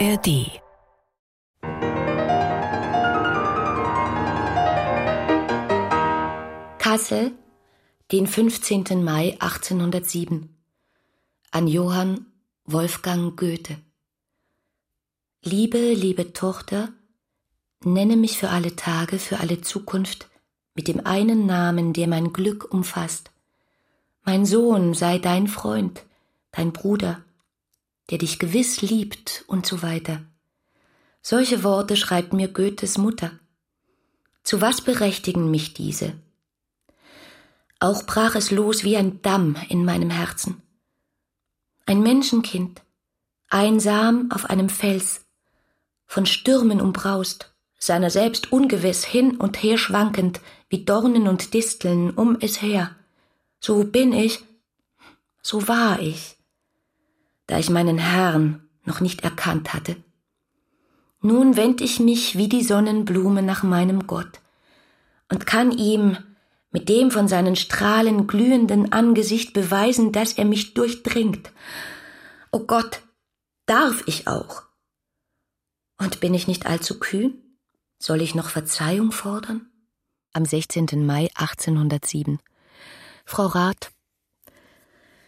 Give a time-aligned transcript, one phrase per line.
[0.00, 0.60] ARD
[6.78, 7.32] Kassel,
[8.10, 9.04] den 15.
[9.04, 10.48] Mai 1807
[11.52, 12.26] an Johann
[12.64, 13.76] Wolfgang Goethe
[15.44, 16.88] Liebe, liebe Tochter,
[17.84, 20.28] nenne mich für alle Tage, für alle Zukunft
[20.74, 23.30] mit dem einen Namen, der mein Glück umfasst.
[24.24, 26.04] Mein Sohn sei dein Freund,
[26.50, 27.23] dein Bruder,
[28.10, 30.22] der dich gewiss liebt und so weiter.
[31.22, 33.32] Solche Worte schreibt mir Goethes Mutter.
[34.42, 36.12] Zu was berechtigen mich diese?
[37.80, 40.62] Auch brach es los wie ein Damm in meinem Herzen.
[41.86, 42.82] Ein Menschenkind,
[43.48, 45.24] einsam auf einem Fels,
[46.06, 52.36] von Stürmen umbraust, seiner selbst ungewiss hin und her schwankend wie Dornen und Disteln um
[52.40, 52.94] es her.
[53.60, 54.40] So bin ich,
[55.42, 56.36] so war ich,
[57.46, 59.96] da ich meinen Herrn noch nicht erkannt hatte.
[61.20, 64.40] Nun wend ich mich wie die Sonnenblume nach meinem Gott
[65.30, 66.18] und kann ihm
[66.70, 71.50] mit dem von seinen Strahlen glühenden Angesicht beweisen, dass er mich durchdringt.
[72.50, 73.02] O oh Gott,
[73.64, 74.64] darf ich auch?
[75.98, 77.40] Und bin ich nicht allzu kühn?
[77.98, 79.70] Soll ich noch Verzeihung fordern?
[80.32, 81.06] Am 16.
[81.06, 82.40] Mai 1807.
[83.24, 83.92] Frau Rath,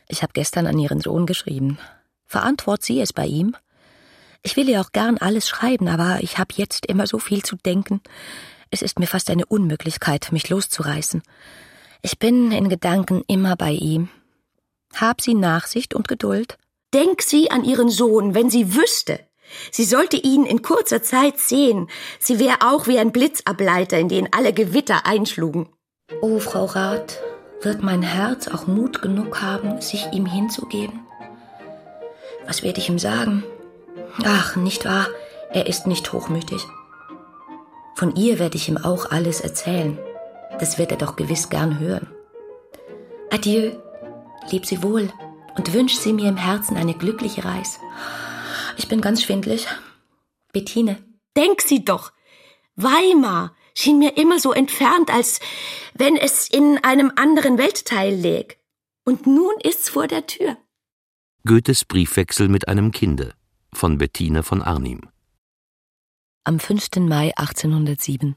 [0.09, 1.79] ich habe gestern an Ihren Sohn geschrieben.
[2.27, 3.57] Verantwort Sie es bei ihm?
[4.43, 7.57] Ich will ihr auch gern alles schreiben, aber ich habe jetzt immer so viel zu
[7.57, 8.01] denken.
[8.71, 11.23] Es ist mir fast eine Unmöglichkeit, mich loszureißen.
[12.03, 14.09] Ich bin in Gedanken immer bei ihm.
[14.95, 16.59] Hab sie Nachsicht und Geduld.
[16.95, 19.21] Denk sie an ihren Sohn, wenn sie wüsste.
[19.71, 21.89] Sie sollte ihn in kurzer Zeit sehen.
[22.19, 25.69] Sie wäre auch wie ein Blitzableiter, in den alle Gewitter einschlugen.
[26.21, 27.21] Oh, Frau Rath,
[27.63, 31.06] wird mein Herz auch Mut genug haben, sich ihm hinzugeben?
[32.47, 33.45] Was werde ich ihm sagen?
[34.25, 35.09] Ach, nicht wahr,
[35.51, 36.63] er ist nicht hochmütig.
[37.95, 39.99] Von ihr werde ich ihm auch alles erzählen.
[40.59, 42.09] Das wird er doch gewiss gern hören.
[43.31, 43.73] Adieu,
[44.51, 45.11] leb sie wohl
[45.57, 47.81] und wünsch sie mir im Herzen eine glückliche Reis.
[48.77, 49.67] Ich bin ganz schwindlig.
[50.53, 50.99] Bettine.
[51.37, 52.13] Denk sie doch.
[52.77, 55.41] Weimar schien mir immer so entfernt, als
[55.95, 58.59] wenn es in einem anderen Weltteil läg.
[59.05, 60.57] Und nun ist's vor der Tür.
[61.47, 63.33] Goethes Briefwechsel mit einem Kinde
[63.73, 65.03] von Bettine von Arnim
[66.43, 66.97] am 5.
[66.97, 68.35] Mai 1807.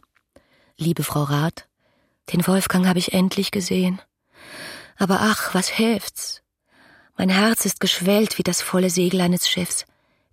[0.78, 1.68] Liebe Frau Rath,
[2.32, 4.00] den Wolfgang habe ich endlich gesehen.
[4.96, 6.44] Aber ach, was hilft's?
[7.18, 9.88] Mein Herz ist geschwellt wie das volle Segel eines Schiffs,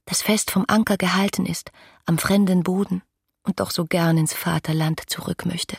[0.05, 1.73] das fest vom Anker gehalten ist,
[2.05, 3.01] am fremden Boden
[3.43, 5.79] und doch so gern ins Vaterland zurück möchte.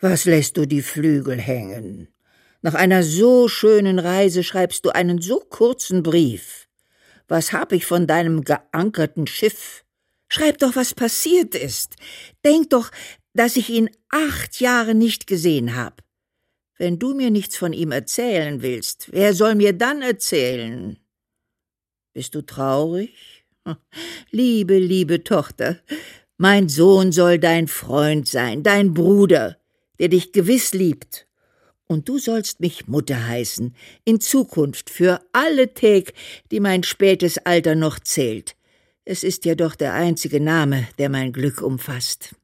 [0.00, 2.08] Was lässt du die Flügel hängen?
[2.62, 6.68] Nach einer so schönen Reise schreibst du einen so kurzen Brief.
[7.28, 9.84] Was hab ich von deinem geankerten Schiff?
[10.28, 11.94] Schreib doch, was passiert ist.
[12.44, 12.90] Denk doch,
[13.34, 16.02] dass ich ihn acht Jahre nicht gesehen hab.
[16.78, 20.98] Wenn du mir nichts von ihm erzählen willst, wer soll mir dann erzählen?
[22.12, 23.44] Bist du traurig?
[24.30, 25.80] Liebe, liebe Tochter,
[26.36, 29.58] mein Sohn soll dein Freund sein, dein Bruder,
[29.98, 31.25] der dich gewiss liebt.
[31.88, 33.74] Und du sollst mich Mutter heißen,
[34.04, 36.12] in Zukunft für alle Tag,
[36.50, 38.56] die mein spätes Alter noch zählt.
[39.04, 42.34] Es ist ja doch der einzige Name, der mein Glück umfasst.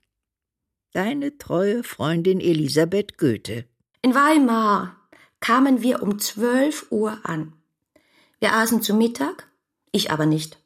[0.93, 3.65] Deine treue Freundin Elisabeth Goethe.
[4.03, 4.97] In Weimar
[5.41, 7.55] kamen wir um zwölf Uhr an.
[8.39, 9.49] Wir aßen zu Mittag,
[9.91, 10.59] ich aber nicht.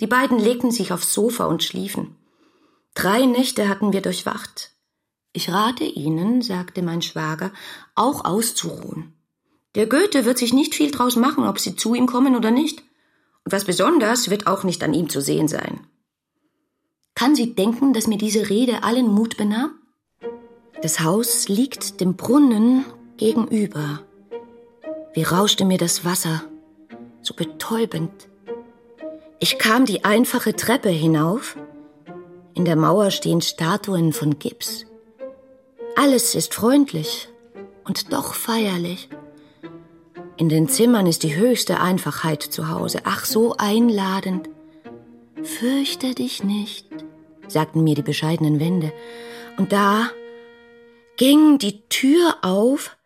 [0.00, 2.16] Die beiden legten sich aufs Sofa und schliefen.
[2.94, 4.73] Drei Nächte hatten wir durchwacht.
[5.36, 7.52] Ich rate Ihnen, sagte mein Schwager,
[7.96, 9.12] auch auszuruhen.
[9.74, 12.84] Der Goethe wird sich nicht viel draus machen, ob Sie zu ihm kommen oder nicht.
[13.44, 15.80] Und was besonders wird auch nicht an ihm zu sehen sein.
[17.16, 19.72] Kann sie denken, dass mir diese Rede allen Mut benahm?
[20.82, 22.84] Das Haus liegt dem Brunnen
[23.16, 24.02] gegenüber.
[25.14, 26.44] Wie rauschte mir das Wasser,
[27.22, 28.28] so betäubend.
[29.40, 31.56] Ich kam die einfache Treppe hinauf.
[32.54, 34.86] In der Mauer stehen Statuen von Gips.
[35.96, 37.28] Alles ist freundlich
[37.84, 39.08] und doch feierlich.
[40.36, 43.00] In den Zimmern ist die höchste Einfachheit zu Hause.
[43.04, 44.48] Ach, so einladend.
[45.42, 46.88] Fürchte dich nicht,
[47.46, 48.92] sagten mir die bescheidenen Wände.
[49.56, 50.10] Und da
[51.16, 52.96] ging die Tür auf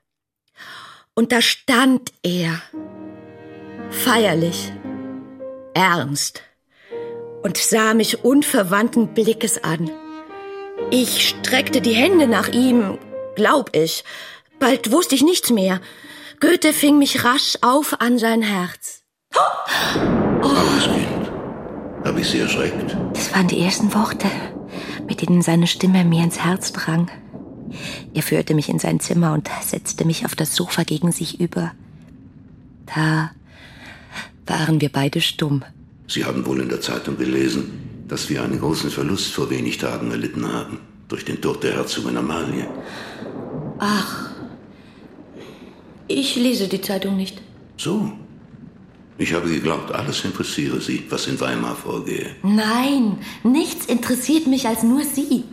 [1.15, 2.63] und da stand er.
[3.91, 4.73] Feierlich,
[5.75, 6.43] ernst
[7.43, 9.91] und sah mich unverwandten Blickes an.
[10.91, 12.99] Ich streckte die Hände nach ihm,
[13.37, 14.05] glaub ich.
[14.59, 15.81] Bald wusste ich nichts mehr.
[16.41, 19.03] Goethe fing mich rasch auf an sein Herz.
[19.35, 20.47] Oh.
[20.49, 21.31] Armes Kind.
[22.07, 22.97] Habe ich Sie erschreckt?
[23.13, 24.31] Das waren die ersten Worte,
[25.07, 27.11] mit denen seine Stimme mir ins Herz drang.
[28.15, 31.73] Er führte mich in sein Zimmer und setzte mich auf das Sofa gegen sich über.
[32.87, 33.33] Da
[34.47, 35.65] waren wir beide stumm.
[36.07, 40.11] Sie haben wohl in der Zeitung gelesen, dass wir einen großen Verlust vor wenig Tagen
[40.11, 40.81] erlitten haben.
[41.09, 42.69] Durch den Tod der Herzogin Amalie.
[43.79, 44.31] Ach,
[46.07, 47.41] ich lese die Zeitung nicht.
[47.77, 48.13] So.
[49.19, 52.37] Ich habe geglaubt, alles interessiere Sie, was in Weimar vorgehe.
[52.43, 55.45] Nein, nichts interessiert mich als nur Sie.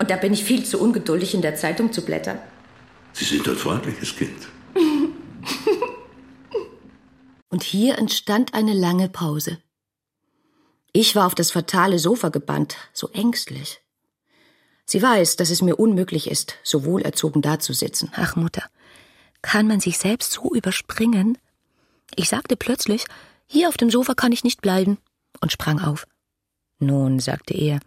[0.00, 2.38] Und da bin ich viel zu ungeduldig, in der Zeitung zu blättern.
[3.12, 4.48] Sie sind ein freundliches Kind.
[7.50, 9.58] Und hier entstand eine lange Pause.
[10.92, 13.80] Ich war auf das fatale Sofa gebannt, so ängstlich.
[14.86, 18.10] Sie weiß, dass es mir unmöglich ist, so wohlerzogen dazusitzen.
[18.14, 18.64] Ach, Mutter,
[19.42, 21.36] kann man sich selbst so überspringen?
[22.16, 23.04] Ich sagte plötzlich,
[23.46, 24.98] hier auf dem Sofa kann ich nicht bleiben,
[25.40, 26.06] und sprang auf.
[26.78, 27.80] Nun, sagte er,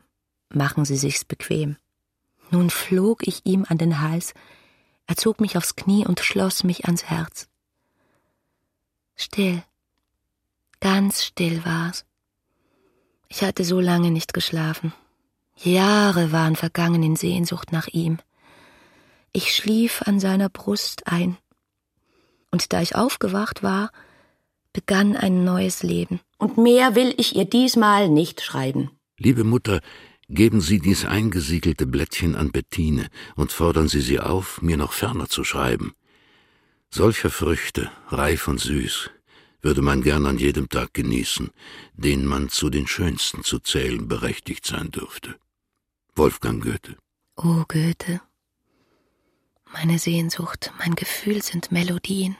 [0.49, 1.77] machen Sie sich's bequem.
[2.51, 4.33] Nun flog ich ihm an den Hals,
[5.07, 7.47] er zog mich aufs Knie und schloss mich ans Herz.
[9.15, 9.63] Still,
[10.79, 12.05] ganz still war's.
[13.33, 14.91] Ich hatte so lange nicht geschlafen.
[15.55, 18.17] Jahre waren vergangen in Sehnsucht nach ihm.
[19.31, 21.37] Ich schlief an seiner Brust ein.
[22.51, 23.91] Und da ich aufgewacht war,
[24.73, 26.19] begann ein neues Leben.
[26.39, 28.91] Und mehr will ich ihr diesmal nicht schreiben.
[29.17, 29.79] Liebe Mutter,
[30.27, 33.07] geben Sie dies eingesiegelte Blättchen an Bettine
[33.37, 35.93] und fordern Sie sie auf, mir noch ferner zu schreiben.
[36.89, 39.09] Solcher Früchte, reif und süß,
[39.61, 41.51] würde man gern an jedem Tag genießen,
[41.93, 45.35] den man zu den schönsten zu zählen berechtigt sein dürfte.
[46.15, 46.97] Wolfgang Goethe.
[47.35, 48.21] O Goethe,
[49.73, 52.35] meine Sehnsucht, mein Gefühl sind Melodien,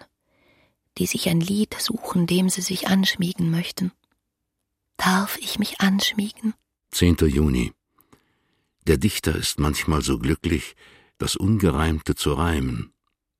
[0.98, 3.92] die sich ein Lied suchen, dem sie sich anschmiegen möchten.
[4.98, 6.54] Darf ich mich anschmiegen?
[6.92, 7.16] 10.
[7.28, 7.72] Juni.
[8.88, 10.76] Der Dichter ist manchmal so glücklich,
[11.18, 12.91] das Ungereimte zu reimen.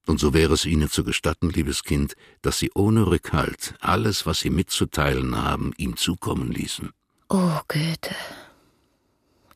[0.08, 4.40] Und so wäre es Ihnen zu gestatten, liebes Kind, dass Sie ohne Rückhalt alles, was
[4.40, 6.92] Sie mitzuteilen haben, ihm zukommen ließen.
[7.30, 8.16] O Goethe,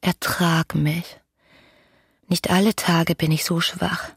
[0.05, 1.19] Ertrag mich.
[2.27, 4.11] Nicht alle Tage bin ich so schwach,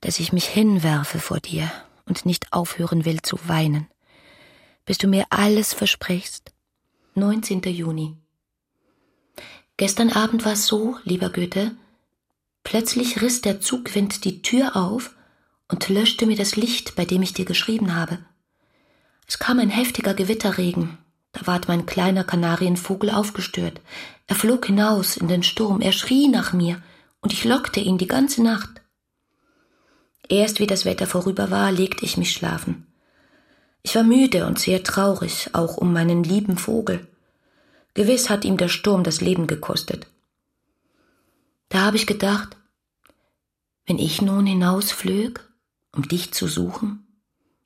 [0.00, 1.70] dass ich mich hinwerfe vor dir
[2.06, 3.88] und nicht aufhören will zu weinen,
[4.86, 6.54] bis du mir alles versprichst.
[7.14, 7.60] 19.
[7.64, 8.16] Juni.
[9.76, 11.76] Gestern Abend war es so, lieber Goethe,
[12.64, 15.14] plötzlich riss der Zugwind die Tür auf
[15.72, 18.18] und löschte mir das Licht, bei dem ich dir geschrieben habe.
[19.26, 20.98] Es kam ein heftiger Gewitterregen,
[21.32, 23.80] da ward mein kleiner Kanarienvogel aufgestört.
[24.26, 26.82] Er flog hinaus in den Sturm, er schrie nach mir,
[27.22, 28.82] und ich lockte ihn die ganze Nacht.
[30.28, 32.86] Erst wie das Wetter vorüber war, legte ich mich schlafen.
[33.82, 37.06] Ich war müde und sehr traurig, auch um meinen lieben Vogel.
[37.94, 40.06] Gewiss hat ihm der Sturm das Leben gekostet.
[41.70, 42.56] Da habe ich gedacht,
[43.86, 45.48] wenn ich nun hinausflög,
[45.92, 47.06] um dich zu suchen,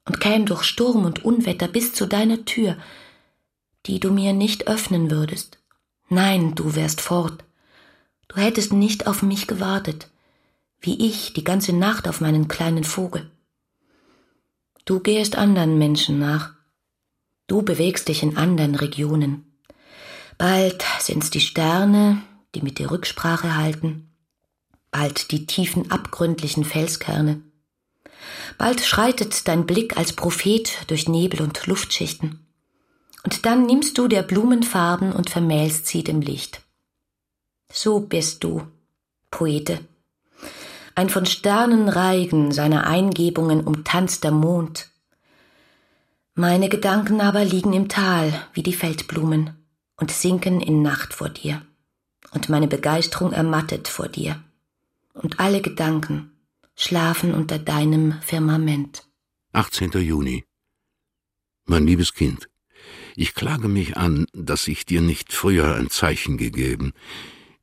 [0.05, 2.76] und käm durch Sturm und Unwetter bis zu deiner Tür,
[3.87, 5.58] die du mir nicht öffnen würdest.
[6.08, 7.44] Nein, du wärst fort.
[8.28, 10.08] Du hättest nicht auf mich gewartet,
[10.81, 13.31] wie ich die ganze Nacht auf meinen kleinen Vogel.
[14.84, 16.52] Du gehst anderen Menschen nach.
[17.49, 19.58] Du bewegst dich in anderen Regionen.
[20.39, 22.22] Bald sind's die Sterne,
[22.55, 24.12] die mit dir Rücksprache halten,
[24.91, 27.43] bald die tiefen abgründlichen Felskerne.
[28.58, 32.46] Bald schreitet dein Blick als Prophet durch Nebel und Luftschichten.
[33.25, 36.63] Und dann nimmst du der Blumenfarben und vermählst sie dem Licht.
[37.73, 38.63] So bist du,
[39.31, 39.81] Poete.
[40.94, 44.89] Ein von Sternenreigen seiner Eingebungen umtanzter Mond.
[46.35, 49.51] Meine Gedanken aber liegen im Tal wie die Feldblumen
[49.96, 51.63] und sinken in Nacht vor dir.
[52.31, 54.43] Und meine Begeisterung ermattet vor dir.
[55.15, 56.35] Und alle Gedanken
[56.77, 59.09] schlafen unter deinem Firmament.
[59.53, 59.91] 18.
[59.93, 60.45] Juni.
[61.65, 62.49] Mein liebes Kind,
[63.17, 66.93] ich klage mich an, dass ich dir nicht früher ein Zeichen gegeben,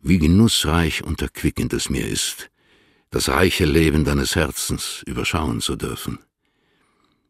[0.01, 2.49] wie genussreich und erquickend es mir ist,
[3.11, 6.17] das reiche Leben deines Herzens überschauen zu dürfen.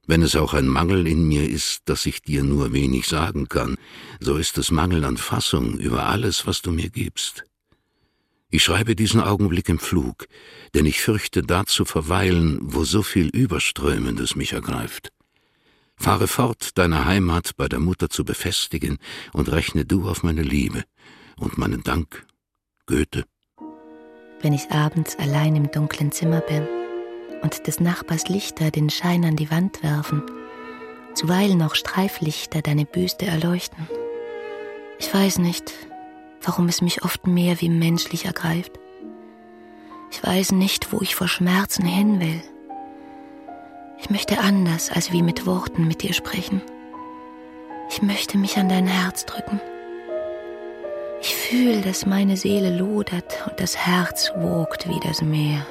[0.08, 3.78] Wenn es auch ein Mangel in mir ist, dass ich dir nur wenig sagen kann,
[4.20, 7.44] so ist es Mangel an Fassung über alles, was du mir gibst.
[8.54, 10.28] Ich schreibe diesen Augenblick im Flug,
[10.76, 15.12] denn ich fürchte da zu verweilen, wo so viel Überströmendes mich ergreift.
[15.96, 19.00] Fahre fort, deine Heimat bei der Mutter zu befestigen,
[19.34, 20.84] und rechne du auf meine Liebe
[21.36, 22.28] und meinen Dank,
[22.86, 23.26] Goethe.
[24.42, 26.68] Wenn ich abends allein im dunklen Zimmer bin
[27.42, 30.22] und des Nachbars Lichter den Schein an die Wand werfen,
[31.16, 33.88] zuweilen auch Streiflichter deine Büste erleuchten.
[35.00, 35.74] Ich weiß nicht,
[36.44, 38.80] warum es mich oft mehr wie menschlich ergreift.
[40.12, 42.42] Ich weiß nicht, wo ich vor Schmerzen hin will.
[43.98, 46.62] Ich möchte anders als wie mit Worten mit dir sprechen.
[47.90, 49.60] Ich möchte mich an dein Herz drücken.
[51.22, 55.66] Ich fühle, dass meine Seele lodert und das Herz wogt wie das Meer.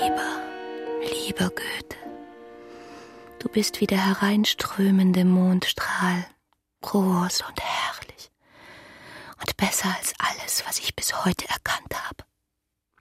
[0.00, 1.96] Lieber, lieber Goethe,
[3.40, 6.24] du bist wie der hereinströmende Mondstrahl,
[6.82, 7.89] groß und herrlich
[9.60, 12.24] besser als alles, was ich bis heute erkannt habe.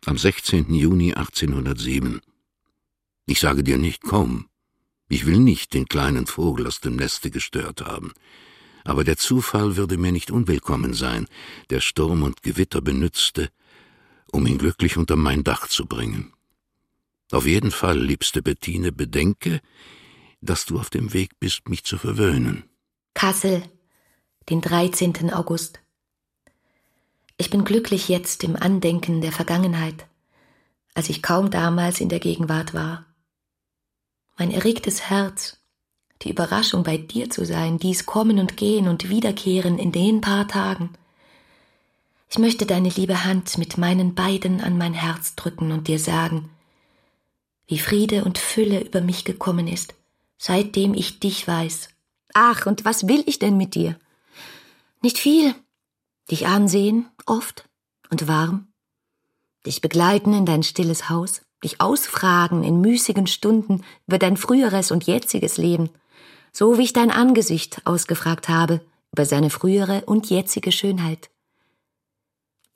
[0.06, 0.74] Am 16.
[0.74, 2.22] Juni 1807.
[3.26, 4.50] Ich sage dir nicht, komm.
[5.08, 8.14] Ich will nicht den kleinen Vogel aus dem Neste gestört haben.
[8.84, 11.28] Aber der Zufall würde mir nicht unwillkommen sein,
[11.70, 13.50] der Sturm und Gewitter benützte,
[14.32, 16.34] um ihn glücklich unter mein Dach zu bringen.
[17.32, 19.62] Auf jeden Fall, liebste Bettine, bedenke,
[20.42, 22.64] dass du auf dem Weg bist, mich zu verwöhnen.
[23.14, 23.64] Kassel,
[24.50, 25.32] den 13.
[25.32, 25.80] August.
[27.42, 30.06] Ich bin glücklich jetzt im Andenken der Vergangenheit,
[30.94, 33.06] als ich kaum damals in der Gegenwart war.
[34.38, 35.58] Mein erregtes Herz,
[36.22, 40.50] die Überraschung bei dir zu sein, dies Kommen und Gehen und Wiederkehren in den paar
[40.50, 40.90] Tagen.
[42.30, 46.50] Ich möchte deine liebe Hand mit meinen beiden an mein Herz drücken und dir sagen,
[47.68, 49.94] wie Friede und Fülle über mich gekommen ist,
[50.38, 51.88] seitdem ich dich weiß.
[52.34, 53.98] Ach, und was will ich denn mit dir?
[55.02, 55.56] Nicht viel,
[56.32, 57.68] dich ansehen, oft
[58.10, 58.68] und warm,
[59.66, 65.06] dich begleiten in dein stilles Haus, dich ausfragen in müßigen Stunden über dein früheres und
[65.06, 65.90] jetziges Leben,
[66.52, 68.82] so wie ich dein Angesicht ausgefragt habe
[69.12, 71.30] über seine frühere und jetzige Schönheit.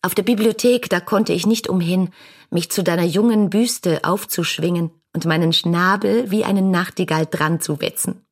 [0.01, 2.09] Auf der Bibliothek, da konnte ich nicht umhin,
[2.49, 8.25] mich zu deiner jungen Büste aufzuschwingen und meinen Schnabel wie einen Nachtigall dran zu wetzen.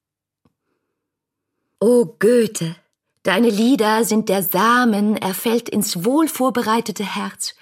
[1.79, 2.75] O Goethe,
[3.23, 7.53] Deine Lieder sind der Samen, er fällt ins wohlvorbereitete Herz.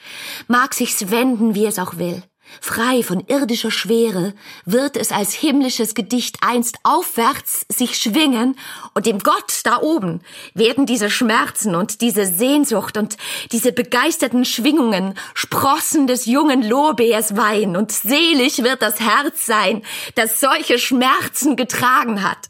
[0.48, 2.24] Mag sich's wenden, wie es auch will.
[2.62, 4.34] Frei von irdischer Schwere
[4.66, 8.58] wird es als himmlisches Gedicht einst aufwärts sich schwingen
[8.96, 10.22] und dem Gott da oben
[10.54, 13.18] werden diese Schmerzen und diese Sehnsucht und
[13.52, 19.84] diese begeisterten Schwingungen Sprossen des jungen Lorbeers weihen und selig wird das Herz sein,
[20.16, 22.50] das solche Schmerzen getragen hat.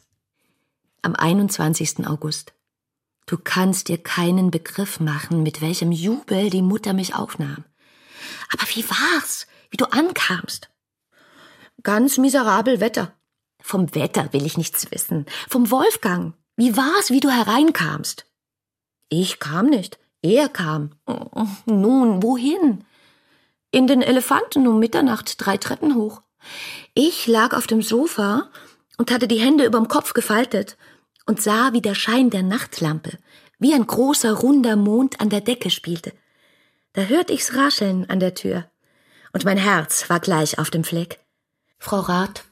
[1.01, 2.07] Am 21.
[2.07, 2.53] August
[3.29, 7.63] Du kannst dir keinen Begriff machen, mit welchem Jubel die Mutter mich aufnahm.
[8.51, 10.71] Aber wie war's, wie du ankamst?
[11.83, 13.13] Ganz miserabel Wetter.
[13.61, 15.27] Vom Wetter will ich nichts wissen.
[15.47, 16.33] Vom Wolfgang.
[16.55, 18.25] Wie war's, wie du hereinkamst?
[19.09, 19.99] Ich kam nicht.
[20.23, 20.95] Er kam.
[21.67, 22.83] Nun, wohin?
[23.69, 26.23] In den Elefanten um Mitternacht drei Treppen hoch.
[26.95, 28.49] Ich lag auf dem Sofa
[28.97, 30.77] und hatte die Hände überm Kopf gefaltet
[31.29, 33.19] und sah, wie der Schein der Nachtlampe,
[33.59, 36.11] wie ein großer runder Mond an der Decke spielte.
[36.93, 38.65] Da hört ich's rascheln an der Tür,
[39.31, 41.19] und mein Herz war gleich auf dem Fleck.
[41.77, 42.45] Frau Rath,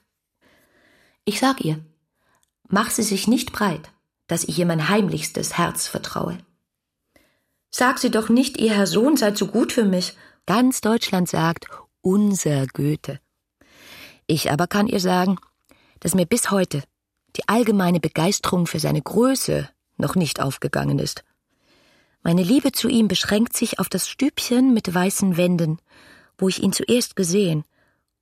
[1.25, 1.83] ich sag ihr,
[2.67, 3.89] mach sie sich nicht breit,
[4.27, 6.37] dass ich ihr mein heimlichstes Herz vertraue.
[7.71, 10.15] Sag sie doch nicht, ihr Herr Sohn sei zu gut für mich.
[10.45, 11.65] Ganz Deutschland sagt,
[12.01, 13.19] unser Goethe.
[14.27, 15.39] Ich aber kann ihr sagen,
[15.99, 16.83] dass mir bis heute
[17.37, 21.23] die allgemeine Begeisterung für seine Größe noch nicht aufgegangen ist.
[22.23, 25.79] Meine Liebe zu ihm beschränkt sich auf das Stübchen mit weißen Wänden,
[26.37, 27.63] wo ich ihn zuerst gesehen,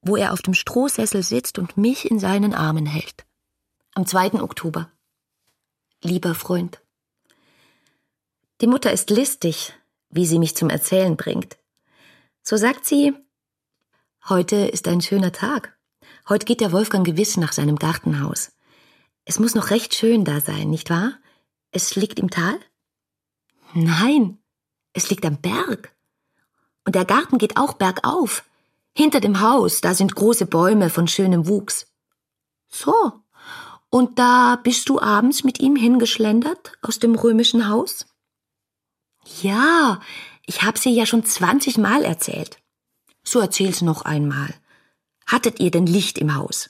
[0.02, 3.26] wo er auf dem Strohsessel sitzt und mich in seinen Armen hält.
[3.94, 4.42] Am 2.
[4.42, 4.92] Oktober.
[6.04, 6.82] Lieber Freund.
[8.62, 9.74] Die Mutter ist listig,
[10.10, 11.58] wie sie mich zum Erzählen bringt.
[12.44, 13.14] So sagt sie,
[14.30, 15.78] heute ist ein schöner Tag.
[16.30, 18.55] Heute geht der Wolfgang gewiss nach seinem Gartenhaus.
[19.26, 21.18] Es muss noch recht schön da sein, nicht wahr?
[21.72, 22.60] Es liegt im Tal?
[23.74, 24.38] Nein,
[24.94, 25.94] es liegt am Berg.
[26.86, 28.46] Und der Garten geht auch bergauf.
[28.96, 31.92] Hinter dem Haus, da sind große Bäume von schönem Wuchs.
[32.70, 33.24] So.
[33.90, 38.06] Und da bist du abends mit ihm hingeschlendert aus dem römischen Haus?
[39.42, 40.00] Ja,
[40.46, 42.60] ich hab sie ja schon zwanzig Mal erzählt.
[43.24, 44.54] So erzähl's noch einmal.
[45.26, 46.70] Hattet ihr denn Licht im Haus?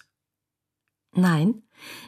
[1.12, 1.65] Nein.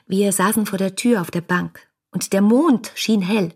[0.08, 3.54] Wir saßen vor der Tür auf der Bank, und der Mond schien hell.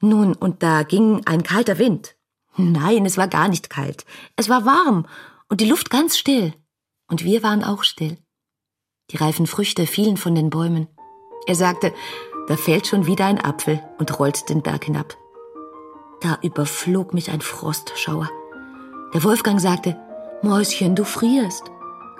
[0.00, 2.16] Nun, und da ging ein kalter Wind.
[2.56, 4.04] Nein, es war gar nicht kalt.
[4.36, 5.06] Es war warm
[5.48, 6.52] und die Luft ganz still.
[7.08, 8.18] Und wir waren auch still.
[9.10, 10.88] Die reifen Früchte fielen von den Bäumen.
[11.46, 11.92] Er sagte,
[12.48, 15.16] da fällt schon wieder ein Apfel und rollt den Berg hinab.
[16.20, 18.28] Da überflog mich ein Frostschauer.
[19.14, 19.96] Der Wolfgang sagte,
[20.42, 21.70] Mäuschen, du frierst,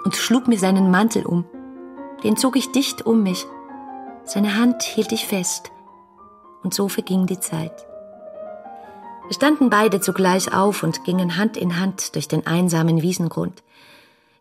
[0.04, 1.44] und schlug mir seinen Mantel um.
[2.24, 3.46] Den zog ich dicht um mich.
[4.24, 5.70] Seine Hand hielt ich fest.
[6.62, 7.86] Und so verging die Zeit.
[9.26, 13.62] Wir standen beide zugleich auf und gingen Hand in Hand durch den einsamen Wiesengrund.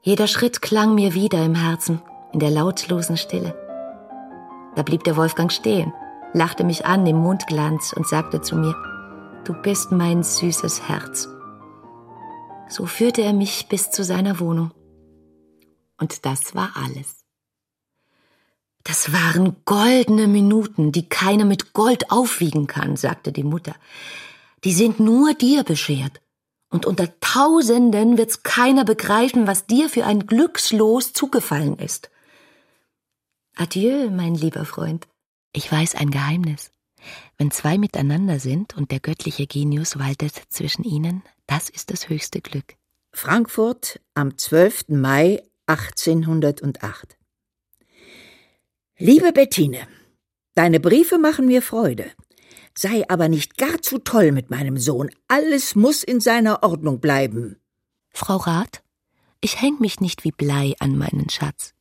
[0.02, 2.02] Jeder Schritt klang mir wieder im Herzen,
[2.34, 3.56] in der lautlosen Stille.
[4.76, 5.94] Da blieb der Wolfgang stehen,
[6.34, 8.76] lachte mich an im Mondglanz und sagte zu mir,
[9.46, 11.28] Du bist mein süßes Herz.
[12.68, 14.72] So führte er mich bis zu seiner Wohnung.
[15.98, 17.19] Und das war alles.
[18.90, 23.76] Das waren goldene Minuten, die keiner mit Gold aufwiegen kann, sagte die Mutter.
[24.64, 26.22] Die sind nur dir beschert.
[26.72, 32.10] Und unter Tausenden wird's keiner begreifen, was dir für ein Glückslos zugefallen ist.
[33.56, 35.08] Adieu, mein lieber Freund.
[35.54, 36.72] Ich weiß ein Geheimnis.
[37.38, 42.42] Wenn zwei miteinander sind und der göttliche Genius waltet zwischen ihnen, das ist das höchste
[42.42, 42.74] Glück.
[43.14, 44.86] Frankfurt am 12.
[44.90, 47.19] Mai 1808.
[49.02, 49.88] Liebe Bettine,
[50.56, 52.12] deine Briefe machen mir Freude.
[52.78, 55.10] Sei aber nicht gar zu toll mit meinem Sohn.
[55.30, 57.56] Alles muss in seiner Ordnung bleiben.
[58.10, 58.84] Frau Rath,
[59.40, 61.74] ich häng mich nicht wie Blei an meinen Schatz.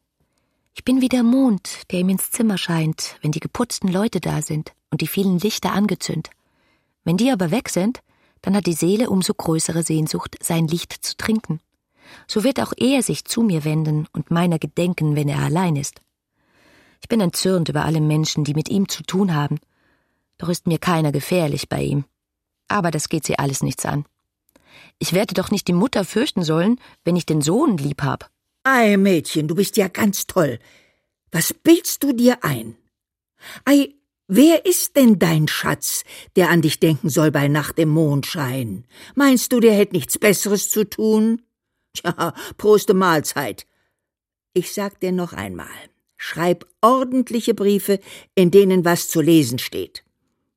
[0.75, 4.41] Ich bin wie der Mond, der ihm ins Zimmer scheint, wenn die geputzten Leute da
[4.41, 6.33] sind und die vielen Lichter angezündet.
[7.03, 7.99] Wenn die aber weg sind,
[8.43, 11.59] dann hat die Seele umso größere Sehnsucht, sein Licht zu trinken.
[12.29, 16.01] So wird auch er sich zu mir wenden und meiner gedenken, wenn er allein ist.
[17.01, 19.59] Ich bin entzürnt über alle Menschen, die mit ihm zu tun haben.
[20.39, 22.05] Doch ist mir keiner gefährlich bei ihm.
[22.69, 24.05] Aber das geht sie alles nichts an.
[24.99, 28.31] Ich werde doch nicht die Mutter fürchten sollen, wenn ich den Sohn lieb hab.
[28.65, 30.59] Ei, Mädchen, du bist ja ganz toll.
[31.33, 32.77] Was bildst du dir ein?
[33.65, 33.95] Ei,
[34.27, 36.05] wer ist denn dein Schatz,
[36.37, 38.87] der an dich denken soll bei Nacht im Mondschein?
[39.15, 41.43] Meinst du, der hätt nichts Besseres zu tun?
[41.95, 43.67] Tja, Proste Mahlzeit.
[44.53, 45.69] Ich sag dir noch einmal.
[46.19, 48.01] Schreib ordentliche Briefe,
[48.35, 50.05] in denen was zu lesen steht.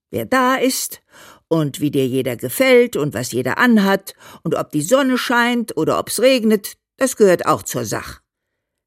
[0.10, 1.02] Wer da ist
[1.48, 6.00] und wie dir jeder gefällt und was jeder anhat und ob die Sonne scheint oder
[6.00, 8.22] ob's regnet, das gehört auch zur Sach.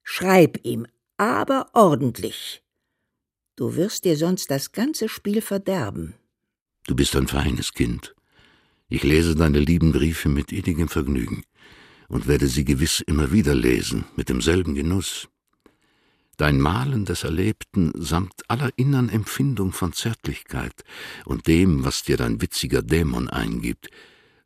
[0.03, 2.63] Schreib ihm, aber ordentlich.
[3.57, 6.15] Du wirst dir sonst das ganze Spiel verderben.
[6.87, 8.15] Du bist ein feines Kind.
[8.89, 11.45] Ich lese deine lieben Briefe mit innigem Vergnügen
[12.09, 15.29] und werde sie gewiss immer wieder lesen, mit demselben Genuss.
[16.37, 20.85] Dein Malen des Erlebten samt aller innern Empfindung von Zärtlichkeit
[21.25, 23.89] und dem, was dir dein witziger Dämon eingibt,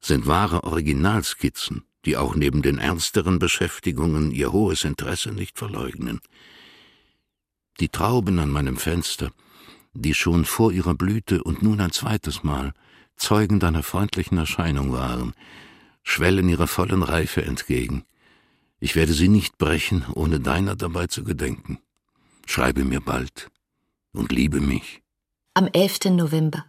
[0.00, 6.20] sind wahre Originalskizzen, die auch neben den ernsteren Beschäftigungen ihr hohes Interesse nicht verleugnen.
[7.80, 9.30] Die Trauben an meinem Fenster,
[9.94, 12.72] die schon vor ihrer Blüte und nun ein zweites Mal
[13.16, 15.32] Zeugen deiner freundlichen Erscheinung waren,
[16.04, 18.04] schwellen ihrer vollen Reife entgegen,
[18.80, 21.78] ich werde sie nicht brechen, ohne deiner dabei zu gedenken.
[22.46, 23.50] Schreibe mir bald
[24.12, 25.02] und liebe mich.
[25.54, 26.06] Am 11.
[26.10, 26.64] November.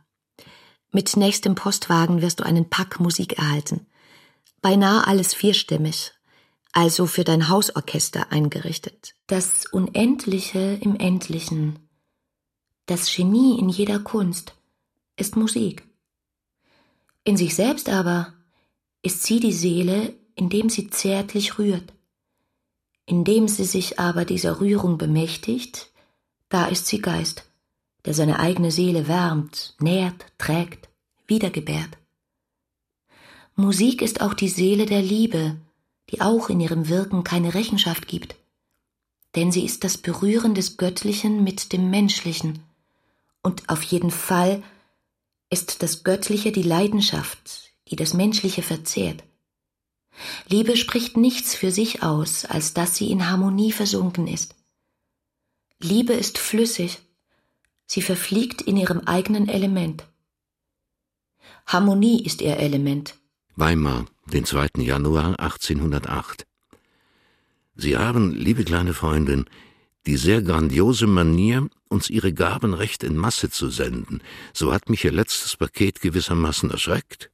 [0.91, 3.85] Mit nächstem Postwagen wirst du einen Pack Musik erhalten.
[4.61, 6.11] Beinahe alles vierstimmig,
[6.71, 9.13] also für dein Hausorchester eingerichtet.
[9.27, 11.79] Das Unendliche im Endlichen,
[12.87, 14.55] das Genie in jeder Kunst
[15.15, 15.87] ist Musik.
[17.23, 18.33] In sich selbst aber
[19.03, 21.93] ist sie die Seele, indem sie zärtlich rührt.
[23.09, 25.89] Indem sie sich aber dieser Rührung bemächtigt,
[26.47, 27.43] da ist sie Geist,
[28.05, 30.89] der seine eigene Seele wärmt, nährt, trägt,
[31.25, 31.97] wiedergebärt.
[33.55, 35.55] Musik ist auch die Seele der Liebe,
[36.11, 38.35] die auch in ihrem Wirken keine Rechenschaft gibt,
[39.35, 42.59] denn sie ist das Berühren des Göttlichen mit dem Menschlichen,
[43.41, 44.61] und auf jeden Fall
[45.49, 49.23] ist das Göttliche die Leidenschaft, die das Menschliche verzehrt.
[50.47, 54.55] Liebe spricht nichts für sich aus, als dass sie in Harmonie versunken ist.
[55.81, 56.99] Liebe ist flüssig,
[57.85, 60.05] sie verfliegt in ihrem eigenen Element.
[61.65, 63.15] Harmonie ist ihr Element.
[63.55, 64.69] Weimar, den 2.
[64.77, 66.45] Januar 1808.
[67.75, 69.45] Sie haben, liebe kleine Freundin,
[70.05, 74.21] die sehr grandiose Manier, uns Ihre Gaben recht in Masse zu senden.
[74.53, 77.31] So hat mich Ihr letztes Paket gewissermaßen erschreckt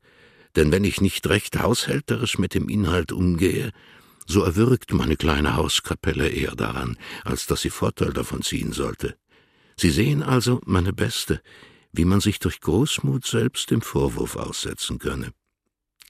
[0.55, 3.71] denn wenn ich nicht recht haushälterisch mit dem Inhalt umgehe,
[4.25, 9.17] so erwürgt meine kleine Hauskapelle eher daran, als dass sie Vorteil davon ziehen sollte.
[9.77, 11.41] Sie sehen also, meine Beste,
[11.91, 15.31] wie man sich durch Großmut selbst dem Vorwurf aussetzen könne.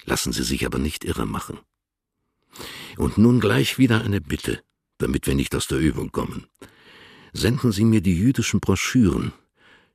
[0.05, 1.59] Lassen Sie sich aber nicht irre machen.
[2.97, 4.61] Und nun gleich wieder eine Bitte,
[4.97, 6.45] damit wir nicht aus der Übung kommen.
[7.33, 9.33] Senden Sie mir die jüdischen Broschüren.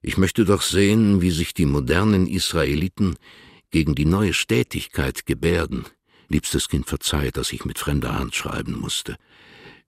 [0.02, 3.16] Ich möchte doch sehen, wie sich die modernen Israeliten
[3.70, 5.84] gegen die neue Stetigkeit gebärden.
[6.28, 9.16] Liebstes Kind, verzeih, dass ich mit fremder Hand schreiben musste.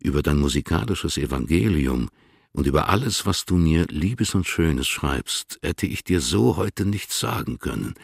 [0.01, 2.09] Über dein musikalisches Evangelium
[2.53, 6.85] und über alles, was du mir Liebes und Schönes schreibst, hätte ich dir so heute
[6.85, 7.95] nichts sagen können.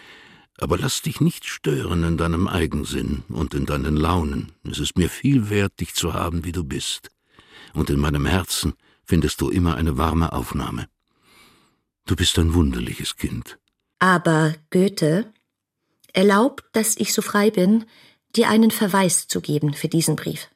[0.58, 4.52] Aber lass dich nicht stören in deinem Eigensinn und in deinen Launen.
[4.68, 7.10] Es ist mir viel wert, dich zu haben, wie du bist.
[7.74, 8.72] Und in meinem Herzen
[9.04, 10.88] findest du immer eine warme Aufnahme.
[12.06, 13.58] Du bist ein wunderliches Kind.
[13.98, 15.32] Aber Goethe
[16.18, 17.87] erlaubt, dass ich so frei bin,
[18.37, 20.48] dir einen Verweis zu geben für diesen Brief.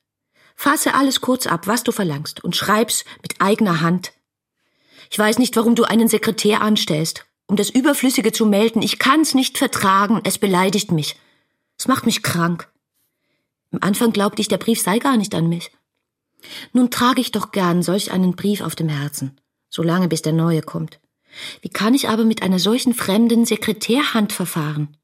[0.55, 4.13] Fasse alles kurz ab, was du verlangst, und schreib's mit eigener Hand.
[5.11, 8.81] Ich weiß nicht, warum du einen Sekretär anstellst um das Überflüssige zu melden.
[8.81, 11.17] Ich kann's nicht vertragen, es beleidigt mich.
[11.79, 12.73] Es macht mich krank.
[13.71, 15.71] Im Anfang glaubte ich, der Brief sei gar nicht an mich.
[16.73, 20.63] Nun trage ich doch gern solch einen Brief auf dem Herzen, solange bis der neue
[20.63, 20.99] kommt.
[21.61, 24.97] Wie kann ich aber mit einer solchen fremden Sekretärhand verfahren?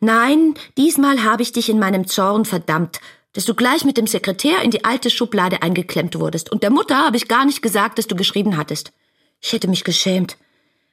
[0.00, 3.00] Nein, diesmal habe ich dich in meinem Zorn verdammt,
[3.32, 6.96] dass du gleich mit dem Sekretär in die alte Schublade eingeklemmt wurdest, und der Mutter
[6.96, 8.92] habe ich gar nicht gesagt, dass du geschrieben hattest.
[9.40, 10.36] Ich hätte mich geschämt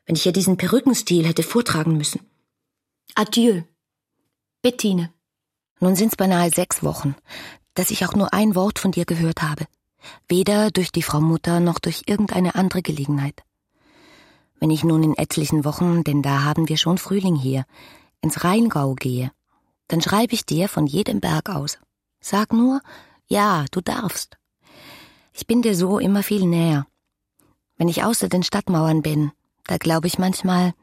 [0.10, 2.22] wenn ich ihr diesen Perückenstil hätte vortragen müssen.
[3.14, 3.62] Adieu,
[4.64, 5.14] Bettine.
[5.80, 7.16] Nun sind's beinahe sechs Wochen,
[7.76, 9.68] dass ich auch nur ein Wort von dir gehört habe.
[10.28, 13.44] Weder durch die Frau Mutter noch durch irgendeine andere Gelegenheit.
[14.60, 17.66] Wenn ich nun in etlichen Wochen, denn da haben wir schon Frühling hier,
[18.22, 19.32] ins Rheingau gehe,
[19.88, 21.80] dann schreibe ich dir von jedem Berg aus.
[22.22, 22.82] Sag nur,
[23.28, 24.38] ja, du darfst.
[25.34, 26.86] Ich bin dir so immer viel näher.
[27.78, 29.32] Wenn ich außer den Stadtmauern bin,
[29.66, 30.74] da glaube ich manchmal,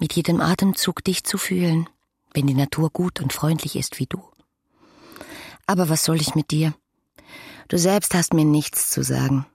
[0.00, 1.88] mit jedem Atemzug dich zu fühlen,
[2.32, 4.22] wenn die Natur gut und freundlich ist wie du.
[5.66, 6.74] Aber was soll ich mit dir?
[7.68, 9.46] Du selbst hast mir nichts zu sagen.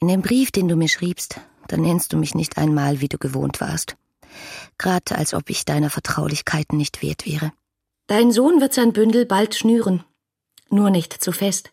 [0.00, 3.18] In dem Brief, den du mir schriebst, da nennst du mich nicht einmal, wie du
[3.18, 3.96] gewohnt warst.
[4.78, 7.52] Grad als ob ich deiner Vertraulichkeiten nicht wert wäre.
[8.06, 10.04] Dein Sohn wird sein Bündel bald schnüren.
[10.70, 11.72] Nur nicht zu fest.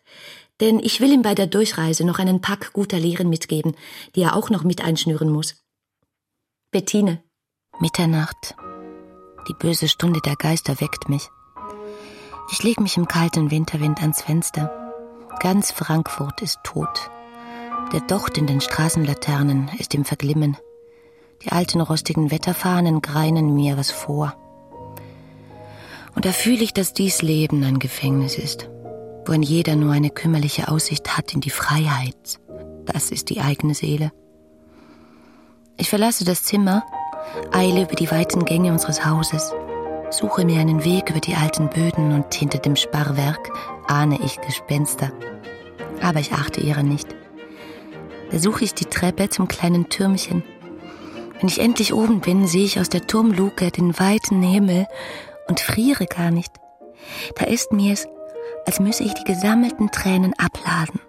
[0.59, 3.75] Denn ich will ihm bei der Durchreise noch einen Pack guter Lehren mitgeben,
[4.15, 5.55] die er auch noch mit einschnüren muss.
[6.71, 7.23] Bettine.
[7.79, 8.55] Mitternacht.
[9.47, 11.29] Die böse Stunde der Geister weckt mich.
[12.51, 14.71] Ich leg mich im kalten Winterwind ans Fenster.
[15.39, 17.09] Ganz Frankfurt ist tot.
[17.91, 20.57] Der Docht in den Straßenlaternen ist im Verglimmen.
[21.43, 24.35] Die alten rostigen Wetterfahnen greinen mir was vor.
[26.15, 28.69] Und da fühle ich, dass dies Leben ein Gefängnis ist,
[29.25, 32.39] worin jeder nur eine kümmerliche Aussicht hat in die Freiheit.
[32.85, 34.11] Das ist die eigene Seele.
[35.77, 36.83] Ich verlasse das Zimmer,
[37.51, 39.53] eile über die weiten Gänge unseres Hauses,
[40.11, 43.49] suche mir einen Weg über die alten Böden und hinter dem Sparrwerk
[43.87, 45.11] ahne ich Gespenster.
[46.01, 47.07] Aber ich achte ihrer nicht.
[48.31, 50.43] Da suche ich die Treppe zum kleinen Türmchen.
[51.41, 54.85] Wenn ich endlich oben bin, sehe ich aus der Turmluke den weiten Himmel
[55.47, 56.51] und friere gar nicht.
[57.35, 58.07] Da ist mir's,
[58.67, 60.99] als müsse ich die gesammelten Tränen abladen.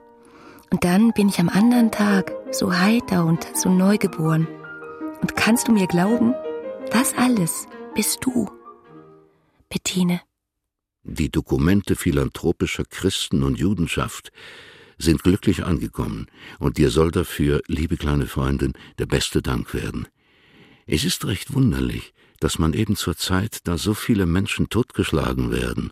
[0.71, 4.49] Und dann bin ich am anderen Tag so heiter und so neugeboren.
[5.21, 6.35] Und kannst du mir glauben,
[6.91, 8.49] das alles bist du,
[9.69, 10.23] Bettine.
[11.03, 14.33] Die Dokumente philanthropischer Christen und Judenschaft
[14.97, 16.27] sind glücklich angekommen,
[16.59, 20.07] und dir soll dafür, liebe kleine Freundin, der beste Dank werden.
[20.95, 25.91] Es ist recht wunderlich, dass man eben zur Zeit, da so viele Menschen totgeschlagen werden,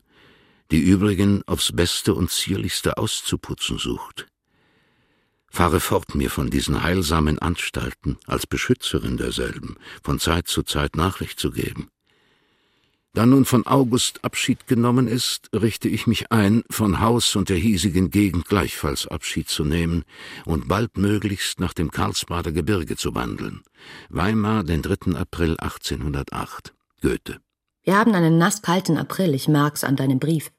[0.70, 4.26] die übrigen aufs Beste und Zierlichste auszuputzen sucht.
[5.48, 11.40] Fahre fort mir von diesen heilsamen Anstalten, als Beschützerin derselben, von Zeit zu Zeit Nachricht
[11.40, 11.88] zu geben.
[13.12, 17.56] Da nun von August Abschied genommen ist, richte ich mich ein, von Haus und der
[17.56, 20.04] hiesigen Gegend gleichfalls Abschied zu nehmen
[20.44, 23.62] und baldmöglichst nach dem Karlsbader Gebirge zu wandeln.
[24.08, 25.16] Weimar, den 3.
[25.16, 26.72] April 1808.
[27.02, 27.40] Goethe.
[27.82, 30.52] Wir haben einen nasskalten April, ich merk's an deinem Brief.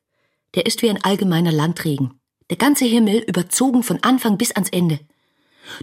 [0.55, 4.99] Der ist wie ein allgemeiner Landregen der ganze Himmel überzogen von Anfang bis ans Ende.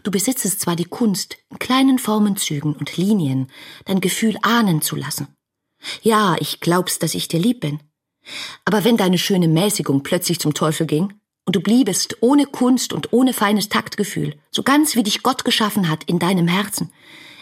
[0.03, 3.51] Du besitzest zwar die Kunst, in kleinen Formenzügen und Linien
[3.87, 5.29] dein Gefühl ahnen zu lassen.
[6.03, 7.81] Ja, ich glaub's, dass ich dir lieb bin.
[8.65, 11.15] Aber wenn deine schöne Mäßigung plötzlich zum Teufel ging
[11.47, 15.89] und du bliebest ohne Kunst und ohne feines Taktgefühl, so ganz wie dich Gott geschaffen
[15.89, 16.93] hat in deinem Herzen,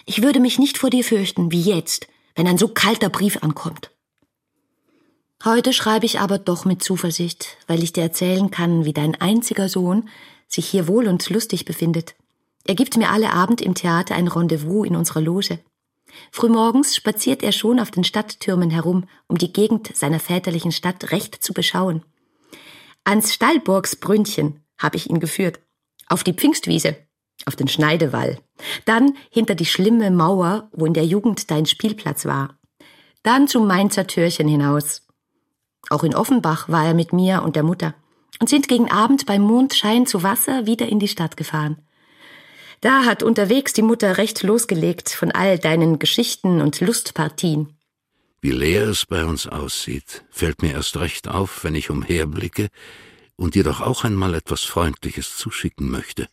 [0.04, 3.90] ich würde mich nicht vor dir fürchten wie jetzt, wenn ein so kalter Brief ankommt.
[5.44, 9.68] Heute schreibe ich aber doch mit Zuversicht, weil ich dir erzählen kann, wie dein einziger
[9.68, 10.08] Sohn
[10.48, 12.14] sich hier wohl und lustig befindet.
[12.64, 15.58] Er gibt mir alle Abend im Theater ein Rendezvous in unserer Loge.
[16.32, 21.42] Frühmorgens spaziert er schon auf den Stadttürmen herum, um die Gegend seiner väterlichen Stadt recht
[21.42, 22.02] zu beschauen.
[23.04, 25.60] Ans Stallburgsbrünnchen habe ich ihn geführt,
[26.08, 26.96] auf die Pfingstwiese,
[27.44, 28.38] auf den Schneidewall,
[28.84, 32.58] dann hinter die schlimme Mauer, wo in der Jugend dein Spielplatz war,
[33.22, 35.06] dann zum Mainzer Türchen hinaus,
[35.88, 37.94] auch in Offenbach war er mit mir und der Mutter
[38.40, 41.85] und sind gegen Abend beim Mondschein zu Wasser wieder in die Stadt gefahren.
[42.86, 47.76] Da hat unterwegs die Mutter recht losgelegt von all deinen Geschichten und Lustpartien.
[48.40, 52.68] Wie leer es bei uns aussieht, fällt mir erst recht auf, wenn ich umherblicke
[53.34, 56.28] und dir doch auch einmal etwas Freundliches zuschicken möchte.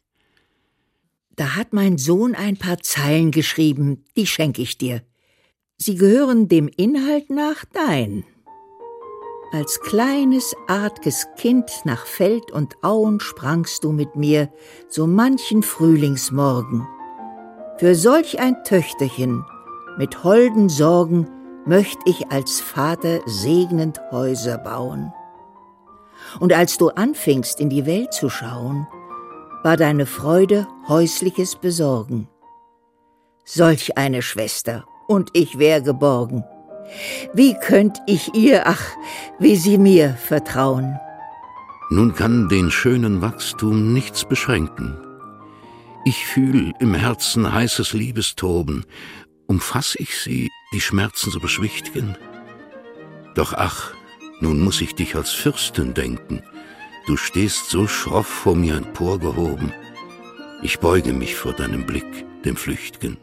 [1.36, 5.02] Da hat mein Sohn ein paar Zeilen geschrieben, die schenke ich dir.
[5.78, 8.26] Sie gehören dem Inhalt nach dein.
[9.54, 14.52] Als kleines, artges Kind nach Feld und Auen sprangst du mit mir
[14.90, 16.88] so manchen Frühlingsmorgen.
[17.78, 19.46] Für solch ein Töchterchen
[20.00, 21.30] mit holden Sorgen
[21.68, 25.14] möcht ich als Vater segnend Häuser bauen.
[26.40, 28.88] Und als du anfingst in die Welt zu schauen,
[29.62, 32.28] war deine Freude häusliches Besorgen.
[33.46, 36.44] Solch eine Schwester, und ich wär geborgen.
[37.34, 38.84] Wie könnt ich ihr, ach,
[39.40, 41.00] wie sie mir vertrauen?
[41.90, 44.98] Nun kann den schönen Wachstum nichts beschränken.
[46.06, 48.86] Ich fühl im Herzen heißes Liebestoben,
[49.48, 52.18] umfass ich sie, die Schmerzen so beschwichtigen.
[53.36, 53.94] Doch ach,
[54.40, 56.42] nun muss ich dich als Fürstin denken,
[57.06, 59.74] Du stehst so schroff vor mir emporgehoben.
[60.62, 63.18] Ich beuge mich vor deinem Blick, dem Flüchtgen.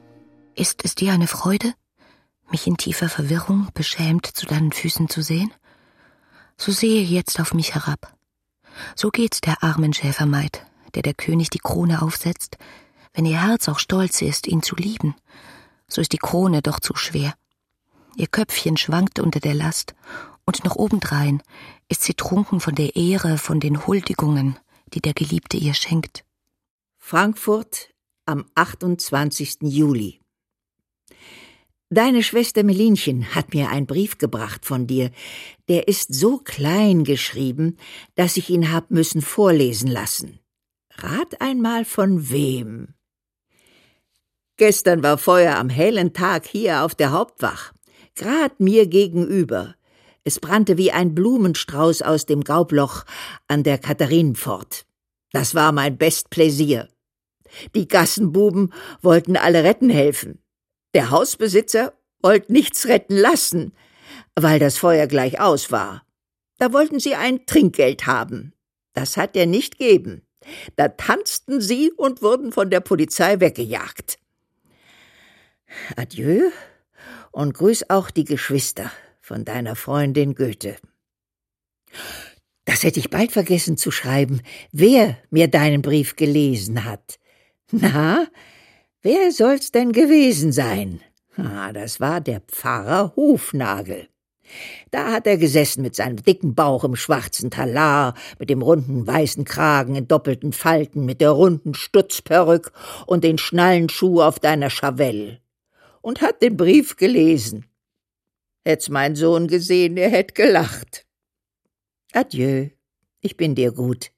[0.55, 1.73] Ist es dir eine Freude,
[2.51, 5.53] mich in tiefer Verwirrung beschämt zu deinen Füßen zu sehen?
[6.57, 8.15] So sehe jetzt auf mich herab.
[8.95, 12.59] So geht's der armen Schäfermaid, der der König die Krone aufsetzt,
[13.15, 15.15] wenn ihr Herz auch stolz ist, ihn zu lieben,
[15.89, 17.35] so ist die Krone doch zu schwer.
[18.17, 19.95] Ihr Köpfchen schwankt unter der Last,
[20.45, 21.43] und noch obendrein
[21.89, 24.59] ist sie trunken von der Ehre, von den Huldigungen,
[24.95, 26.25] die der Geliebte ihr schenkt.
[26.99, 27.91] Frankfurt
[28.27, 29.59] am 28.
[29.63, 30.21] Juli.
[31.93, 35.11] Deine Schwester Melinchen hat mir einen Brief gebracht von dir.
[35.69, 37.79] Der ist so klein geschrieben,
[38.15, 40.39] dass ich ihn hab müssen vorlesen lassen.
[40.99, 42.95] Rat einmal von wem?
[44.57, 47.73] Gestern war Feuer am hellen Tag hier auf der Hauptwach,
[48.15, 49.75] grad mir gegenüber.
[50.23, 53.05] Es brannte wie ein Blumenstrauß aus dem Gaubloch
[53.49, 54.87] an der Katharinenpfort.
[55.33, 56.89] Das war mein Bestpläsier.
[57.75, 58.73] Die Gassenbuben
[59.03, 60.41] wollten alle retten helfen.
[60.95, 63.73] Der Hausbesitzer wollte nichts retten lassen,
[64.35, 66.05] weil das Feuer gleich aus war.
[66.59, 68.53] Da wollten sie ein Trinkgeld haben.
[68.93, 70.27] Das hat er nicht geben.
[70.77, 74.19] Da tanzten sie und wurden von der Polizei weggejagt.
[75.97, 76.51] Adieu
[77.31, 80.77] und grüß auch die Geschwister von deiner Freundin Goethe.
[82.65, 84.41] Das hätte ich bald vergessen zu schreiben,
[84.73, 87.19] wer mir deinen Brief gelesen hat.
[87.71, 88.27] Na,
[89.03, 91.01] wer soll's denn gewesen sein?
[91.37, 94.09] Ah, das war der Pfarrer Hufnagel.
[94.91, 99.45] Da hat er gesessen mit seinem dicken Bauch im schwarzen Talar, mit dem runden weißen
[99.45, 102.73] Kragen in doppelten Falten, mit der runden Stutzperück
[103.07, 105.41] und den Schnallenschuh auf deiner Chavelle
[106.01, 107.67] und hat den Brief gelesen.
[108.65, 111.07] Hätt's mein Sohn gesehen, er hätt gelacht.
[112.13, 112.69] Adieu,
[113.21, 114.11] ich bin dir gut.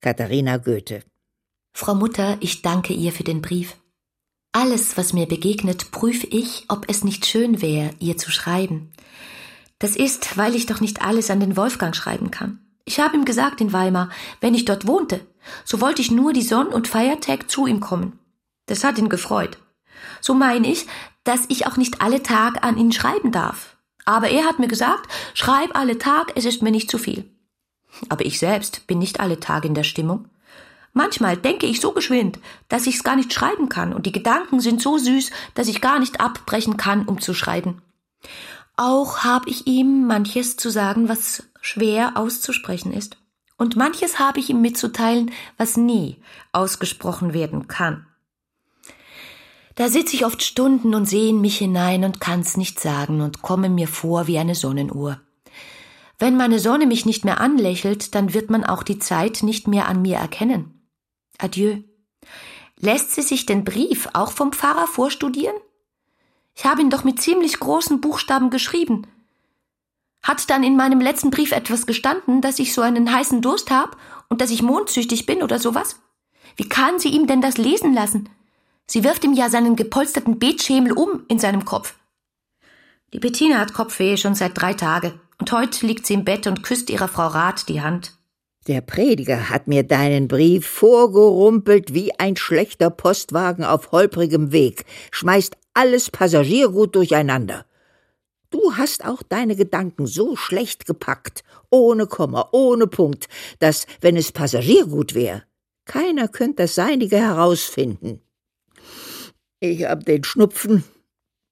[0.00, 1.02] Katharina Goethe.
[1.72, 3.76] Frau Mutter, ich danke ihr für den Brief.
[4.56, 8.92] Alles, was mir begegnet, prüfe ich, ob es nicht schön wäre, ihr zu schreiben.
[9.80, 12.60] Das ist, weil ich doch nicht alles an den Wolfgang schreiben kann.
[12.84, 15.26] Ich habe ihm gesagt in Weimar, wenn ich dort wohnte,
[15.64, 18.20] so wollte ich nur die Sonn- und Feiertag zu ihm kommen.
[18.66, 19.58] Das hat ihn gefreut.
[20.20, 20.86] So meine ich,
[21.24, 23.76] dass ich auch nicht alle Tag an ihn schreiben darf.
[24.04, 27.28] Aber er hat mir gesagt, schreib alle Tag, es ist mir nicht zu viel.
[28.08, 30.28] Aber ich selbst bin nicht alle Tage in der Stimmung.
[30.96, 34.80] Manchmal denke ich so geschwind, dass ich's gar nicht schreiben kann, und die Gedanken sind
[34.80, 37.82] so süß, dass ich gar nicht abbrechen kann, um zu schreiben.
[38.76, 43.16] Auch habe ich ihm manches zu sagen, was schwer auszusprechen ist,
[43.56, 46.16] und manches habe ich ihm mitzuteilen, was nie
[46.52, 48.06] ausgesprochen werden kann.
[49.74, 53.42] Da sitze ich oft Stunden und sehe in mich hinein und kann's nicht sagen und
[53.42, 55.20] komme mir vor wie eine Sonnenuhr.
[56.20, 59.88] Wenn meine Sonne mich nicht mehr anlächelt, dann wird man auch die Zeit nicht mehr
[59.88, 60.73] an mir erkennen.
[61.44, 61.82] Adieu.
[62.80, 65.54] Lässt sie sich den Brief auch vom Pfarrer vorstudieren?
[66.56, 69.06] Ich habe ihn doch mit ziemlich großen Buchstaben geschrieben.
[70.22, 73.98] Hat dann in meinem letzten Brief etwas gestanden, dass ich so einen heißen Durst hab
[74.28, 76.00] und dass ich mondsüchtig bin oder sowas?
[76.56, 78.30] Wie kann sie ihm denn das lesen lassen?
[78.86, 81.94] Sie wirft ihm ja seinen gepolsterten Betschemel um in seinem Kopf.
[83.12, 86.62] Die Bettina hat Kopfweh schon seit drei Tagen und heute liegt sie im Bett und
[86.62, 88.16] küsst ihrer Frau Rat die Hand.
[88.66, 95.56] Der Prediger hat mir deinen Brief vorgerumpelt wie ein schlechter Postwagen auf holprigem Weg, schmeißt
[95.74, 97.66] alles Passagiergut durcheinander.
[98.48, 104.32] Du hast auch deine Gedanken so schlecht gepackt, ohne Komma, ohne Punkt, dass, wenn es
[104.32, 105.42] Passagiergut wäre,
[105.84, 108.22] keiner könnte das Seinige herausfinden.
[109.60, 110.84] Ich hab den Schnupfen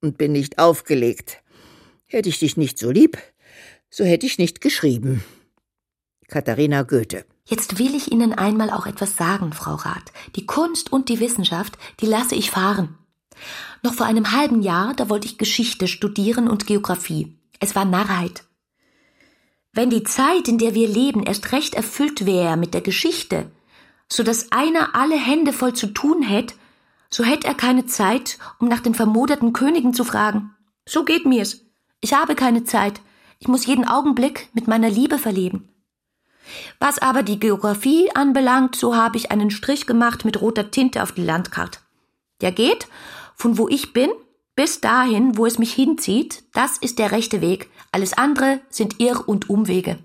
[0.01, 1.43] und bin nicht aufgelegt.
[2.07, 3.19] Hätte ich dich nicht so lieb,
[3.91, 5.23] so hätte ich nicht geschrieben.
[6.33, 7.27] Katharina Goethe.
[7.45, 10.13] Jetzt will ich Ihnen einmal auch etwas sagen, Frau Rath.
[10.35, 12.97] Die Kunst und die Wissenschaft, die lasse ich fahren.
[13.83, 17.39] Noch vor einem halben Jahr, da wollte ich Geschichte studieren und Geographie.
[17.61, 18.45] Es war Narrheit.
[19.75, 23.51] Wenn die Zeit, in der wir leben, erst recht erfüllt wäre mit der Geschichte,
[24.11, 26.55] so dass einer alle Hände voll zu tun hätte,
[27.11, 30.55] so hätte er keine Zeit, um nach den vermoderten Königen zu fragen.
[30.89, 31.61] So geht mir's.
[32.01, 33.03] Ich habe keine Zeit.
[33.39, 35.69] Ich muss jeden Augenblick mit meiner Liebe verleben.
[36.79, 41.13] Was aber die Geographie anbelangt, so habe ich einen Strich gemacht mit roter Tinte auf
[41.13, 41.79] die Landkarte.
[42.41, 42.89] Der geht
[43.43, 44.11] von wo ich bin
[44.55, 47.69] bis dahin, wo es mich hinzieht, das ist der rechte Weg.
[47.91, 49.99] Alles andere sind Irr- und Umwege.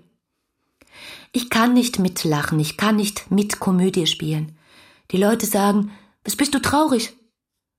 [1.32, 4.56] Ich kann nicht mitlachen, ich kann nicht mit Komödie spielen.
[5.10, 5.92] Die Leute sagen,
[6.24, 7.14] was bist du traurig?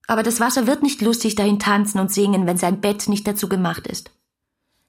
[0.08, 3.50] Aber das Wasser wird nicht lustig dahin tanzen und singen, wenn sein Bett nicht dazu
[3.50, 4.12] gemacht ist.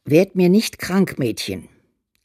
[0.04, 1.68] Werd mir nicht krank, Mädchen.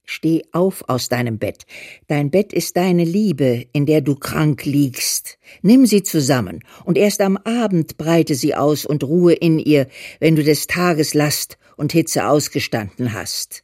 [0.05, 1.65] Steh auf aus deinem Bett.
[2.07, 5.37] Dein Bett ist deine Liebe, in der du krank liegst.
[5.61, 9.87] Nimm sie zusammen, und erst am Abend breite sie aus und ruhe in ihr,
[10.19, 13.63] wenn du des Tages Last und Hitze ausgestanden hast.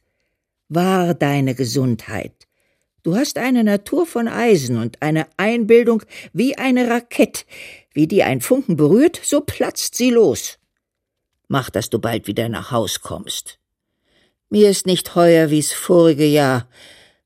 [0.68, 2.48] Wahr deine Gesundheit.
[3.02, 6.02] Du hast eine Natur von Eisen und eine Einbildung
[6.32, 7.46] wie eine Rakett.
[7.92, 10.58] Wie die ein Funken berührt, so platzt sie los.
[11.48, 13.58] Mach, dass du bald wieder nach Haus kommst.
[14.52, 16.68] Mir ist nicht heuer wie's vorige Jahr.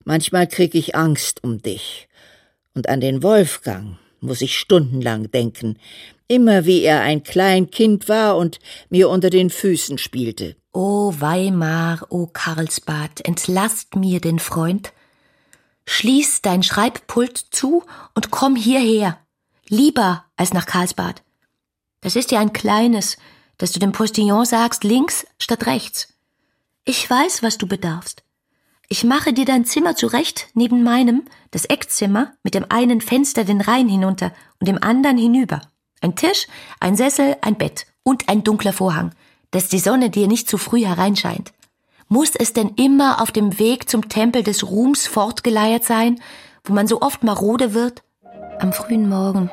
[0.04, 2.06] Manchmal krieg ich Angst um dich.
[2.72, 5.76] Und an den Wolfgang muss ich stundenlang denken,
[6.28, 8.60] immer wie er ein klein Kind war und
[8.90, 10.54] mir unter den Füßen spielte.
[10.72, 14.92] O Weimar, o Karlsbad, entlasst mir den Freund.
[15.84, 17.82] Schließ dein Schreibpult zu
[18.14, 19.18] und komm hierher.
[19.68, 21.24] Lieber als nach Karlsbad.
[22.02, 23.16] Das ist ja ein kleines,
[23.58, 26.12] dass du dem Postillon sagst, links statt rechts.
[26.88, 28.22] Ich weiß, was du bedarfst.
[28.88, 33.60] Ich mache dir dein Zimmer zurecht neben meinem, das Eckzimmer, mit dem einen Fenster den
[33.60, 35.62] Rhein hinunter und dem anderen hinüber.
[36.00, 36.46] Ein Tisch,
[36.78, 39.10] ein Sessel, ein Bett und ein dunkler Vorhang,
[39.50, 41.52] dass die Sonne dir nicht zu früh hereinscheint.
[42.06, 46.20] Muss es denn immer auf dem Weg zum Tempel des Ruhms fortgeleiert sein,
[46.62, 48.04] wo man so oft marode wird?
[48.60, 49.50] Am frühen Morgen.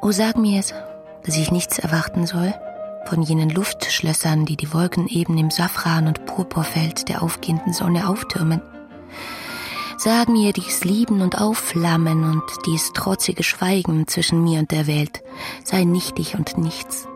[0.00, 0.72] Oh, sag mir es,
[1.26, 2.54] dass ich nichts erwarten soll
[3.08, 8.60] von jenen Luftschlössern, die die Wolken eben im Safran- und Purpurfeld der aufgehenden Sonne auftürmen.
[9.96, 15.22] Sag mir dies Lieben und Aufflammen und dies trotzige Schweigen zwischen mir und der Welt
[15.62, 17.08] sei nichtig und nichts.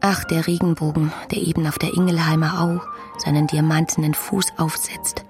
[0.00, 2.80] Ach, der Regenbogen, der eben auf der Ingelheimer Au
[3.18, 5.24] seinen diamantenen Fuß aufsetzt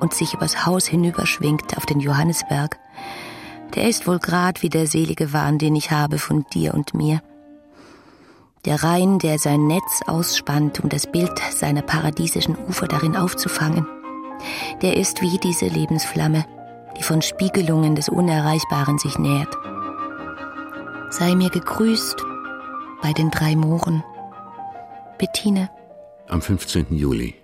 [0.00, 2.78] und sich übers Haus hinüberschwingt auf den Johannisberg,
[3.74, 7.20] der ist wohl grad wie der selige Wahn, den ich habe von dir und mir
[8.68, 13.86] der Rhein, der sein Netz ausspannt, um das Bild seiner paradiesischen Ufer darin aufzufangen,
[14.82, 16.44] der ist wie diese Lebensflamme,
[16.98, 19.56] die von Spiegelungen des Unerreichbaren sich nährt.
[21.08, 22.22] Sei mir gegrüßt
[23.00, 24.04] bei den drei Mooren.
[25.16, 25.70] Bettine.
[26.28, 26.94] Am 15.
[26.94, 27.36] Juli.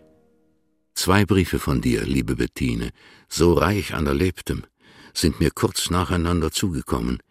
[0.94, 2.90] Zwei Briefe von dir, liebe Bettine,
[3.30, 4.64] so reich an Erlebtem,
[5.14, 7.22] sind mir kurz nacheinander zugekommen.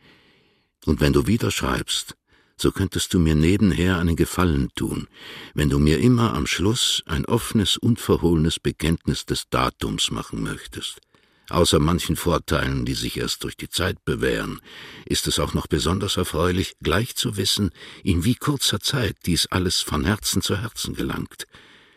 [0.83, 2.15] Und wenn du wieder schreibst,
[2.63, 5.07] so könntest du mir nebenher einen Gefallen tun,
[5.53, 11.01] wenn du mir immer am Schluss ein offenes, unverhohlenes Bekenntnis des Datums machen möchtest.
[11.49, 14.61] Außer manchen Vorteilen, die sich erst durch die Zeit bewähren,
[15.05, 17.71] ist es auch noch besonders erfreulich, gleich zu wissen,
[18.01, 21.45] in wie kurzer Zeit dies alles von Herzen zu Herzen gelangt.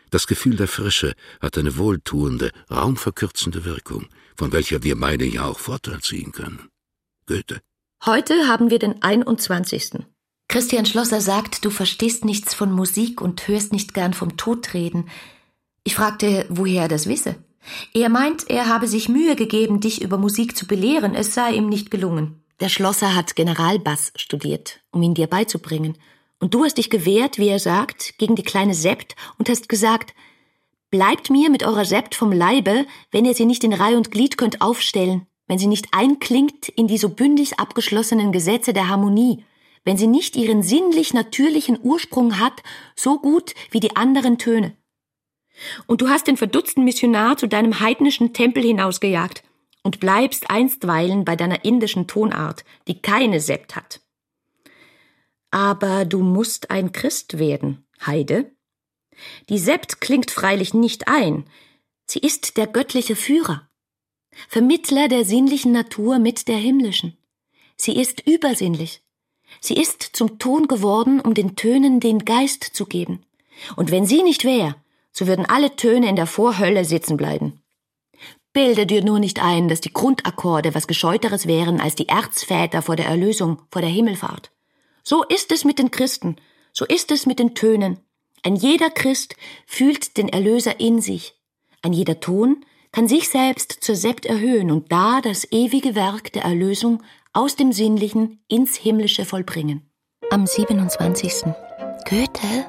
[0.09, 5.59] Das Gefühl der Frische hat eine wohltuende, raumverkürzende Wirkung, von welcher wir beide ja auch
[5.59, 6.67] Vorteil ziehen können.
[7.25, 7.61] Goethe.
[8.05, 10.05] Heute haben wir den 21.
[10.49, 15.09] Christian Schlosser sagt, du verstehst nichts von Musik und hörst nicht gern vom Tod reden.
[15.83, 17.35] Ich fragte, woher er das wisse.
[17.93, 21.67] Er meint, er habe sich Mühe gegeben, dich über Musik zu belehren, es sei ihm
[21.67, 22.41] nicht gelungen.
[22.61, 25.97] Der Schlosser hat Generalbass studiert, um ihn dir beizubringen.
[26.39, 30.13] Und du hast dich gewehrt, wie er sagt, gegen die kleine Sept und hast gesagt,
[30.89, 34.37] bleibt mir mit eurer Sept vom Leibe, wenn ihr sie nicht in Reih und Glied
[34.37, 39.43] könnt aufstellen, wenn sie nicht einklingt in die so bündig abgeschlossenen Gesetze der Harmonie
[39.87, 42.61] wenn sie nicht ihren sinnlich natürlichen Ursprung hat,
[42.93, 44.75] so gut wie die anderen Töne.
[45.85, 49.43] Und du hast den verdutzten Missionar zu deinem heidnischen Tempel hinausgejagt
[49.83, 54.01] und bleibst einstweilen bei deiner indischen Tonart, die keine Sept hat.
[55.51, 58.51] Aber du musst ein Christ werden, Heide.
[59.47, 61.45] Die Sept klingt freilich nicht ein,
[62.07, 63.69] sie ist der göttliche Führer,
[64.49, 67.17] Vermittler der sinnlichen Natur mit der himmlischen.
[67.77, 69.01] Sie ist übersinnlich,
[69.61, 73.23] Sie ist zum Ton geworden, um den Tönen den Geist zu geben.
[73.75, 74.75] Und wenn sie nicht wäre,
[75.11, 77.61] so würden alle Töne in der Vorhölle sitzen bleiben.
[78.53, 82.95] Bilde dir nur nicht ein, dass die Grundakkorde was Gescheuteres wären als die Erzväter vor
[82.95, 84.51] der Erlösung, vor der Himmelfahrt.
[85.03, 86.37] So ist es mit den Christen,
[86.73, 87.99] so ist es mit den Tönen.
[88.43, 89.35] Ein jeder Christ
[89.65, 91.35] fühlt den Erlöser in sich.
[91.81, 96.43] Ein jeder Ton kann sich selbst zur Sept erhöhen und da das ewige Werk der
[96.43, 97.03] Erlösung
[97.37, 99.91] aus dem Sinnlichen ins Himmlische vollbringen.
[100.31, 101.43] Am 27.
[102.09, 102.65] Goethe,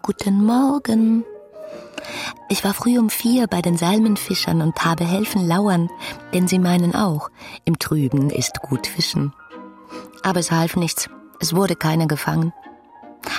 [0.00, 1.22] guten Morgen.
[2.48, 5.90] Ich war früh um vier bei den Salmenfischern und habe helfen lauern,
[6.32, 7.28] denn sie meinen auch,
[7.66, 9.34] im Trüben ist gut fischen.
[10.22, 12.54] Aber es half nichts, es wurde keiner gefangen.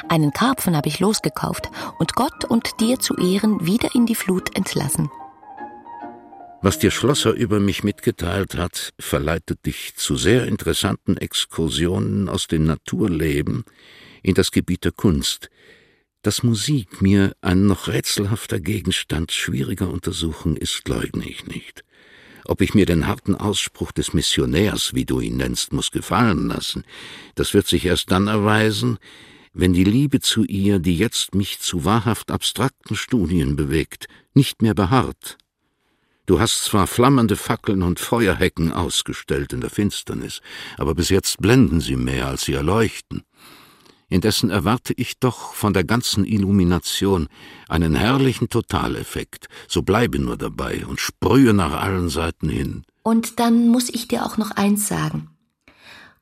[0.09, 4.55] Einen Karpfen habe ich losgekauft und Gott und dir zu Ehren wieder in die Flut
[4.55, 5.09] entlassen.
[6.67, 12.65] Was dir Schlosser über mich mitgeteilt hat, verleitet dich zu sehr interessanten Exkursionen aus dem
[12.65, 13.63] Naturleben
[14.21, 15.49] in das Gebiet der Kunst.
[16.23, 21.85] Dass Musik mir ein noch rätselhafter Gegenstand schwieriger Untersuchung ist, leugne ich nicht.
[22.43, 26.83] Ob ich mir den harten Ausspruch des Missionärs, wie du ihn nennst, muss gefallen lassen,
[27.35, 28.97] das wird sich erst dann erweisen,
[29.53, 34.73] wenn die Liebe zu ihr, die jetzt mich zu wahrhaft abstrakten Studien bewegt, nicht mehr
[34.73, 35.37] beharrt.
[36.27, 40.41] Du hast zwar flammende Fackeln und Feuerhecken ausgestellt in der Finsternis,
[40.77, 43.23] aber bis jetzt blenden sie mehr, als sie erleuchten.
[44.09, 47.29] Indessen erwarte ich doch von der ganzen Illumination
[47.69, 52.83] einen herrlichen Totaleffekt, so bleibe nur dabei und sprühe nach allen Seiten hin.
[53.03, 55.29] Und dann muss ich dir auch noch eins sagen.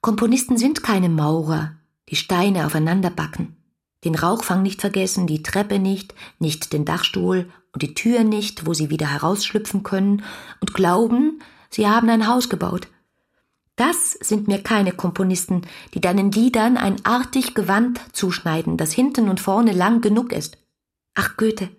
[0.02, 1.78] Komponisten sind keine Maurer,
[2.10, 3.58] die Steine aufeinander backen.
[4.04, 8.74] Den Rauchfang nicht vergessen, die Treppe nicht, nicht den Dachstuhl und die Tür nicht, wo
[8.74, 10.24] sie wieder herausschlüpfen können
[10.62, 12.88] und glauben, sie haben ein Haus gebaut.
[13.76, 19.42] Das sind mir keine Komponisten, die deinen Liedern ein artig Gewand zuschneiden, das hinten und
[19.42, 20.58] vorne lang genug ist.
[21.14, 21.70] Ach Goethe,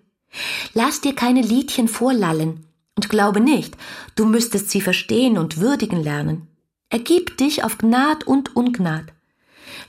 [0.73, 3.75] lass dir keine Liedchen vorlallen und glaube nicht,
[4.15, 6.47] du müsstest sie verstehen und würdigen lernen.
[6.89, 9.05] Ergib dich auf Gnad und Ungnad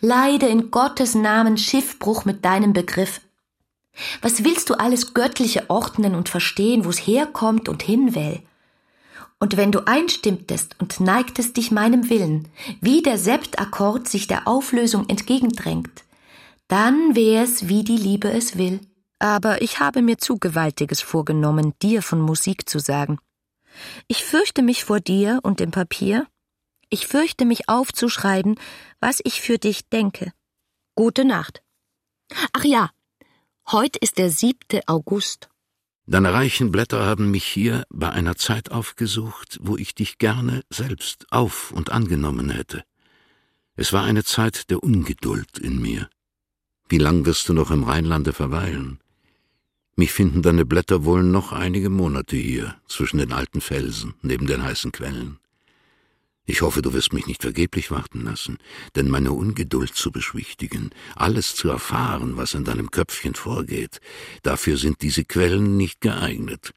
[0.00, 3.20] leide in Gottes Namen Schiffbruch mit deinem Begriff.
[4.22, 8.42] Was willst du alles Göttliche ordnen und verstehen, wo's herkommt und hinwähl?
[9.40, 12.48] Und wenn du einstimmtest und neigtest dich meinem Willen,
[12.80, 16.04] wie der Septakkord sich der Auflösung entgegendrängt,
[16.66, 18.80] dann wär's, wie die Liebe es will.
[19.20, 23.18] Aber ich habe mir zu Gewaltiges vorgenommen, dir von Musik zu sagen.
[24.06, 26.26] Ich fürchte mich vor dir und dem Papier,
[26.90, 28.56] ich fürchte mich aufzuschreiben,
[29.00, 30.32] was ich für dich denke.
[30.94, 31.62] Gute Nacht.
[32.52, 32.90] Ach ja,
[33.70, 35.48] heute ist der siebte August.
[36.06, 41.26] Deine reichen Blätter haben mich hier bei einer Zeit aufgesucht, wo ich dich gerne selbst
[41.30, 42.82] auf und angenommen hätte.
[43.76, 46.08] Es war eine Zeit der Ungeduld in mir.
[46.88, 49.00] Wie lang wirst du noch im Rheinlande verweilen?
[49.96, 54.62] Mich finden deine Blätter wohl noch einige Monate hier, zwischen den alten Felsen, neben den
[54.62, 55.38] heißen Quellen.
[56.50, 58.56] Ich hoffe, du wirst mich nicht vergeblich warten lassen,
[58.96, 64.00] denn meine Ungeduld zu beschwichtigen, alles zu erfahren, was in deinem Köpfchen vorgeht,
[64.42, 66.72] dafür sind diese Quellen nicht geeignet.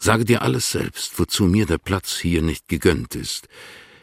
[0.00, 3.46] Sage dir alles selbst, wozu mir der Platz hier nicht gegönnt ist,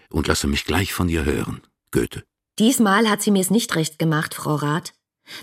[0.09, 2.23] und lasse mich gleich von dir hören, Goethe.
[2.57, 4.93] Diesmal hat sie mir's nicht recht gemacht, Frau Rath.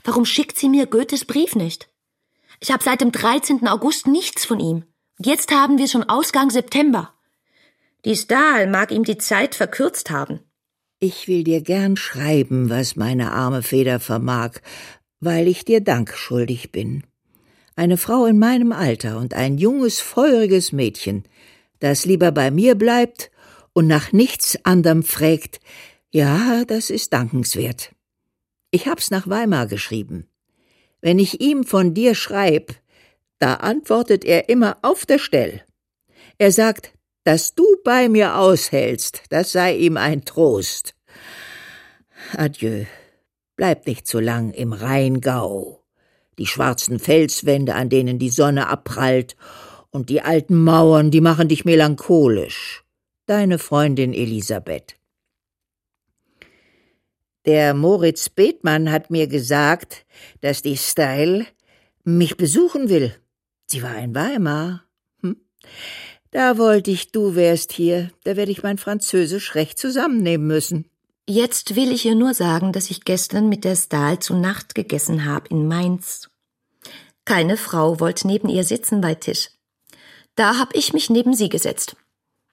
[0.03, 1.91] Warum schickt sie mir Goethes Brief nicht?
[2.61, 3.69] Ich habe seit dem 13.
[3.69, 4.85] August nichts von ihm.
[5.19, 7.13] Und jetzt haben wir schon Ausgang September.
[8.05, 10.41] Die Stahl mag ihm die Zeit verkürzt haben.
[10.99, 14.59] Ich will dir gern schreiben, was meine arme Feder vermag,
[15.21, 17.05] weil ich dir Dank schuldig bin.
[17.77, 21.25] Eine Frau in meinem Alter und ein junges, feuriges Mädchen,
[21.79, 23.31] das lieber bei mir bleibt
[23.73, 25.61] und nach nichts anderem frägt,
[26.11, 27.93] ja, das ist dankenswert.
[28.71, 30.29] Ich hab's nach Weimar geschrieben.
[31.01, 32.75] Wenn ich ihm von dir schreib,
[33.39, 35.63] da antwortet er immer auf der Stell.
[36.39, 36.93] Er sagt,
[37.25, 40.95] dass du bei mir aushältst, das sei ihm ein Trost.
[42.37, 42.85] Adieu.
[43.57, 45.85] Bleib nicht zu lang im Rheingau.
[46.39, 49.37] Die schwarzen Felswände, an denen die Sonne abprallt,
[49.91, 52.83] und die alten Mauern, die machen dich melancholisch.
[53.27, 54.97] Deine Freundin Elisabeth.
[57.45, 60.07] Der Moritz Bethmann hat mir gesagt,
[60.41, 61.47] dass die Style
[62.05, 63.15] mich besuchen will.
[63.67, 64.85] Sie war in Weimar.
[65.21, 65.37] Hm?
[66.33, 70.87] Da wollte ich, du wärst hier, da werde ich mein Französisch recht zusammennehmen müssen.
[71.29, 75.27] Jetzt will ich ihr nur sagen, dass ich gestern mit der Stahl zu Nacht gegessen
[75.27, 76.31] habe in Mainz.
[77.27, 79.51] Keine Frau wollte neben ihr sitzen bei Tisch.
[80.35, 81.97] Da hab ich mich neben sie gesetzt.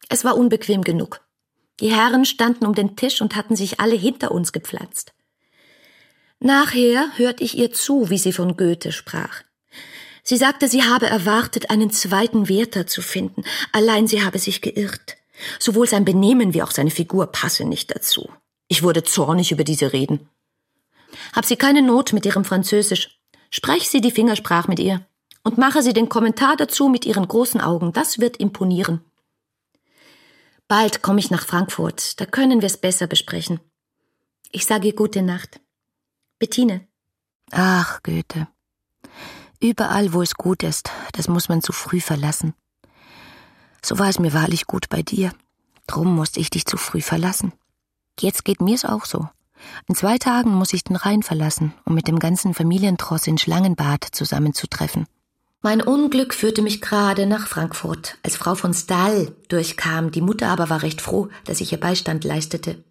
[0.10, 1.22] Es war unbequem genug.
[1.80, 5.14] Die Herren standen um den Tisch und hatten sich alle hinter uns gepflanzt.
[6.42, 9.44] Nachher hörte ich ihr zu, wie sie von Goethe sprach.
[10.30, 15.18] Sie sagte, sie habe erwartet, einen zweiten Werther zu finden, allein sie habe sich geirrt.
[15.58, 18.30] Sowohl sein Benehmen wie auch seine Figur passe nicht dazu.
[18.68, 20.30] Ich wurde zornig über diese Reden.
[21.34, 23.20] Hab sie keine Not mit ihrem Französisch.
[23.50, 25.04] Sprech sie die Fingersprach mit ihr
[25.44, 27.92] und mache sie den Kommentar dazu mit ihren großen Augen.
[27.92, 29.02] Das wird imponieren.
[30.68, 33.62] Bald komme ich nach Frankfurt, da können wir es besser besprechen.
[34.52, 35.60] Ich sage ihr gute Nacht.
[36.38, 36.88] Bettine.
[37.50, 38.48] Ach, Goethe.
[39.62, 42.54] Überall, wo es gut ist, das muss man zu früh verlassen.
[43.84, 45.34] So war es mir wahrlich gut bei dir.
[45.86, 47.52] Drum musste ich dich zu früh verlassen.
[48.20, 49.28] Jetzt geht mir's auch so.
[49.88, 54.06] In zwei Tagen muss ich den Rhein verlassen, um mit dem ganzen Familientross in Schlangenbad
[54.10, 55.08] zusammenzutreffen.
[55.62, 60.12] Mein Unglück führte mich gerade nach Frankfurt, als Frau von Stahl durchkam.
[60.12, 62.82] Die Mutter aber war recht froh, dass ich ihr Beistand leistete.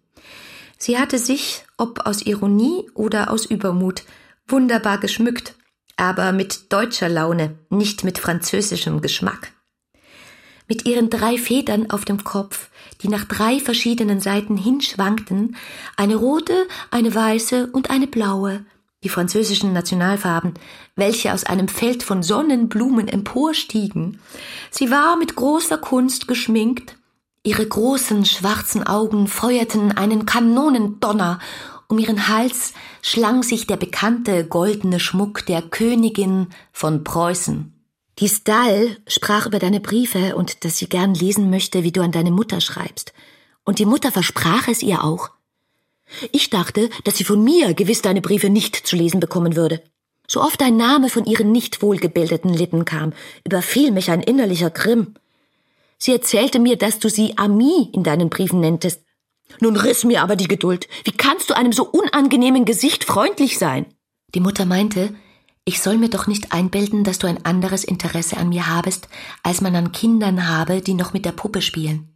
[0.77, 4.03] Sie hatte sich, ob aus Ironie oder aus Übermut,
[4.47, 5.55] wunderbar geschmückt
[5.99, 9.51] aber mit deutscher Laune, nicht mit französischem Geschmack.
[10.67, 12.69] Mit ihren drei Federn auf dem Kopf,
[13.01, 15.57] die nach drei verschiedenen Seiten hinschwankten,
[15.97, 18.65] eine rote, eine weiße und eine blaue,
[19.03, 20.53] die französischen Nationalfarben,
[20.95, 24.19] welche aus einem Feld von Sonnenblumen emporstiegen.
[24.71, 26.95] Sie war mit großer Kunst geschminkt,
[27.43, 31.39] ihre großen schwarzen Augen feuerten einen Kanonendonner
[31.89, 37.73] um ihren Hals schlang sich der bekannte goldene Schmuck der Königin von Preußen.
[38.19, 42.11] Die Stahl sprach über deine Briefe und dass sie gern lesen möchte, wie du an
[42.11, 43.13] deine Mutter schreibst.
[43.63, 45.31] Und die Mutter versprach es ihr auch.
[46.31, 49.81] Ich dachte, dass sie von mir gewiss deine Briefe nicht zu lesen bekommen würde.
[50.27, 53.13] So oft ein Name von ihren nicht wohlgebildeten Lippen kam,
[53.43, 55.15] überfiel mich ein innerlicher Grimm.
[55.97, 59.01] Sie erzählte mir, dass du sie Ami in deinen Briefen nenntest,
[59.59, 60.87] nun riss mir aber die Geduld.
[61.03, 63.85] Wie kannst du einem so unangenehmen Gesicht freundlich sein?
[64.35, 65.13] Die Mutter meinte,
[65.65, 69.09] ich soll mir doch nicht einbilden, dass du ein anderes Interesse an mir habest,
[69.43, 72.13] als man an Kindern habe, die noch mit der Puppe spielen.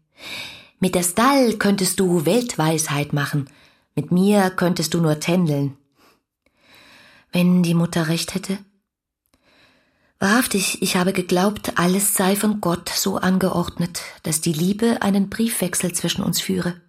[0.80, 3.50] Mit der Stall könntest du Weltweisheit machen,
[3.96, 5.78] mit mir könntest du nur tändeln.
[7.32, 8.58] Wenn die Mutter recht hätte?
[10.20, 15.94] Wahrhaftig, ich habe geglaubt, alles sei von Gott so angeordnet, dass die Liebe einen Briefwechsel
[15.94, 16.83] zwischen uns führe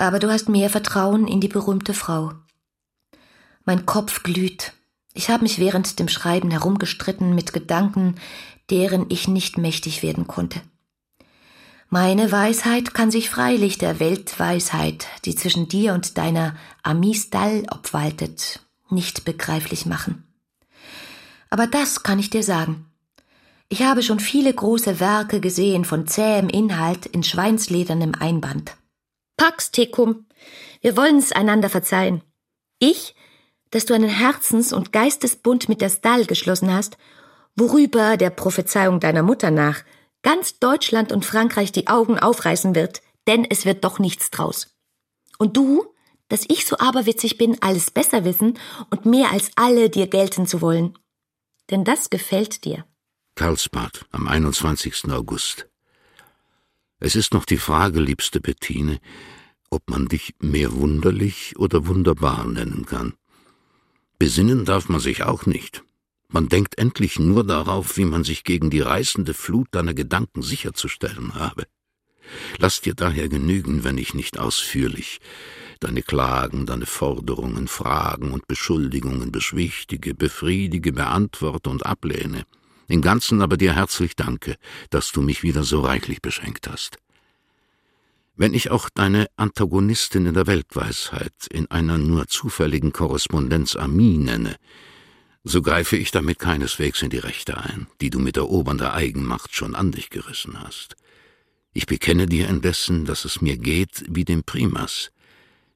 [0.00, 2.32] aber du hast mehr Vertrauen in die berühmte Frau.
[3.64, 4.72] Mein Kopf glüht.
[5.12, 8.14] Ich habe mich während dem Schreiben herumgestritten mit Gedanken,
[8.70, 10.60] deren ich nicht mächtig werden konnte.
[11.88, 19.24] Meine Weisheit kann sich freilich der Weltweisheit, die zwischen dir und deiner Amistal obwaltet, nicht
[19.24, 20.24] begreiflich machen.
[21.50, 22.86] Aber das kann ich dir sagen.
[23.68, 28.76] Ich habe schon viele große Werke gesehen von zähem Inhalt in schweinsledernem Einband.
[29.40, 30.26] Pax tecum.
[30.82, 32.22] Wir wollen's einander verzeihen.
[32.78, 33.14] Ich,
[33.70, 36.98] dass du einen Herzens- und Geistesbund mit der Stahl geschlossen hast,
[37.56, 39.82] worüber der Prophezeiung deiner Mutter nach
[40.20, 44.76] ganz Deutschland und Frankreich die Augen aufreißen wird, denn es wird doch nichts draus.
[45.38, 45.86] Und du,
[46.28, 48.58] dass ich so aberwitzig bin, alles besser wissen
[48.90, 50.98] und mehr als alle dir gelten zu wollen.
[51.70, 52.84] Denn das gefällt dir.
[53.36, 55.06] Karlsbad am 21.
[55.10, 55.69] August.
[57.00, 59.00] Es ist noch die Frage, liebste Bettine,
[59.70, 63.14] ob man dich mehr wunderlich oder wunderbar nennen kann.
[64.18, 65.82] Besinnen darf man sich auch nicht.
[66.28, 71.34] Man denkt endlich nur darauf, wie man sich gegen die reißende Flut deiner Gedanken sicherzustellen
[71.34, 71.66] habe.
[72.58, 75.20] Lass dir daher genügen, wenn ich nicht ausführlich
[75.80, 82.44] deine Klagen, deine Forderungen, Fragen und Beschuldigungen beschwichtige, befriedige, beantworte und ablehne.
[82.90, 84.56] Im Ganzen aber dir herzlich danke,
[84.90, 86.98] dass du mich wieder so reichlich beschenkt hast.
[88.34, 94.56] Wenn ich auch deine Antagonistin in der Weltweisheit in einer nur zufälligen Korrespondenz Ami nenne,
[95.44, 99.76] so greife ich damit keineswegs in die Rechte ein, die du mit erobernder Eigenmacht schon
[99.76, 100.96] an dich gerissen hast.
[101.72, 105.12] Ich bekenne dir indessen, dass es mir geht wie dem Primas,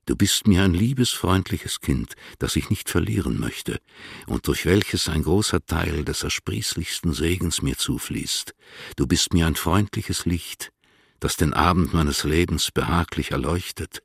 [0.07, 3.81] Du bist mir ein liebes, freundliches Kind, das ich nicht verlieren möchte
[4.27, 8.55] und durch welches ein großer Teil des ersprießlichsten Segens mir zufließt.
[8.97, 10.73] Du bist mir ein freundliches Licht,
[11.21, 14.03] das den Abend meines Lebens behaglich erleuchtet.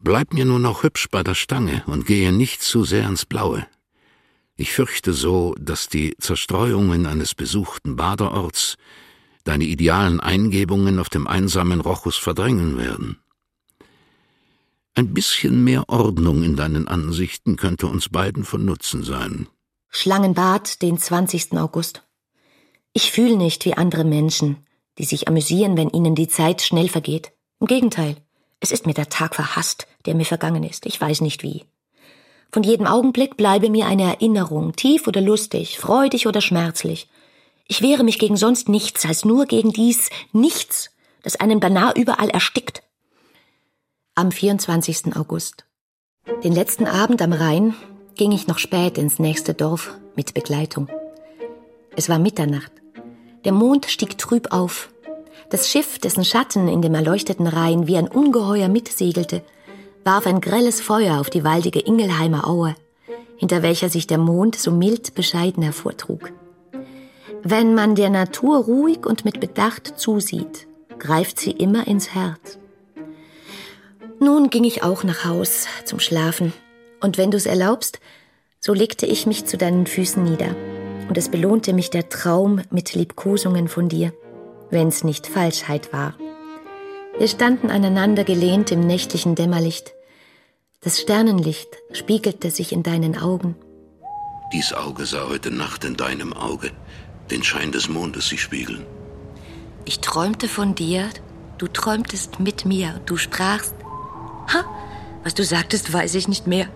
[0.00, 3.66] Bleib mir nur noch hübsch bei der Stange und gehe nicht zu sehr ins Blaue.
[4.56, 8.76] Ich fürchte so, dass die Zerstreuungen eines besuchten Baderorts
[9.44, 13.18] deine idealen Eingebungen auf dem einsamen Rochus verdrängen werden.
[15.00, 19.48] Ein bisschen mehr Ordnung in deinen Ansichten könnte uns beiden von Nutzen sein.
[19.88, 21.52] Schlangenbad, den 20.
[21.52, 22.02] August.
[22.92, 24.58] Ich fühle nicht wie andere Menschen,
[24.98, 27.32] die sich amüsieren, wenn ihnen die Zeit schnell vergeht.
[27.60, 28.18] Im Gegenteil,
[28.60, 30.84] es ist mir der Tag verhasst, der mir vergangen ist.
[30.84, 31.64] Ich weiß nicht wie.
[32.52, 37.08] Von jedem Augenblick bleibe mir eine Erinnerung, tief oder lustig, freudig oder schmerzlich.
[37.66, 40.90] Ich wehre mich gegen sonst nichts, als nur gegen dies Nichts,
[41.22, 42.82] das einen beinahe überall erstickt.
[44.16, 45.16] Am 24.
[45.16, 45.66] August.
[46.42, 47.74] Den letzten Abend am Rhein
[48.16, 50.88] ging ich noch spät ins nächste Dorf mit Begleitung.
[51.94, 52.72] Es war Mitternacht.
[53.44, 54.90] Der Mond stieg trüb auf.
[55.48, 59.42] Das Schiff, dessen Schatten in dem erleuchteten Rhein wie ein Ungeheuer mitsegelte,
[60.02, 62.74] warf ein grelles Feuer auf die waldige Ingelheimer Aue,
[63.36, 66.32] hinter welcher sich der Mond so mild bescheiden hervortrug.
[67.44, 70.66] Wenn man der Natur ruhig und mit Bedacht zusieht,
[70.98, 72.59] greift sie immer ins Herz.
[74.22, 76.52] Nun ging ich auch nach Haus zum Schlafen,
[77.00, 78.00] und wenn du's erlaubst,
[78.60, 80.54] so legte ich mich zu deinen Füßen nieder,
[81.08, 84.12] und es belohnte mich der Traum mit Liebkosungen von dir,
[84.70, 86.14] wenn's nicht Falschheit war.
[87.18, 89.94] Wir standen aneinander gelehnt im nächtlichen Dämmerlicht.
[90.82, 93.56] Das Sternenlicht spiegelte sich in deinen Augen.
[94.52, 96.70] Dies Auge sah heute Nacht in deinem Auge
[97.30, 98.84] den Schein des Mondes sich spiegeln.
[99.84, 101.08] Ich träumte von dir,
[101.58, 103.74] du träumtest mit mir, du sprachst.
[104.52, 104.64] Ha,
[105.22, 106.68] was du sagtest, weiß ich nicht mehr.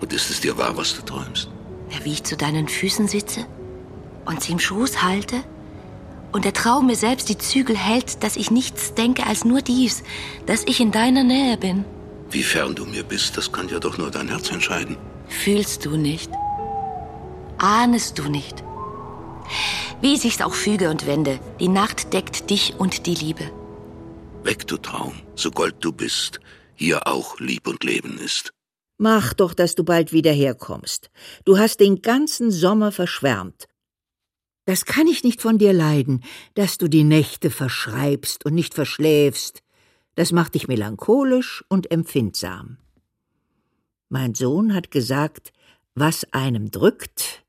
[0.00, 1.48] Und ist es dir wahr, was du träumst?
[1.90, 3.46] Ja, wie ich zu deinen Füßen sitze
[4.24, 5.42] und sie im Schoß halte
[6.32, 10.02] und der Traum mir selbst die Zügel hält, dass ich nichts denke als nur dies,
[10.46, 11.84] dass ich in deiner Nähe bin.
[12.30, 14.96] Wie fern du mir bist, das kann ja doch nur dein Herz entscheiden.
[15.28, 16.30] Fühlst du nicht?
[17.58, 18.62] Ahnest du nicht?
[20.00, 23.50] Wie sich's auch füge und wende, die Nacht deckt dich und die Liebe.
[24.44, 26.40] Weg, du Traum, so gold du bist,
[26.80, 28.54] hier auch Lieb und Leben ist.
[28.96, 31.10] Mach doch, dass du bald wieder herkommst.
[31.44, 33.68] Du hast den ganzen Sommer verschwärmt.
[34.64, 36.24] Das kann ich nicht von dir leiden,
[36.54, 39.62] dass du die Nächte verschreibst und nicht verschläfst.
[40.14, 42.78] Das macht dich melancholisch und empfindsam.
[44.08, 45.52] Mein Sohn hat gesagt,
[45.94, 47.44] was einem drückt,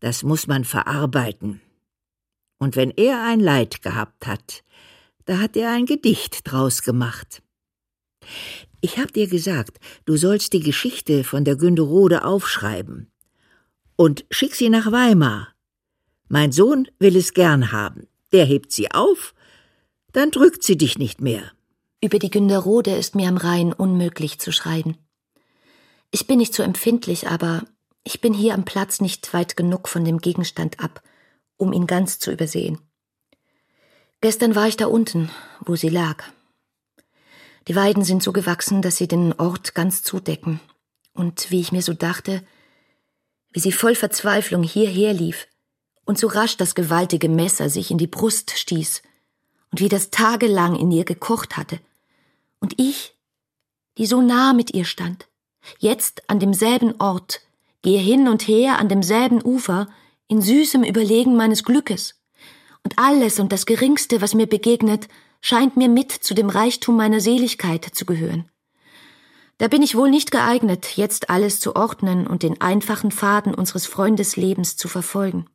[0.00, 1.60] das muss man verarbeiten.
[2.58, 4.64] Und wenn er ein Leid gehabt hat,
[5.24, 7.42] da hat er ein Gedicht draus gemacht.
[8.84, 13.12] Ich hab dir gesagt, du sollst die Geschichte von der Günderode aufschreiben.
[13.94, 15.54] Und schick sie nach Weimar.
[16.28, 18.08] Mein Sohn will es gern haben.
[18.32, 19.34] Der hebt sie auf,
[20.12, 21.52] dann drückt sie dich nicht mehr.
[22.02, 24.98] Über die Günderode ist mir am Rhein unmöglich zu schreiben.
[26.10, 27.62] Ich bin nicht so empfindlich, aber
[28.02, 31.02] ich bin hier am Platz nicht weit genug von dem Gegenstand ab,
[31.56, 32.80] um ihn ganz zu übersehen.
[34.20, 35.30] Gestern war ich da unten,
[35.60, 36.24] wo sie lag.
[37.68, 40.60] Die Weiden sind so gewachsen, dass sie den Ort ganz zudecken.
[41.14, 42.42] Und wie ich mir so dachte,
[43.52, 45.46] wie sie voll Verzweiflung hierher lief
[46.04, 49.02] und so rasch das gewaltige Messer sich in die Brust stieß
[49.70, 51.78] und wie das tagelang in ihr gekocht hatte.
[52.60, 53.14] Und ich,
[53.98, 55.28] die so nah mit ihr stand,
[55.78, 57.40] jetzt an demselben Ort,
[57.82, 59.88] gehe hin und her an demselben Ufer,
[60.28, 62.14] in süßem Überlegen meines Glückes.
[62.84, 65.08] Und alles und das Geringste, was mir begegnet,
[65.42, 68.50] scheint mir mit zu dem Reichtum meiner Seligkeit zu gehören.
[69.58, 73.86] Da bin ich wohl nicht geeignet, jetzt alles zu ordnen und den einfachen Faden unseres
[73.86, 75.50] Freundeslebens zu verfolgen.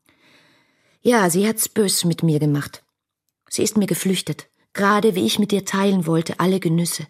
[1.02, 2.84] Ja, sie hat's bös mit mir gemacht.
[3.50, 7.08] Sie ist mir geflüchtet, gerade wie ich mit ihr teilen wollte alle Genüsse.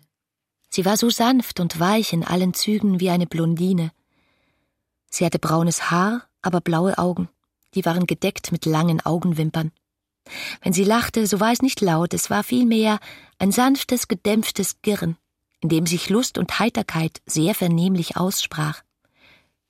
[0.70, 3.92] Sie war so sanft und weich in allen Zügen wie eine Blondine.
[5.10, 7.28] Sie hatte braunes Haar, aber blaue Augen
[7.78, 9.72] die waren gedeckt mit langen Augenwimpern.
[10.62, 13.00] Wenn sie lachte, so war es nicht laut, es war vielmehr
[13.40, 15.18] ein sanftes, gedämpftes Girren,
[15.62, 18.82] in dem sich Lust und Heiterkeit sehr vernehmlich aussprach.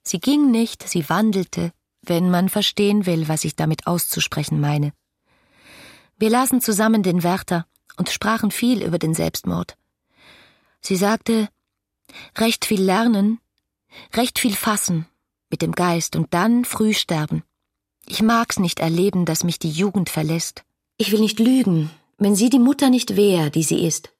[0.04, 4.94] Sie ging nicht, sie wandelte, wenn man verstehen will, was ich damit auszusprechen meine.
[6.18, 9.78] Wir lasen zusammen den Wärter und sprachen viel über den Selbstmord.
[10.82, 11.50] Sie sagte,
[12.38, 13.40] recht viel lernen,
[14.14, 15.06] recht viel fassen
[15.50, 17.44] mit dem Geist und dann früh sterben.
[18.10, 20.64] Ich mag's nicht erleben, dass mich die Jugend verlässt.
[20.98, 24.14] Ich will nicht lügen, wenn sie die Mutter nicht wäre, die sie ist.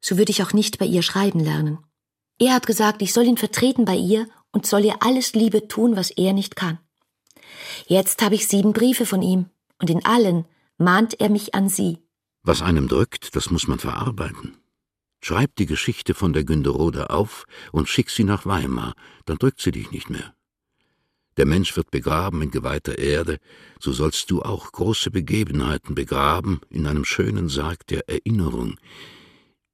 [0.00, 1.78] So würde ich auch nicht bei ihr schreiben lernen.
[2.38, 5.96] Er hat gesagt, ich soll ihn vertreten bei ihr und soll ihr alles Liebe tun,
[5.96, 6.78] was er nicht kann.
[7.86, 9.46] Jetzt habe ich sieben Briefe von ihm,
[9.80, 10.44] und in allen
[10.78, 11.98] mahnt er mich an sie.
[12.42, 14.56] Was einem drückt, das muss man verarbeiten.
[15.20, 19.72] Schreib die Geschichte von der Günderode auf und schick sie nach Weimar, dann drückt sie
[19.72, 20.35] dich nicht mehr.
[21.36, 23.38] Der Mensch wird begraben in geweihter Erde,
[23.78, 28.78] so sollst du auch große Begebenheiten begraben in einem schönen Sarg der Erinnerung.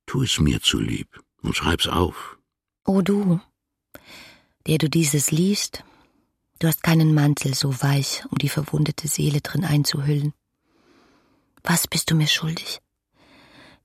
[0.06, 2.36] Tu es mir zulieb und schreib's auf.
[2.84, 3.40] O du,
[4.66, 5.84] der du dieses liest,
[6.58, 10.32] du hast keinen Mantel so weich, um die verwundete Seele drin einzuhüllen.
[11.62, 12.80] Was bist du mir schuldig,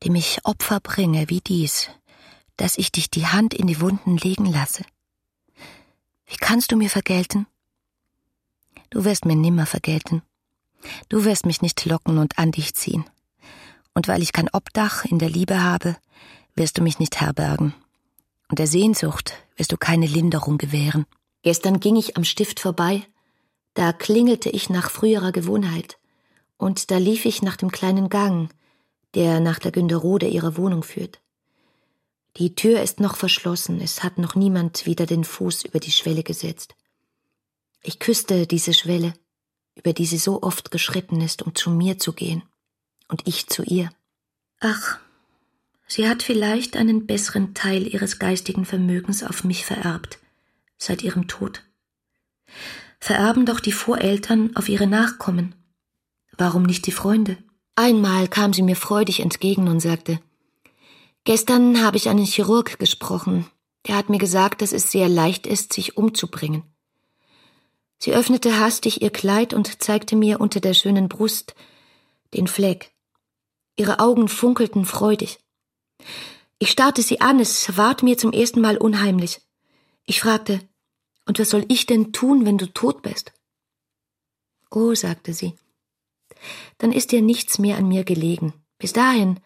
[0.04, 1.92] dem ich Opfer bringe wie dies,
[2.56, 4.84] dass ich dich die Hand in die Wunden legen lasse?
[6.26, 7.46] Wie kannst du mir vergelten?
[8.90, 10.22] Du wirst mir nimmer vergelten.
[11.10, 13.06] Du wirst mich nicht locken und an dich ziehen.
[13.94, 15.98] Und weil ich kein Obdach in der Liebe habe,
[16.56, 17.74] wirst du mich nicht herbergen.
[18.50, 21.06] Und der Sehnsucht wirst du keine Linderung gewähren.
[21.42, 23.04] Gestern ging ich am Stift vorbei,
[23.74, 26.00] da klingelte ich nach früherer Gewohnheit,
[26.58, 28.50] und da lief ich nach dem kleinen Gang,
[29.14, 31.22] der nach der Günderode ihrer Wohnung führt.
[32.38, 36.24] Die Tür ist noch verschlossen, es hat noch niemand wieder den Fuß über die Schwelle
[36.24, 36.76] gesetzt.
[37.88, 39.14] Ich küsste diese Schwelle,
[39.76, 42.44] über die sie so oft geschritten ist, um zu mir zu gehen,
[43.08, 43.90] und ich zu ihr.
[44.60, 45.00] Ach,
[45.88, 50.20] sie hat vielleicht einen besseren Teil ihres geistigen Vermögens auf mich vererbt,
[50.78, 51.64] seit ihrem Tod.
[53.00, 55.56] Vererben doch die Voreltern auf ihre Nachkommen.
[56.38, 57.38] Warum nicht die Freunde?
[57.76, 60.20] Einmal kam sie mir freudig entgegen und sagte,
[61.24, 63.48] Gestern habe ich einen Chirurg gesprochen,
[63.88, 66.64] der hat mir gesagt, dass es sehr leicht ist, sich umzubringen.
[68.00, 71.56] Sie öffnete hastig ihr Kleid und zeigte mir unter der schönen Brust
[72.34, 72.92] den Fleck.
[73.76, 75.40] Ihre Augen funkelten freudig.
[76.60, 79.42] Ich starrte sie an, es ward mir zum ersten Mal unheimlich.
[80.06, 80.62] Ich fragte,
[81.26, 83.34] und was soll ich denn tun, wenn du tot bist?
[84.72, 85.54] Oh, sagte sie,
[86.78, 88.54] dann ist dir nichts mehr an mir gelegen.
[88.78, 89.40] Bis dahin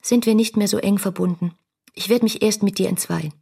[0.00, 1.54] sind wir nicht mehr so eng verbunden.
[1.94, 3.32] Ich werde mich erst mit dir entzweien.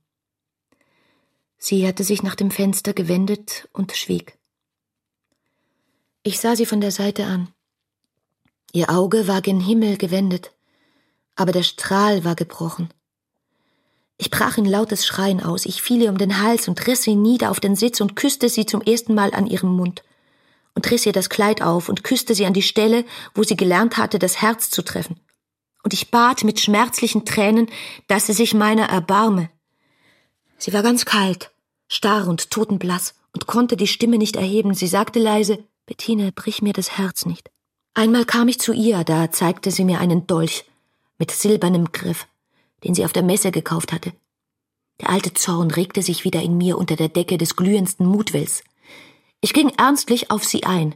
[1.58, 4.38] Sie hatte sich nach dem Fenster gewendet und schwieg.
[6.26, 7.52] Ich sah sie von der Seite an.
[8.72, 10.50] Ihr Auge war gen Himmel gewendet,
[11.36, 12.92] aber der Strahl war gebrochen.
[14.18, 17.14] Ich brach in lautes Schreien aus, ich fiel ihr um den Hals und riss sie
[17.14, 20.02] nieder auf den Sitz und küsste sie zum ersten Mal an ihrem Mund
[20.74, 23.04] und riss ihr das Kleid auf und küsste sie an die Stelle,
[23.36, 25.20] wo sie gelernt hatte, das Herz zu treffen.
[25.84, 27.68] Und ich bat mit schmerzlichen Tränen,
[28.08, 29.48] dass sie sich meiner erbarme.
[30.58, 31.52] Sie war ganz kalt,
[31.86, 34.74] starr und totenblass und konnte die Stimme nicht erheben.
[34.74, 37.50] Sie sagte leise, Bettine, brich mir das Herz nicht.
[37.94, 40.64] Einmal kam ich zu ihr, da zeigte sie mir einen Dolch
[41.18, 42.26] mit silbernem Griff,
[42.84, 44.12] den sie auf der Messe gekauft hatte.
[45.00, 48.64] Der alte Zorn regte sich wieder in mir unter der Decke des glühendsten Mutwills.
[49.40, 50.94] Ich ging ernstlich auf sie ein.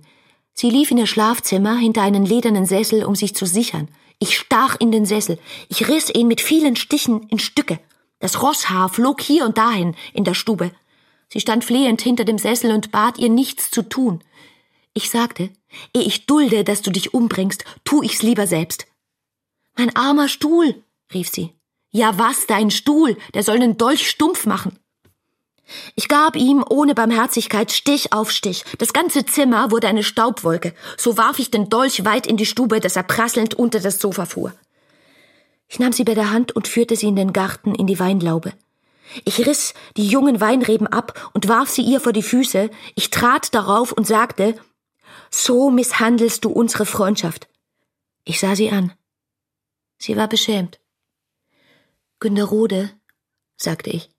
[0.54, 3.88] Sie lief in ihr Schlafzimmer hinter einen ledernen Sessel, um sich zu sichern.
[4.18, 5.38] Ich stach in den Sessel.
[5.68, 7.78] Ich riss ihn mit vielen Stichen in Stücke.
[8.18, 10.72] Das Rosshaar flog hier und dahin in der Stube.
[11.28, 14.22] Sie stand flehend hinter dem Sessel und bat ihr nichts zu tun.
[14.92, 15.50] Ich sagte,
[15.94, 18.86] ehe ich dulde, dass du dich umbringst, tu ich's lieber selbst.
[19.76, 20.82] Mein armer Stuhl,
[21.14, 21.54] rief sie.
[21.90, 24.78] Ja was, dein Stuhl, der soll nen Dolch stumpf machen.
[25.94, 28.64] Ich gab ihm ohne Barmherzigkeit Stich auf Stich.
[28.78, 30.74] Das ganze Zimmer wurde eine Staubwolke.
[30.96, 34.26] So warf ich den Dolch weit in die Stube, dass er prasselnd unter das Sofa
[34.26, 34.52] fuhr.
[35.68, 38.52] Ich nahm sie bei der Hand und führte sie in den Garten in die Weinlaube.
[39.24, 42.70] Ich riss die jungen Weinreben ab und warf sie ihr vor die Füße.
[42.96, 44.56] Ich trat darauf und sagte,
[45.30, 47.48] so misshandelst du unsere Freundschaft.
[48.24, 48.92] Ich sah sie an.
[49.98, 50.80] Sie war beschämt.
[52.18, 52.90] Günderode,
[53.56, 54.10] sagte ich,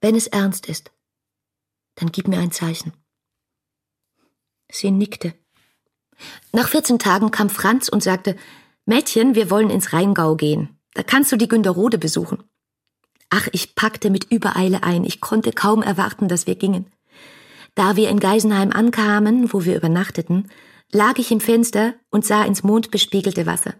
[0.00, 0.90] wenn es ernst ist,
[1.94, 2.92] dann gib mir ein Zeichen.
[4.70, 5.34] Sie nickte.
[6.52, 8.36] Nach 14 Tagen kam Franz und sagte,
[8.84, 10.78] Mädchen, wir wollen ins Rheingau gehen.
[10.94, 12.42] Da kannst du die Günderode besuchen.
[13.30, 15.04] Ach, ich packte mit Übereile ein.
[15.04, 16.90] Ich konnte kaum erwarten, dass wir gingen.
[17.76, 20.50] Da wir in Geisenheim ankamen, wo wir übernachteten,
[20.92, 23.74] lag ich im Fenster und sah ins mondbespiegelte Wasser.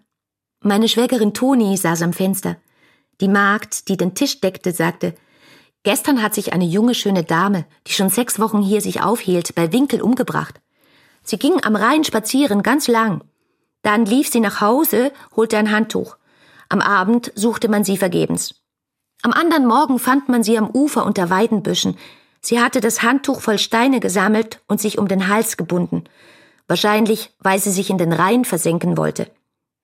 [0.63, 2.59] Meine Schwägerin Toni saß am Fenster.
[3.23, 5.15] Die Magd, die den Tisch deckte, sagte,
[5.83, 9.73] Gestern hat sich eine junge, schöne Dame, die schon sechs Wochen hier sich aufhielt, bei
[9.73, 10.61] Winkel umgebracht.
[11.23, 13.23] Sie ging am Rhein spazieren, ganz lang.
[13.83, 16.17] Dann lief sie nach Hause, holte ein Handtuch.
[16.69, 18.61] Am Abend suchte man sie vergebens.
[19.23, 21.97] Am anderen Morgen fand man sie am Ufer unter Weidenbüschen,
[22.47, 26.05] Sie hatte das Handtuch voll Steine gesammelt und sich um den Hals gebunden.
[26.69, 29.29] Wahrscheinlich, weil sie sich in den Rhein versenken wollte.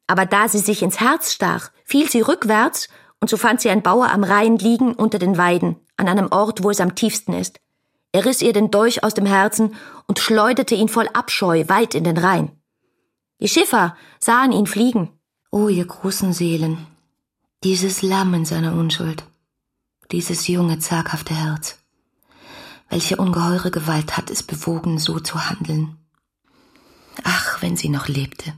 [0.07, 2.89] Aber da sie sich ins Herz stach, fiel sie rückwärts
[3.21, 6.63] und so fand sie ein Bauer am Rhein liegen unter den Weiden, an einem Ort,
[6.63, 7.59] wo es am tiefsten ist.
[8.13, 9.75] Er riss ihr den Dolch aus dem Herzen
[10.07, 12.53] und schleuderte ihn voll Abscheu weit in den Rhein.
[13.41, 15.11] Die Schiffer sahen ihn fliegen.
[15.51, 16.87] O ihr großen Seelen,
[17.65, 19.25] dieses Lamm in seiner Unschuld,
[20.13, 21.82] dieses junge, zaghafte Herz.
[22.93, 25.97] Welche ungeheure Gewalt hat es bewogen, so zu handeln?
[27.25, 28.53] Ach, wenn sie noch lebte.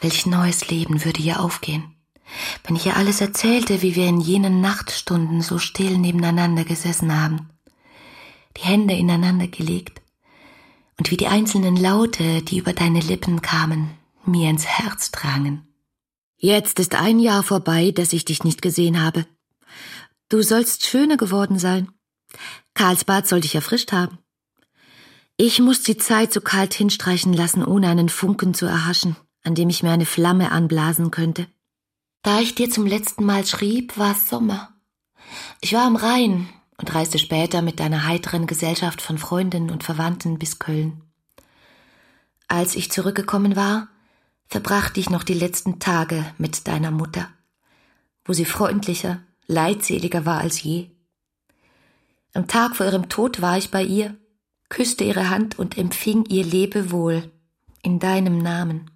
[0.00, 1.96] Welch neues Leben würde ihr aufgehen,
[2.62, 7.50] wenn ich ihr alles erzählte, wie wir in jenen Nachtstunden so still nebeneinander gesessen haben,
[8.58, 10.02] die Hände ineinander gelegt,
[10.96, 13.90] und wie die einzelnen Laute, die über deine Lippen kamen,
[14.24, 15.66] mir ins Herz drangen.
[16.36, 19.26] Jetzt ist ein Jahr vorbei, dass ich dich nicht gesehen habe.
[20.28, 21.88] Du sollst schöner geworden sein.
[22.74, 24.18] Karlsbad sollte ich erfrischt haben.
[25.36, 29.68] Ich muss die Zeit so kalt hinstreichen lassen, ohne einen Funken zu erhaschen, an dem
[29.70, 31.46] ich mir eine Flamme anblasen könnte.
[32.22, 34.72] Da ich dir zum letzten Mal schrieb, war es Sommer.
[35.60, 36.48] Ich war am Rhein
[36.78, 41.02] und reiste später mit deiner heiteren Gesellschaft von Freundinnen und Verwandten bis Köln.
[42.46, 43.88] Als ich zurückgekommen war,
[44.46, 47.28] verbrachte ich noch die letzten Tage mit deiner Mutter,
[48.24, 50.90] wo sie freundlicher, leidseliger war als je.
[52.34, 54.16] Am Tag vor ihrem Tod war ich bei ihr,
[54.70, 57.30] küsste ihre Hand und empfing ihr Lebewohl
[57.82, 58.90] in deinem Namen.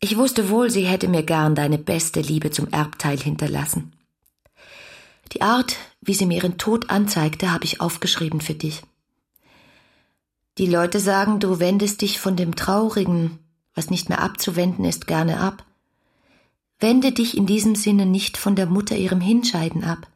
[0.00, 3.92] Ich wusste wohl, sie hätte mir gern deine beste Liebe zum Erbteil hinterlassen.
[5.32, 8.82] Die Art, wie sie mir ihren Tod anzeigte, habe ich aufgeschrieben für dich.
[10.58, 13.38] Die Leute sagen, du wendest dich von dem Traurigen,
[13.74, 15.64] was nicht mehr abzuwenden ist, gerne ab.
[16.80, 20.08] Wende dich in diesem Sinne nicht von der Mutter ihrem Hinscheiden ab.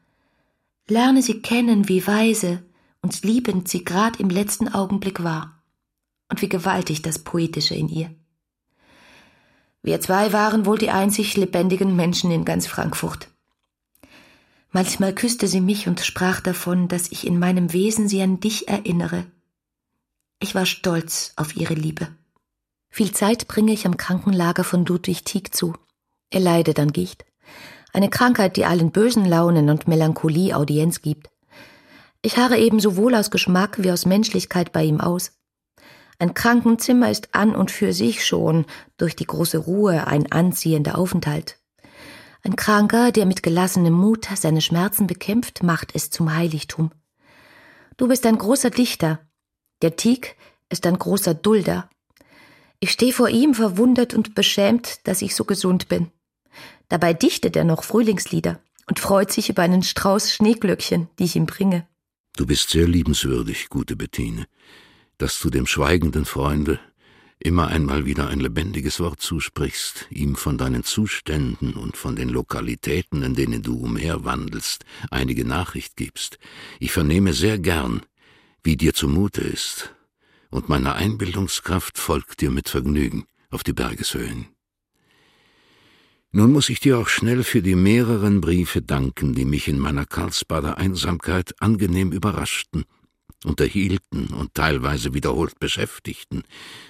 [0.89, 2.63] Lerne sie kennen, wie weise
[3.03, 5.63] und liebend sie grad im letzten Augenblick war
[6.29, 8.15] und wie gewaltig das Poetische in ihr.
[9.83, 13.29] Wir zwei waren wohl die einzig lebendigen Menschen in ganz Frankfurt.
[14.73, 18.69] Manchmal küsste sie mich und sprach davon, dass ich in meinem Wesen sie an dich
[18.69, 19.27] erinnere.
[20.39, 22.09] Ich war stolz auf ihre Liebe.
[22.89, 25.75] Viel Zeit bringe ich am Krankenlager von Ludwig Tieck zu.
[26.31, 27.25] Er leidet an Gicht.
[27.93, 31.31] Eine Krankheit, die allen bösen Launen und Melancholie Audienz gibt.
[32.23, 35.33] Ich harre eben sowohl aus Geschmack wie aus Menschlichkeit bei ihm aus.
[36.19, 38.67] Ein Krankenzimmer ist an und für sich schon
[38.99, 41.59] durch die große Ruhe ein anziehender Aufenthalt.
[42.43, 46.91] Ein Kranker, der mit gelassenem Mut seine Schmerzen bekämpft, macht es zum Heiligtum.
[47.97, 49.21] Du bist ein großer Dichter.
[49.83, 50.37] Der Tieg
[50.69, 51.89] ist ein großer Dulder.
[52.81, 56.11] Ich stehe vor ihm verwundert und beschämt, dass ich so gesund bin.
[56.91, 61.47] Dabei dichtet er noch Frühlingslieder und freut sich über einen Strauß Schneeglöckchen, die ich ihm
[61.47, 61.87] bringe.
[62.37, 64.47] Du bist sehr liebenswürdig, gute Bettine,
[65.17, 66.81] dass du dem schweigenden Freunde
[67.39, 73.23] immer einmal wieder ein lebendiges Wort zusprichst, ihm von deinen Zuständen und von den Lokalitäten,
[73.23, 76.39] in denen du umherwandelst, einige Nachricht gibst.
[76.81, 78.03] Ich vernehme sehr gern,
[78.63, 79.95] wie dir zumute ist,
[80.51, 84.49] und meine Einbildungskraft folgt dir mit Vergnügen auf die Bergeshöhen.
[86.33, 90.07] Nun muss ich dir auch schnell für die mehreren Briefe danken, die mich in meiner
[90.07, 92.85] Karlsbader Einsamkeit angenehm überraschten
[93.45, 96.45] unterhielten und teilweise wiederholt beschäftigten,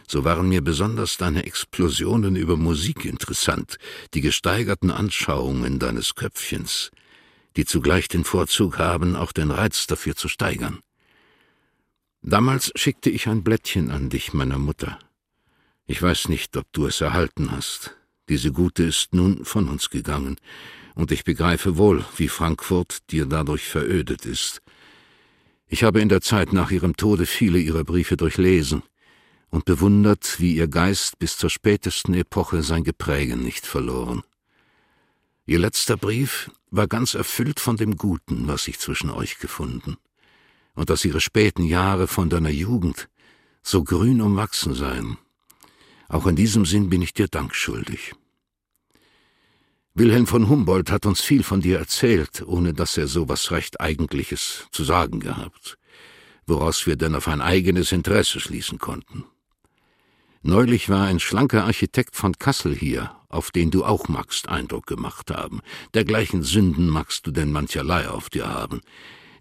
[0.09, 3.78] so waren mir besonders deine Explosionen über Musik interessant,
[4.14, 6.91] die gesteigerten Anschauungen deines Köpfchens,
[7.57, 10.80] die zugleich den Vorzug haben, auch den Reiz dafür zu steigern.
[12.22, 14.99] Damals schickte ich ein Blättchen an dich, meiner Mutter.
[15.86, 17.97] Ich weiß nicht, ob du es erhalten hast.
[18.31, 20.37] Diese Gute ist nun von uns gegangen,
[20.95, 24.62] und ich begreife wohl, wie Frankfurt dir dadurch verödet ist.
[25.66, 28.85] Ich habe in der Zeit nach ihrem Tode viele ihrer Briefe durchlesen
[29.51, 34.22] und bewundert, wie ihr Geist bis zur spätesten Epoche sein Gepräge nicht verloren.
[35.45, 39.97] Ihr letzter Brief war ganz erfüllt von dem Guten, was sich zwischen euch gefunden,
[40.74, 43.09] und dass ihre späten Jahre von deiner Jugend
[43.64, 45.18] so grün umwachsen seien.
[46.09, 48.14] Auch in diesem Sinn bin ich dir Dank schuldig.
[49.95, 53.80] Wilhelm von Humboldt hat uns viel von dir erzählt, ohne dass er so was recht
[53.80, 55.78] Eigentliches zu sagen gehabt,
[56.47, 59.24] woraus wir denn auf ein eigenes Interesse schließen konnten.
[60.43, 65.30] Neulich war ein schlanker Architekt von Kassel hier, auf den du auch magst Eindruck gemacht
[65.32, 65.61] haben.
[65.93, 68.80] Dergleichen Sünden magst du denn mancherlei auf dir haben,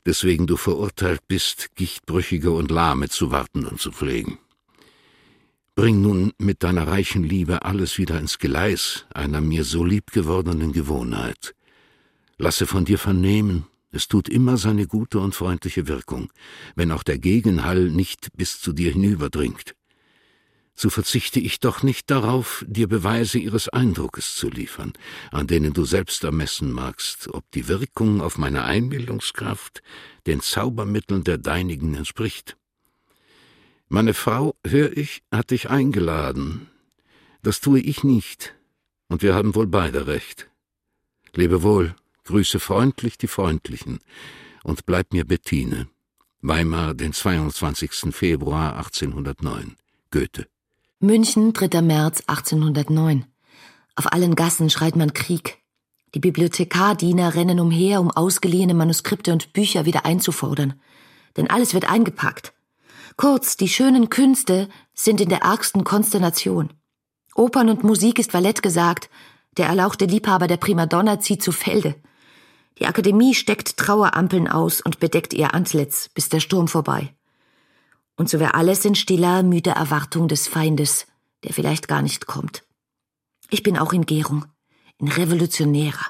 [0.06, 4.40] deswegen du verurteilt bist, Gichtbrüchige und Lahme zu warten und zu pflegen.
[5.76, 10.74] Bring nun mit deiner reichen Liebe alles wieder ins Geleis einer mir so lieb gewordenen
[10.74, 11.56] Gewohnheit.
[12.38, 16.32] Lasse von dir vernehmen, es tut immer seine gute und freundliche Wirkung,
[16.76, 19.76] wenn auch der Gegenhall nicht bis zu dir hinüberdringt.
[20.76, 24.94] So verzichte ich doch nicht darauf, dir Beweise ihres Eindruckes zu liefern,
[25.32, 29.82] an denen du selbst ermessen magst, ob die Wirkung auf meine Einbildungskraft
[30.26, 32.56] den Zaubermitteln der deinigen entspricht.
[33.92, 36.68] Meine Frau, hör ich, hat dich eingeladen.
[37.42, 38.54] Das tue ich nicht,
[39.08, 40.48] und wir haben wohl beide recht.
[41.34, 43.98] Lebe wohl, grüße freundlich die Freundlichen
[44.64, 45.88] und bleib mir Bettine.
[46.42, 48.14] Weimar, den 22.
[48.16, 49.76] Februar 1809.
[50.12, 50.48] Goethe.
[51.00, 51.82] München, 3.
[51.82, 53.26] März 1809.
[53.96, 55.58] Auf allen Gassen schreit man Krieg.
[56.14, 60.80] Die Bibliothekardiener rennen umher, um ausgeliehene Manuskripte und Bücher wieder einzufordern.
[61.38, 62.54] Denn alles wird eingepackt.
[63.20, 66.72] Kurz, die schönen Künste sind in der ärgsten Konsternation.
[67.36, 69.10] Opern und Musik ist Valett gesagt,
[69.58, 71.96] der erlauchte Liebhaber der Primadonna zieht zu Felde.
[72.78, 77.14] Die Akademie steckt Trauerampeln aus und bedeckt ihr Antlitz, bis der Sturm vorbei.
[78.16, 81.06] Und so wäre alles in stiller, müder Erwartung des Feindes,
[81.44, 82.64] der vielleicht gar nicht kommt.
[83.50, 84.46] Ich bin auch in Gärung,
[84.98, 86.08] in revolutionärer.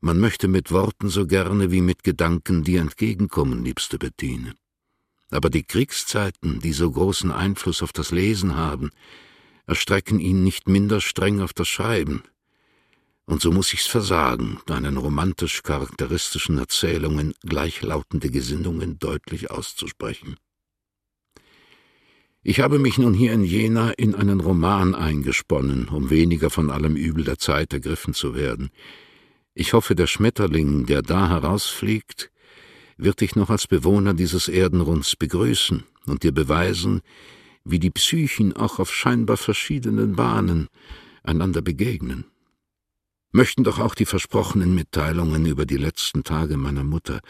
[0.00, 4.56] Man möchte mit Worten so gerne wie mit Gedanken dir entgegenkommen, liebste Bettine.
[5.30, 8.90] Aber die Kriegszeiten, die so großen Einfluss auf das Lesen haben,
[9.66, 12.22] erstrecken ihn nicht minder streng auf das Schreiben.
[13.26, 20.36] Und so muss ich's versagen, deinen romantisch charakteristischen Erzählungen gleichlautende Gesinnungen deutlich auszusprechen.
[22.42, 26.94] Ich habe mich nun hier in Jena in einen Roman eingesponnen, um weniger von allem
[26.94, 28.70] Übel der Zeit ergriffen zu werden.
[29.54, 32.30] Ich hoffe, der Schmetterling, der da herausfliegt,
[32.96, 37.02] wird dich noch als Bewohner dieses Erdenrunds begrüßen und dir beweisen,
[37.64, 40.68] wie die Psychen auch auf scheinbar verschiedenen Bahnen
[41.22, 42.26] einander begegnen.
[43.32, 47.20] Möchten doch auch die versprochenen Mitteilungen über die letzten Tage meiner Mutter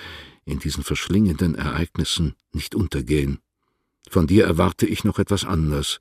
[0.44, 3.38] in diesen verschlingenden Ereignissen nicht untergehen.
[4.10, 5.98] Von dir erwarte ich noch etwas anderes,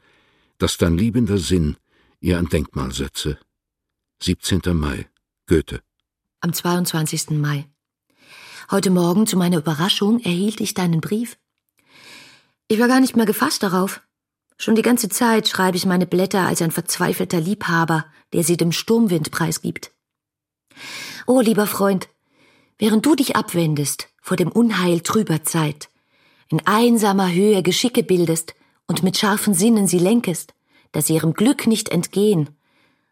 [0.58, 1.78] dass dein liebender Sinn
[2.20, 3.38] ihr ein Denkmal setze.
[4.22, 4.62] 17.
[4.74, 5.08] Mai,
[5.48, 5.82] Goethe.
[6.42, 7.30] Am 22.
[7.32, 7.68] Mai.
[8.72, 11.38] Heute Morgen zu meiner Überraschung erhielt ich deinen Brief.
[12.70, 14.02] Ich war gar nicht mehr gefasst darauf.
[14.58, 18.72] Schon die ganze Zeit schreibe ich meine Blätter als ein verzweifelter Liebhaber, der sie dem
[18.72, 19.92] Sturmwind preisgibt.
[21.28, 22.08] Oh, lieber Freund,
[22.78, 25.90] während du dich abwendest vor dem Unheil trüber Zeit,
[26.50, 28.56] in einsamer Höhe Geschicke bildest
[28.88, 30.54] und mit scharfen Sinnen sie lenkest,
[30.94, 32.50] dass sie ihrem Glück nicht entgehen,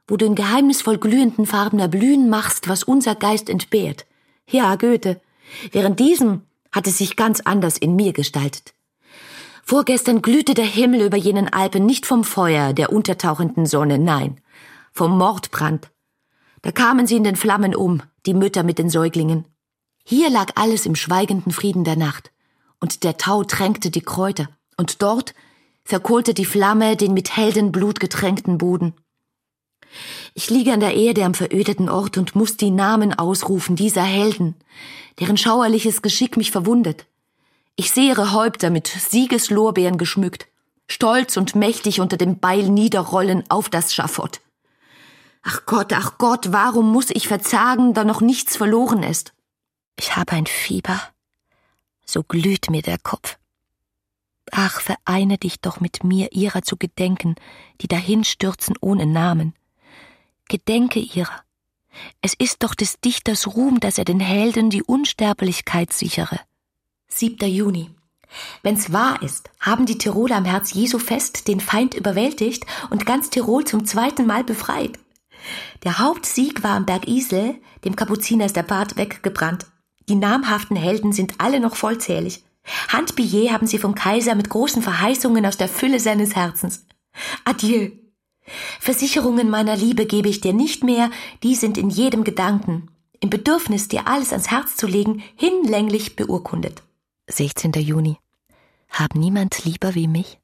[0.07, 4.05] wo du in geheimnisvoll glühenden Farben erblühen machst, was unser Geist entbehrt.
[4.49, 5.19] Ja, Goethe,
[5.71, 6.41] während diesem
[6.71, 8.73] hat es sich ganz anders in mir gestaltet.
[9.63, 14.41] Vorgestern glühte der Himmel über jenen Alpen nicht vom Feuer der untertauchenden Sonne, nein,
[14.91, 15.89] vom Mordbrand.
[16.61, 19.45] Da kamen sie in den Flammen um, die Mütter mit den Säuglingen.
[20.03, 22.31] Hier lag alles im schweigenden Frieden der Nacht
[22.79, 25.33] und der Tau tränkte die Kräuter, und dort
[25.85, 28.93] verkohlte die Flamme den mit Heldenblut getränkten Boden.
[30.33, 34.55] Ich liege an der Erde am verödeten Ort und muss die Namen ausrufen dieser Helden,
[35.19, 37.05] deren schauerliches Geschick mich verwundet.
[37.75, 40.47] Ich sehe ihre Häupter mit Siegeslorbeeren geschmückt,
[40.87, 44.41] stolz und mächtig unter dem Beil niederrollen auf das Schafott.
[45.43, 49.33] Ach Gott, ach Gott, warum muss ich verzagen, da noch nichts verloren ist?
[49.97, 50.99] Ich habe ein Fieber,
[52.05, 53.37] so glüht mir der Kopf.
[54.51, 57.35] Ach, vereine dich doch mit mir, ihrer zu gedenken,
[57.79, 59.55] die dahinstürzen ohne Namen.
[60.49, 61.43] Gedenke ihrer.
[62.21, 66.39] Es ist doch des Dichters Ruhm, dass er den Helden die Unsterblichkeit sichere.
[67.09, 67.47] 7.
[67.49, 67.89] Juni.
[68.63, 73.29] Wenn's wahr ist, haben die Tiroler am Herz Jesu fest den Feind überwältigt und ganz
[73.29, 74.97] Tirol zum zweiten Mal befreit.
[75.83, 79.65] Der Hauptsieg war am Berg Isel, dem Kapuziner ist der Bart weggebrannt.
[80.07, 82.43] Die namhaften Helden sind alle noch vollzählig.
[82.89, 86.85] Hand Billet haben sie vom Kaiser mit großen Verheißungen aus der Fülle seines Herzens.
[87.43, 87.91] Adieu.
[88.79, 91.09] Versicherungen meiner Liebe gebe ich dir nicht mehr,
[91.43, 92.89] die sind in jedem Gedanken,
[93.19, 96.81] im Bedürfnis, dir alles ans Herz zu legen, hinlänglich beurkundet.
[97.27, 97.73] 16.
[97.73, 98.17] Juni.
[98.89, 100.39] Hab niemand lieber wie mich?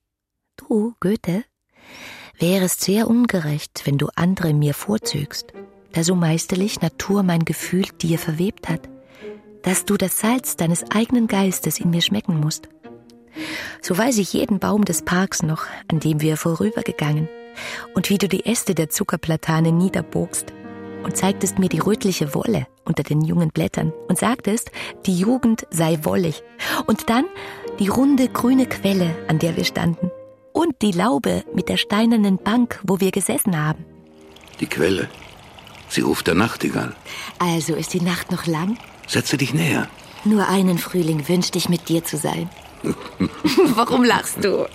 [0.56, 1.44] Du, Goethe,
[2.40, 5.54] wärest sehr ungerecht, wenn du andere mir vorzögst,
[5.92, 8.88] da so meisterlich Natur mein Gefühl dir verwebt hat
[9.68, 12.70] dass du das Salz deines eigenen Geistes in mir schmecken musst.
[13.82, 17.28] So weiß ich jeden Baum des Parks noch, an dem wir vorübergegangen,
[17.94, 20.54] und wie du die Äste der Zuckerplatane niederbogst
[21.04, 24.72] und zeigtest mir die rötliche Wolle unter den jungen Blättern und sagtest,
[25.06, 26.44] die Jugend sei wollig,
[26.86, 27.26] und dann
[27.80, 30.12] die runde grüne Quelle, an der wir standen,
[30.54, 33.86] und die Laube mit der steinernen Bank, wo wir gesessen haben.
[34.60, 35.10] Die Quelle.
[35.90, 36.94] Sie ruft der Nachtigall.
[37.40, 38.78] Also ist die Nacht noch lang?
[39.08, 39.88] Setze dich näher.
[40.26, 42.50] Nur einen Frühling wünschte ich mit dir zu sein.
[43.76, 44.68] Warum lachst du?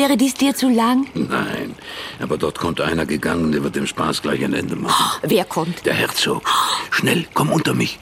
[0.00, 1.06] Wäre dies dir zu lang?
[1.12, 1.74] Nein,
[2.22, 5.20] aber dort kommt einer gegangen, der wird dem Spaß gleich ein Ende machen.
[5.22, 5.84] Oh, wer kommt?
[5.84, 6.42] Der Herzog.
[6.90, 7.98] Schnell, komm unter mich.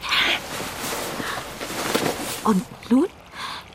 [2.44, 3.08] Und nun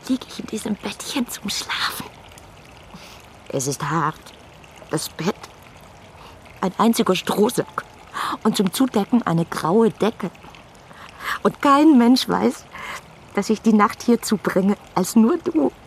[0.08, 2.06] liege ich in diesem Bettchen zum Schlafen.
[3.48, 4.32] Es ist hart.
[4.90, 5.36] Das Bett.
[6.62, 7.84] Ein einziger Strohsack.
[8.42, 10.30] Und zum Zudecken eine graue Decke.
[11.42, 12.64] Und kein Mensch weiß,
[13.34, 15.70] dass ich die Nacht hier zubringe, als nur du.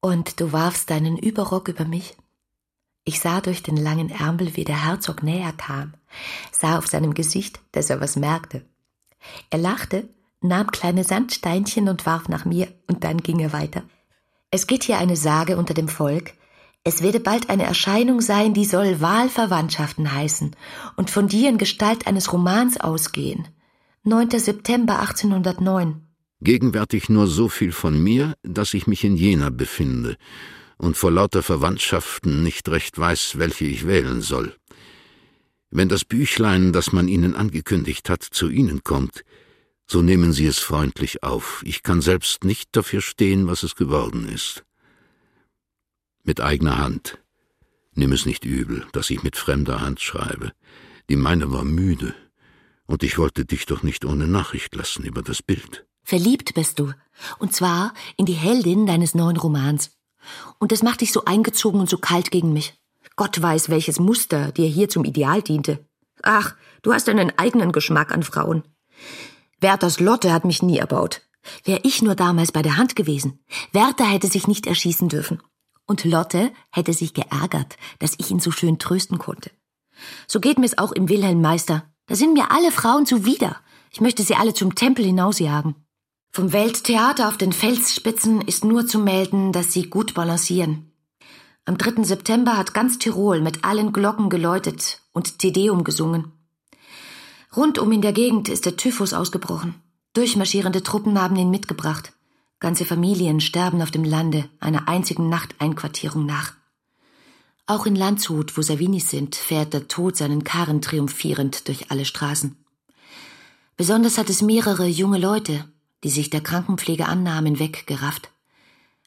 [0.00, 2.16] Und du warfst deinen Überrock über mich.
[3.04, 5.94] Ich sah durch den langen Ärmel, wie der Herzog näher kam,
[6.52, 8.64] sah auf seinem Gesicht, dass er was merkte.
[9.50, 10.08] Er lachte,
[10.40, 13.82] nahm kleine Sandsteinchen und warf nach mir, und dann ging er weiter.
[14.50, 16.34] Es geht hier eine Sage unter dem Volk,
[16.84, 20.56] Es werde bald eine Erscheinung sein, die soll Wahlverwandtschaften heißen
[20.96, 23.48] und von dir in Gestalt eines Romans ausgehen.
[24.04, 24.30] 9.
[24.38, 26.07] September 1809.
[26.40, 30.16] Gegenwärtig nur so viel von mir, dass ich mich in Jena befinde
[30.76, 34.54] und vor lauter Verwandtschaften nicht recht weiß, welche ich wählen soll.
[35.70, 39.24] Wenn das Büchlein, das man Ihnen angekündigt hat, zu Ihnen kommt,
[39.90, 41.62] so nehmen Sie es freundlich auf.
[41.64, 44.64] Ich kann selbst nicht dafür stehen, was es geworden ist.
[46.22, 47.18] Mit eigener Hand.
[47.94, 50.52] Nimm es nicht übel, dass ich mit fremder Hand schreibe.
[51.10, 52.14] Die meine war müde,
[52.86, 55.87] und ich wollte dich doch nicht ohne Nachricht lassen über das Bild.
[56.08, 56.94] Verliebt bist du,
[57.38, 59.90] und zwar in die Heldin deines neuen Romans.
[60.58, 62.72] Und das macht dich so eingezogen und so kalt gegen mich.
[63.16, 65.86] Gott weiß, welches Muster dir hier zum Ideal diente.
[66.22, 68.62] Ach, du hast einen eigenen Geschmack an Frauen.
[69.60, 71.20] Werthers Lotte hat mich nie erbaut.
[71.64, 73.44] Wär ich nur damals bei der Hand gewesen.
[73.72, 75.42] Werther hätte sich nicht erschießen dürfen.
[75.84, 79.50] Und Lotte hätte sich geärgert, dass ich ihn so schön trösten konnte.
[80.26, 81.84] So geht mir's auch im Wilhelm Meister.
[82.06, 83.60] Da sind mir alle Frauen zuwider.
[83.90, 85.74] Ich möchte sie alle zum Tempel hinausjagen.
[86.30, 90.92] Vom Welttheater auf den Felsspitzen ist nur zu melden, dass sie gut balancieren.
[91.64, 92.04] Am 3.
[92.04, 96.32] September hat ganz Tirol mit allen Glocken geläutet und Tedeum gesungen.
[97.56, 99.74] Rundum in der Gegend ist der Typhus ausgebrochen.
[100.12, 102.12] Durchmarschierende Truppen haben ihn mitgebracht.
[102.60, 106.54] Ganze Familien sterben auf dem Lande einer einzigen Nachteinquartierung nach.
[107.66, 112.56] Auch in Landshut, wo Savinis sind, fährt der Tod seinen Karren triumphierend durch alle Straßen.
[113.76, 115.64] Besonders hat es mehrere junge Leute,
[116.04, 118.30] die sich der Krankenpflege annahmen, weggerafft.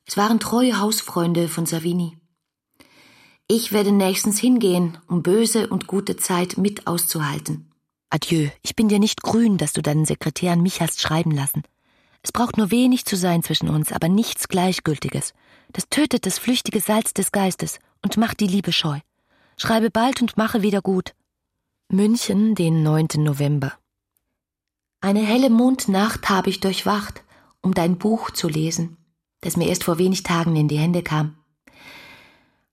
[0.06, 2.18] Es waren treue Hausfreunde von Savini.
[3.48, 7.72] Ich werde nächstens hingehen, um böse und gute Zeit mit auszuhalten.
[8.10, 11.64] Adieu, ich bin dir nicht grün, dass du deinen Sekretär an mich hast schreiben lassen.
[12.24, 15.34] Es braucht nur wenig zu sein zwischen uns, aber nichts Gleichgültiges.
[15.72, 19.00] Das tötet das flüchtige Salz des Geistes und macht die Liebe scheu.
[19.58, 21.14] Schreibe bald und mache wieder gut.
[21.89, 23.08] München, den 9.
[23.18, 23.74] November.
[25.04, 27.24] Eine helle Mondnacht habe ich durchwacht,
[27.62, 28.97] um dein Buch zu lesen,
[29.41, 31.38] das mir erst vor wenig Tagen in die Hände kam.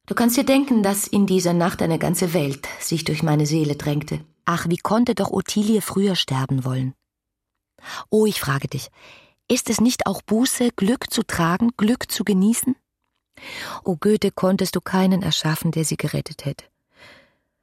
[0.05, 3.77] Du kannst dir denken, dass in dieser Nacht eine ganze Welt sich durch meine Seele
[3.77, 4.21] drängte.
[4.45, 6.95] Ach, wie konnte doch Ottilie früher sterben wollen?
[8.11, 8.91] Oh, ich frage dich,
[9.49, 12.77] ist es nicht auch Buße, Glück zu tragen, Glück zu genießen?
[13.85, 16.67] O Goethe, konntest du keinen erschaffen, der sie gerettet hätte.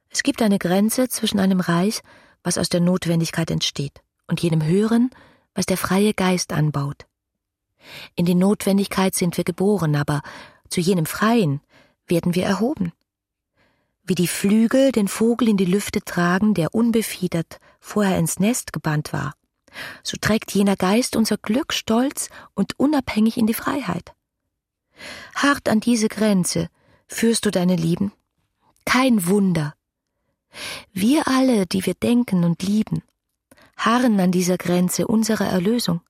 [0.08, 2.00] Es gibt eine Grenze zwischen einem Reich,
[2.42, 5.10] was aus der Notwendigkeit entsteht, und jenem Hören,
[5.54, 7.06] was der freie Geist anbaut.
[8.14, 10.22] In die Notwendigkeit sind wir geboren, aber
[10.68, 11.60] zu jenem Freien,
[12.06, 12.92] werden wir erhoben.
[14.04, 19.12] Wie die Flügel den Vogel in die Lüfte tragen, der unbefiedert vorher ins Nest gebannt
[19.12, 19.34] war,
[20.02, 24.14] so trägt jener Geist unser Glück stolz und unabhängig in die Freiheit.
[25.34, 26.68] Hart an diese Grenze
[27.06, 28.12] führst du deine Lieben.
[28.84, 29.74] Kein Wunder.
[30.92, 33.02] Wir alle, die wir denken und lieben,
[33.76, 36.00] harren an dieser Grenze unserer Erlösung.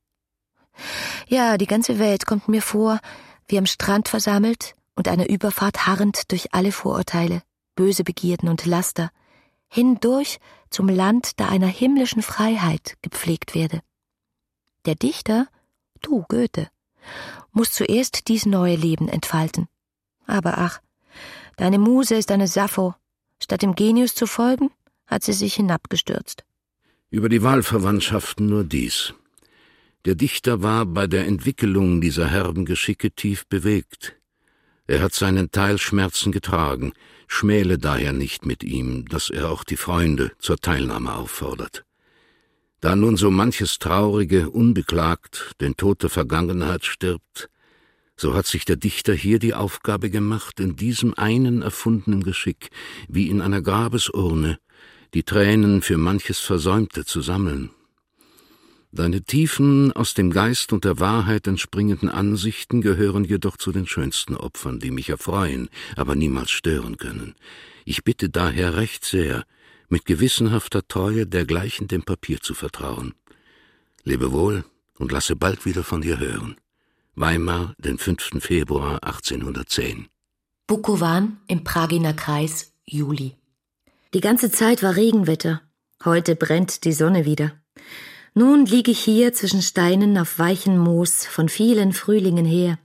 [1.28, 3.00] Ja, die ganze Welt kommt mir vor,
[3.48, 7.42] wie am Strand versammelt, und einer Überfahrt harrend durch alle Vorurteile,
[7.74, 9.10] böse Begierden und Laster,
[9.68, 10.38] hindurch
[10.70, 13.82] zum Land, da einer himmlischen Freiheit gepflegt werde.
[14.86, 15.48] Der Dichter,
[16.00, 16.70] du Goethe,
[17.53, 19.68] muss zuerst dies neue Leben entfalten.
[20.26, 20.80] Aber ach,
[21.57, 22.95] deine Muse ist eine Sappho.
[23.42, 24.70] Statt dem Genius zu folgen,
[25.07, 26.45] hat sie sich hinabgestürzt.
[27.17, 29.14] Über die Wahlverwandtschaften nur dies.
[30.05, 34.17] Der Dichter war bei der Entwickelung dieser herben Geschicke tief bewegt.
[34.87, 36.93] Er hat seinen Teil Schmerzen getragen,
[37.26, 41.87] schmäle daher nicht mit ihm, dass er auch die Freunde zur Teilnahme auffordert.
[42.80, 47.49] Da nun so manches Traurige unbeklagt den Tod der Vergangenheit stirbt,
[48.14, 52.68] so hat sich der Dichter hier die Aufgabe gemacht, in diesem einen erfundenen Geschick,
[53.09, 54.59] wie in einer Grabesurne,
[55.17, 57.71] die Tränen für manches Versäumte zu sammeln
[58.93, 64.37] Deine tiefen, aus dem Geist und der Wahrheit entspringenden Ansichten gehören jedoch zu den schönsten
[64.37, 67.34] Opfern, die mich erfreuen, aber niemals stören können.
[67.87, 69.45] Ich bitte daher recht sehr,
[69.88, 73.14] mit gewissenhafter Treue dergleichen dem Papier zu vertrauen.
[74.05, 74.67] Lebe wohl
[74.99, 76.57] und lasse bald wieder von dir hören.
[77.14, 78.41] Weimar, den 5.
[78.41, 80.09] Februar 1810.
[80.67, 83.34] Bukowan im Praginer Kreis, Juli.
[84.14, 85.62] Die ganze Zeit war Regenwetter.
[86.04, 87.53] Heute brennt die Sonne wieder.
[88.34, 92.78] Nun liege ich hier zwischen Steinen auf weichem Moos von vielen Frühlingen her.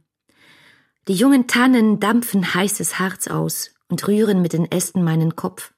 [1.07, 5.73] Die jungen Tannen dampfen heißes Harz aus und rühren mit den Ästen meinen Kopf.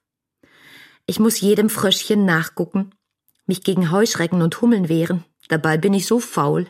[1.06, 2.94] Ich muss jedem Fröschchen nachgucken,
[3.46, 6.66] mich gegen Heuschrecken und Hummeln wehren, dabei bin ich so faul.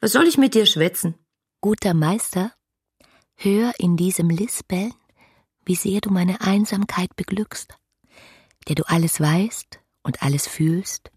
[0.00, 1.14] Was soll ich mit dir schwätzen?
[1.60, 2.52] Guter Meister,
[3.34, 4.92] hör in diesem Lispeln
[5.64, 7.78] wie sehr du meine Einsamkeit beglückst,
[8.68, 11.10] der du alles weißt und alles fühlst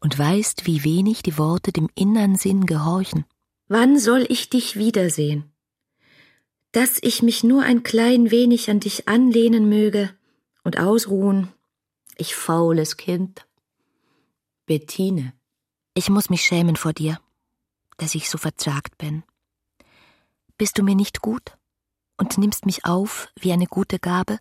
[0.00, 3.24] und weißt, wie wenig die Worte dem innern Sinn gehorchen.
[3.68, 5.52] Wann soll ich dich wiedersehen?
[6.72, 10.14] Dass ich mich nur ein klein wenig an dich anlehnen möge
[10.62, 11.48] und ausruhen,
[12.16, 13.46] ich faules Kind.
[14.66, 15.32] Bettine.
[15.94, 17.18] Ich muss mich schämen vor dir,
[17.96, 19.24] dass ich so verzagt bin.
[20.58, 21.56] Bist du mir nicht gut
[22.18, 24.38] und nimmst mich auf wie eine gute Gabe?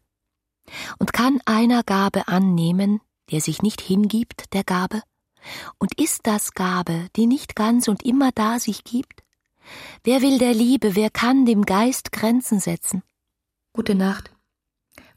[0.97, 3.01] Und kann einer Gabe annehmen,
[3.31, 5.01] der sich nicht hingibt der Gabe?
[5.77, 9.23] Und ist das Gabe, die nicht ganz und immer da sich gibt?
[10.03, 13.03] Wer will der Liebe, wer kann dem Geist Grenzen setzen?
[13.73, 14.31] Gute Nacht.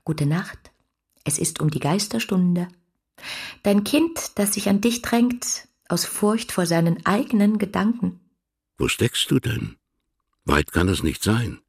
[0.05, 0.73] Gute Nacht.
[1.25, 2.69] Es ist um die Geisterstunde.
[3.63, 8.21] Dein Kind, das sich an dich drängt, aus Furcht vor seinen eigenen Gedanken.
[8.79, 9.77] Wo steckst du denn?
[10.45, 11.61] Weit kann es nicht sein.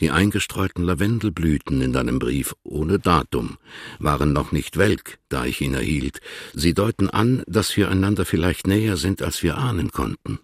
[0.00, 3.58] Die eingestreuten Lavendelblüten in deinem Brief ohne Datum
[3.98, 6.20] waren noch nicht welk, da ich ihn erhielt.
[6.54, 10.38] Sie deuten an, dass wir einander vielleicht näher sind, als wir ahnen konnten.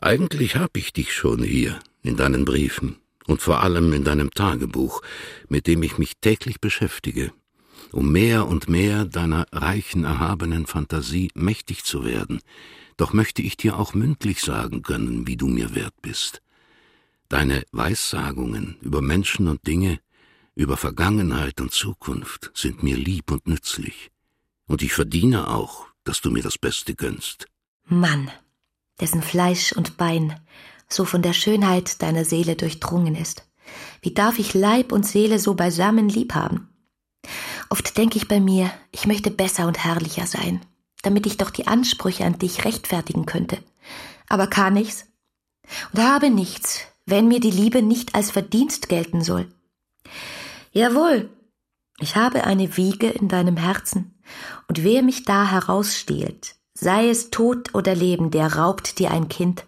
[0.00, 2.96] Eigentlich hab ich dich schon hier, in deinen Briefen
[3.26, 5.02] und vor allem in deinem Tagebuch,
[5.48, 7.32] mit dem ich mich täglich beschäftige,
[7.92, 12.40] um mehr und mehr deiner reichen, erhabenen Fantasie mächtig zu werden,
[12.96, 16.42] doch möchte ich dir auch mündlich sagen können, wie du mir wert bist.
[17.28, 20.00] Deine Weissagungen über Menschen und Dinge,
[20.54, 24.10] über Vergangenheit und Zukunft sind mir lieb und nützlich,
[24.66, 27.46] und ich verdiene auch, dass du mir das Beste gönnst.
[27.84, 28.30] Mann,
[28.98, 30.40] dessen Fleisch und Bein
[30.88, 33.46] so von der Schönheit deiner Seele durchdrungen ist.
[34.00, 36.68] Wie darf ich Leib und Seele so beisammen lieb haben?
[37.68, 40.64] Oft denke ich bei mir, ich möchte besser und herrlicher sein,
[41.02, 43.58] damit ich doch die Ansprüche an dich rechtfertigen könnte.
[44.28, 45.04] Aber kann ich's?
[45.92, 49.46] Und habe nichts, wenn mir die Liebe nicht als Verdienst gelten soll.
[50.72, 51.30] Jawohl,
[52.00, 54.14] ich habe eine Wiege in deinem Herzen,
[54.68, 59.64] und wer mich da herausstehlt, sei es Tod oder Leben, der raubt dir ein Kind.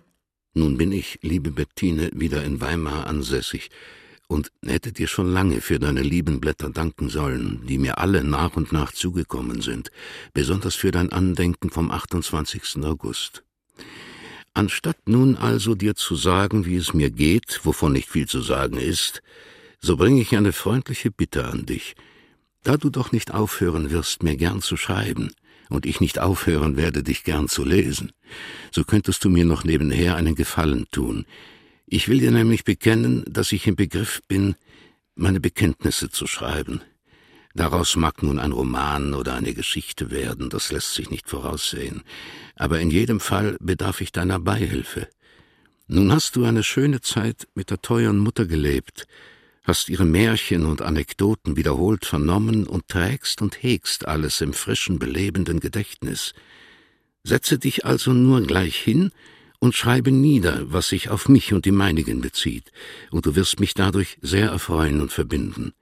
[0.52, 3.70] Nun bin ich, liebe Bettine, wieder in Weimar ansässig
[4.28, 8.56] und hätte dir schon lange für deine lieben Blätter danken sollen, die mir alle nach
[8.56, 9.90] und nach zugekommen sind,
[10.34, 12.84] besonders für dein Andenken vom 28.
[12.84, 13.42] August.
[14.52, 18.76] Anstatt nun also dir zu sagen, wie es mir geht, wovon nicht viel zu sagen
[18.76, 19.22] ist,
[19.80, 21.94] so bringe ich eine freundliche Bitte an dich,
[22.62, 25.30] da du doch nicht aufhören wirst, mir gern zu schreiben,
[25.70, 28.12] und ich nicht aufhören werde, dich gern zu lesen,
[28.72, 31.24] so könntest du mir noch nebenher einen Gefallen tun.
[31.86, 34.56] Ich will dir nämlich bekennen, dass ich im Begriff bin,
[35.14, 36.82] meine Bekenntnisse zu schreiben.
[37.54, 42.02] Daraus mag nun ein Roman oder eine Geschichte werden, das lässt sich nicht voraussehen,
[42.54, 45.08] aber in jedem Fall bedarf ich deiner Beihilfe.
[45.88, 49.08] Nun hast du eine schöne Zeit mit der teuren Mutter gelebt,
[49.64, 55.58] hast ihre Märchen und Anekdoten wiederholt vernommen und trägst und hegst alles im frischen, belebenden
[55.58, 56.34] Gedächtnis.
[57.24, 59.10] Setze dich also nur gleich hin
[59.58, 62.70] und schreibe nieder, was sich auf mich und die meinigen bezieht,
[63.10, 65.74] und du wirst mich dadurch sehr erfreuen und verbinden.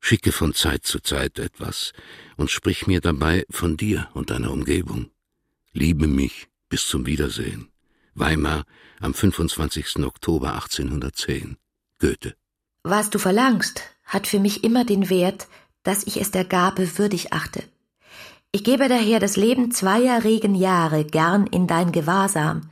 [0.00, 1.92] Schicke von Zeit zu Zeit etwas
[2.36, 5.10] und sprich mir dabei von dir und deiner Umgebung.
[5.72, 7.68] Liebe mich bis zum Wiedersehen.
[8.14, 8.64] Weimar
[9.00, 10.04] am 25.
[10.04, 11.56] Oktober 1810.
[11.98, 12.34] Goethe.
[12.82, 15.48] Was du verlangst, hat für mich immer den Wert,
[15.82, 17.62] dass ich es der Gabe würdig achte.
[18.50, 22.70] Ich gebe daher das Leben zweier regen Jahre gern in dein Gewahrsam.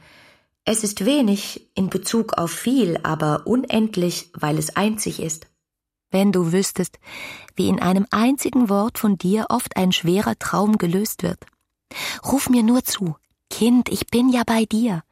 [0.65, 5.47] Es ist wenig in Bezug auf viel, aber unendlich, weil es einzig ist.
[6.11, 6.99] Wenn du wüsstest,
[7.55, 11.45] wie in einem einzigen Wort von dir oft ein schwerer Traum gelöst wird.
[12.25, 13.17] Ruf mir nur zu,
[13.51, 15.03] Kind, ich bin ja bei dir.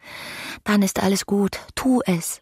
[0.65, 2.41] Dann ist alles gut, tu es.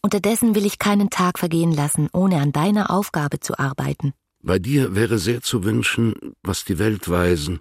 [0.00, 4.12] Unterdessen will ich keinen Tag vergehen lassen, ohne an deiner Aufgabe zu arbeiten.
[4.42, 7.60] Bei dir wäre sehr zu wünschen, was die Weltweisen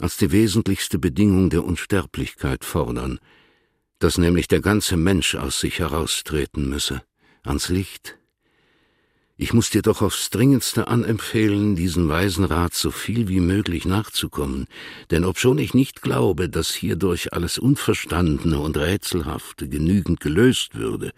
[0.00, 3.20] als die wesentlichste Bedingung der Unsterblichkeit fordern,
[3.98, 7.02] dass nämlich der ganze Mensch aus sich heraustreten müsse,
[7.44, 8.18] ans Licht,
[9.42, 14.68] ich muss dir doch aufs dringendste anempfehlen, diesen weisen Rat so viel wie möglich nachzukommen,
[15.10, 21.10] denn obschon ich nicht glaube, dass hierdurch alles Unverstandene und Rätselhafte genügend gelöst würde,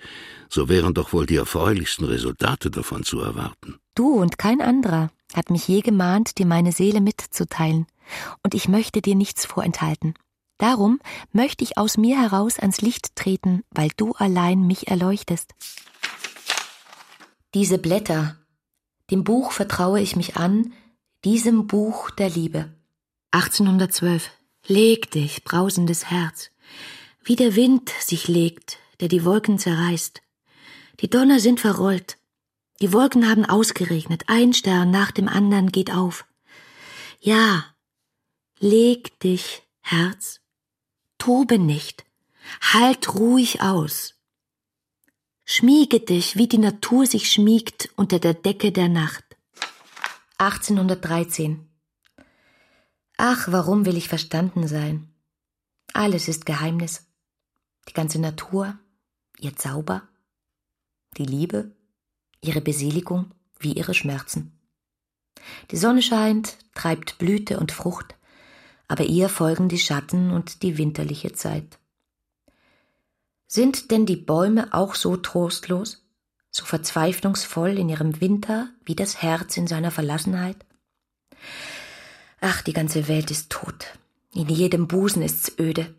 [0.48, 3.76] so wären doch wohl die erfreulichsten Resultate davon zu erwarten.
[3.94, 7.86] Du und kein anderer hat mich je gemahnt, dir meine Seele mitzuteilen,
[8.42, 10.14] und ich möchte dir nichts vorenthalten.
[10.56, 10.98] Darum
[11.32, 15.52] möchte ich aus mir heraus ans Licht treten, weil du allein mich erleuchtest.
[17.54, 18.36] Diese Blätter,
[19.12, 20.72] dem Buch vertraue ich mich an,
[21.24, 22.74] diesem Buch der Liebe.
[23.30, 24.28] 1812.
[24.66, 26.50] Leg dich, brausendes Herz,
[27.22, 30.20] wie der Wind sich legt, der die Wolken zerreißt.
[30.98, 32.18] Die Donner sind verrollt.
[32.80, 36.24] Die Wolken haben ausgeregnet, ein Stern nach dem anderen geht auf.
[37.20, 37.66] Ja,
[38.58, 40.40] leg dich, Herz,
[41.18, 42.04] tobe nicht,
[42.60, 44.13] halt ruhig aus.
[45.46, 49.24] Schmiege dich, wie die Natur sich schmiegt unter der Decke der Nacht.
[50.38, 51.68] 1813
[53.18, 55.12] Ach, warum will ich verstanden sein?
[55.92, 57.06] Alles ist Geheimnis.
[57.86, 58.78] Die ganze Natur,
[59.38, 60.08] ihr Zauber,
[61.18, 61.76] die Liebe,
[62.40, 64.58] ihre Beseligung wie ihre Schmerzen.
[65.70, 68.14] Die Sonne scheint, treibt Blüte und Frucht,
[68.88, 71.78] aber ihr folgen die Schatten und die winterliche Zeit.
[73.46, 76.04] Sind denn die Bäume auch so trostlos,
[76.50, 80.56] so verzweiflungsvoll in ihrem Winter wie das Herz in seiner Verlassenheit?
[82.40, 83.98] Ach, die ganze Welt ist tot.
[84.32, 85.94] In jedem Busen ist's öde.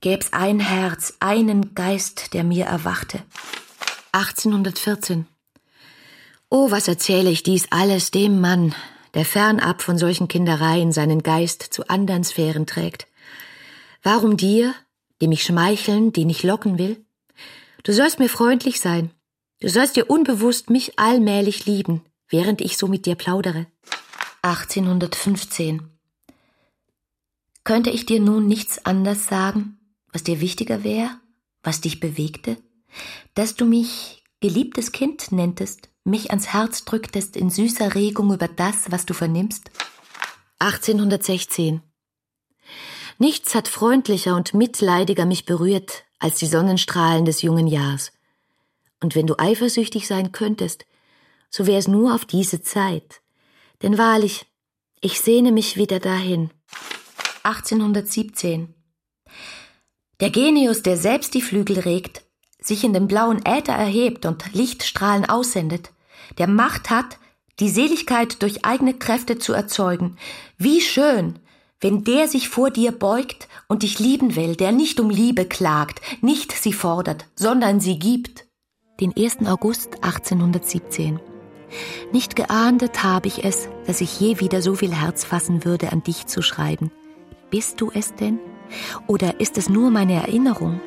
[0.00, 3.22] Gäb's ein Herz, einen Geist, der mir erwachte.
[4.12, 5.26] 1814.
[6.50, 8.74] Oh, was erzähle ich dies alles dem Mann,
[9.14, 13.06] der fernab von solchen Kindereien seinen Geist zu andern Sphären trägt.
[14.02, 14.74] Warum dir,
[15.24, 17.02] dem ich schmeicheln, den ich locken will?
[17.82, 19.10] Du sollst mir freundlich sein.
[19.60, 23.66] Du sollst dir unbewusst mich allmählich lieben, während ich so mit dir plaudere.
[24.42, 25.88] 1815.
[27.64, 29.78] Könnte ich dir nun nichts anders sagen,
[30.12, 31.08] was dir wichtiger wäre,
[31.62, 32.58] was dich bewegte,
[33.32, 38.90] dass du mich geliebtes Kind nenntest, mich ans Herz drücktest in süßer Regung über das,
[38.90, 39.70] was du vernimmst?
[40.58, 41.80] 1816.
[43.18, 48.12] Nichts hat freundlicher und mitleidiger mich berührt als die Sonnenstrahlen des jungen Jahres.
[49.00, 50.86] Und wenn du eifersüchtig sein könntest,
[51.50, 53.20] so wär es nur auf diese Zeit.
[53.82, 54.46] Denn wahrlich,
[55.00, 56.50] ich sehne mich wieder dahin.
[57.42, 58.74] 1817.
[60.20, 62.22] Der Genius, der selbst die Flügel regt,
[62.58, 65.90] sich in den blauen Äther erhebt und Lichtstrahlen aussendet,
[66.38, 67.18] der Macht hat,
[67.60, 70.16] die Seligkeit durch eigene Kräfte zu erzeugen.
[70.56, 71.38] Wie schön,
[71.84, 76.00] wenn der sich vor dir beugt und dich lieben will, der nicht um Liebe klagt,
[76.22, 78.46] nicht sie fordert, sondern sie gibt.
[79.00, 79.44] Den 1.
[79.44, 81.20] August 1817.
[82.10, 86.02] Nicht geahndet habe ich es, dass ich je wieder so viel Herz fassen würde, an
[86.02, 86.90] dich zu schreiben.
[87.50, 88.38] Bist du es denn?
[89.06, 90.80] Oder ist es nur meine Erinnerung,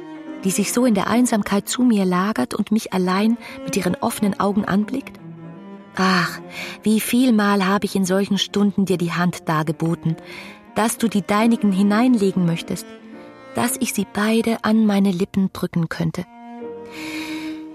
[0.45, 4.39] die sich so in der Einsamkeit zu mir lagert und mich allein mit ihren offenen
[4.39, 5.19] Augen anblickt?
[5.99, 6.39] Ach,
[6.83, 10.15] wie vielmal habe ich in solchen Stunden dir die Hand dargeboten,
[10.77, 12.85] dass du die deinigen hineinlegen möchtest,
[13.55, 16.23] dass ich sie beide an meine Lippen drücken könnte.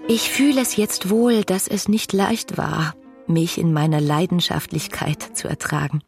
[0.07, 2.95] Ich fühle es jetzt wohl, dass es nicht leicht war,
[3.27, 6.03] mich in meiner Leidenschaftlichkeit zu ertragen.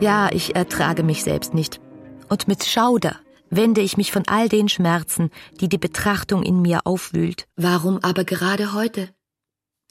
[0.00, 1.80] Ja, ich ertrage mich selbst nicht.
[2.28, 3.16] Und mit Schauder
[3.48, 5.30] wende ich mich von all den Schmerzen,
[5.60, 7.46] die die Betrachtung in mir aufwühlt.
[7.54, 9.10] Warum aber gerade heute?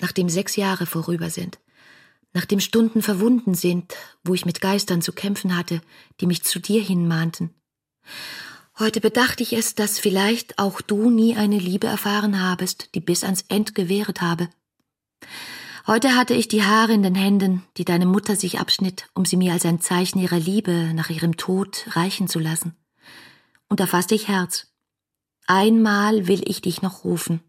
[0.02, 1.60] Nachdem sechs Jahre vorüber sind.
[2.36, 3.96] Nachdem Stunden verwunden sind,
[4.26, 5.80] wo ich mit Geistern zu kämpfen hatte,
[6.20, 7.56] die mich zu dir hinmahnten.
[8.78, 13.24] Heute bedachte ich es, dass vielleicht auch du nie eine Liebe erfahren habest, die bis
[13.24, 14.50] ans End gewehret habe.
[15.88, 19.38] Heute hatte ich die Haare in den Händen, die deine Mutter sich abschnitt, um sie
[19.38, 22.76] mir als ein Zeichen ihrer Liebe nach ihrem Tod reichen zu lassen.
[23.70, 24.68] Und da fasste ich Herz.
[25.48, 27.40] Einmal will ich dich noch rufen.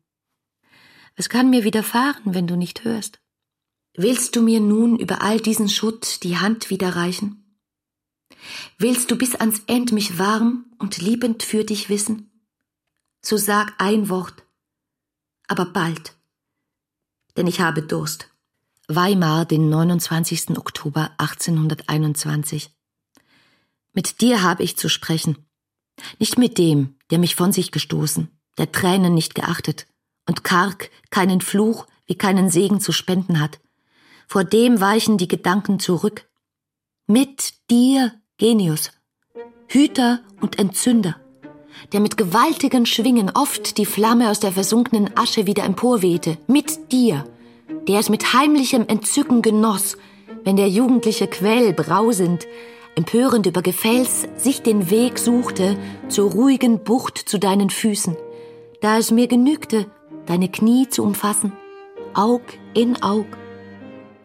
[1.16, 3.18] Es kann mir widerfahren, wenn du nicht hörst.
[3.96, 7.60] Willst du mir nun über all diesen Schutt die Hand wieder reichen?
[8.78, 12.30] Willst du bis ans End mich warm und liebend für dich wissen?
[13.22, 14.44] So sag ein Wort,
[15.48, 16.16] aber bald
[17.36, 18.30] denn ich habe Durst.
[18.88, 20.56] Weimar, den 29.
[20.56, 22.70] Oktober 1821.
[23.92, 25.38] Mit dir habe ich zu sprechen.
[26.18, 28.28] Nicht mit dem, der mich von sich gestoßen,
[28.58, 29.86] der Tränen nicht geachtet
[30.28, 33.60] und karg keinen Fluch wie keinen Segen zu spenden hat.
[34.26, 36.26] Vor dem weichen die Gedanken zurück.
[37.06, 38.90] Mit dir, Genius,
[39.68, 41.16] Hüter und Entzünder,
[41.92, 47.24] der mit gewaltigen Schwingen oft die Flamme aus der versunkenen Asche wieder emporwehte, mit dir,
[47.86, 49.96] der es mit heimlichem Entzücken genoss,
[50.44, 52.46] wenn der jugendliche Quell brausend,
[52.96, 55.78] empörend über Gefäls sich den Weg suchte
[56.08, 58.16] zur ruhigen Bucht zu deinen Füßen,
[58.80, 59.86] da es mir genügte,
[60.26, 61.52] deine Knie zu umfassen,
[62.14, 62.42] Aug
[62.74, 63.26] in Aug,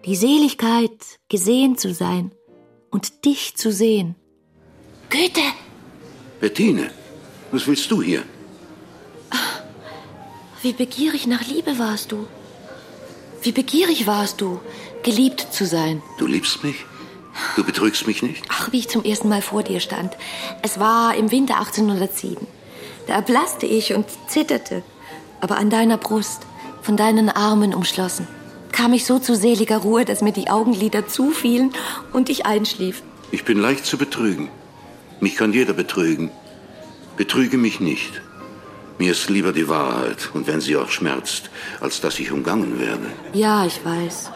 [0.05, 2.31] die Seligkeit, gesehen zu sein
[2.89, 4.15] und dich zu sehen.
[5.09, 5.41] Goethe!
[6.39, 6.91] Bettine,
[7.51, 8.23] was willst du hier?
[10.61, 12.27] Wie begierig nach Liebe warst du.
[13.41, 14.59] Wie begierig warst du,
[15.03, 16.03] geliebt zu sein.
[16.19, 16.85] Du liebst mich?
[17.55, 18.45] Du betrügst mich nicht?
[18.49, 20.15] Ach, wie ich zum ersten Mal vor dir stand.
[20.61, 22.45] Es war im Winter 1807.
[23.07, 24.83] Da erblasste ich und zitterte,
[25.39, 26.45] aber an deiner Brust,
[26.83, 28.27] von deinen Armen umschlossen.
[28.71, 31.71] Kam ich so zu seliger Ruhe, dass mir die Augenlider zufielen
[32.13, 33.03] und ich einschlief.
[33.31, 34.49] Ich bin leicht zu betrügen.
[35.19, 36.31] Mich kann jeder betrügen.
[37.17, 38.21] Betrüge mich nicht.
[38.97, 41.49] Mir ist lieber die Wahrheit, und wenn sie auch schmerzt,
[41.79, 43.07] als dass ich umgangen werde.
[43.33, 44.31] Ja, ich weiß.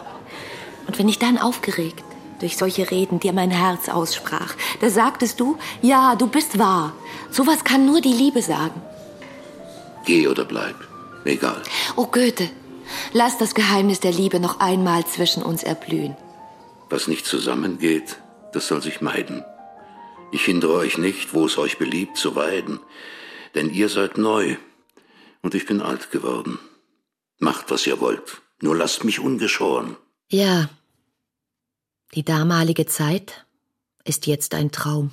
[0.86, 2.04] Und wenn ich dann aufgeregt
[2.40, 6.94] durch solche Reden dir mein Herz aussprach, da sagtest du, ja, du bist wahr.
[7.30, 8.80] Sowas kann nur die Liebe sagen.
[10.04, 10.76] Geh oder bleib.
[11.24, 11.62] Egal.
[11.96, 12.48] Oh Goethe,
[13.12, 16.16] lass das Geheimnis der Liebe noch einmal zwischen uns erblühen.
[16.88, 18.18] Was nicht zusammengeht,
[18.52, 19.44] das soll sich meiden.
[20.32, 22.80] Ich hindere euch nicht, wo es euch beliebt, zu weiden,
[23.54, 24.56] denn ihr seid neu
[25.42, 26.58] und ich bin alt geworden.
[27.38, 29.96] Macht, was ihr wollt, nur lasst mich ungeschoren.
[30.30, 30.68] Ja,
[32.14, 33.46] die damalige Zeit
[34.04, 35.10] ist jetzt ein Traum.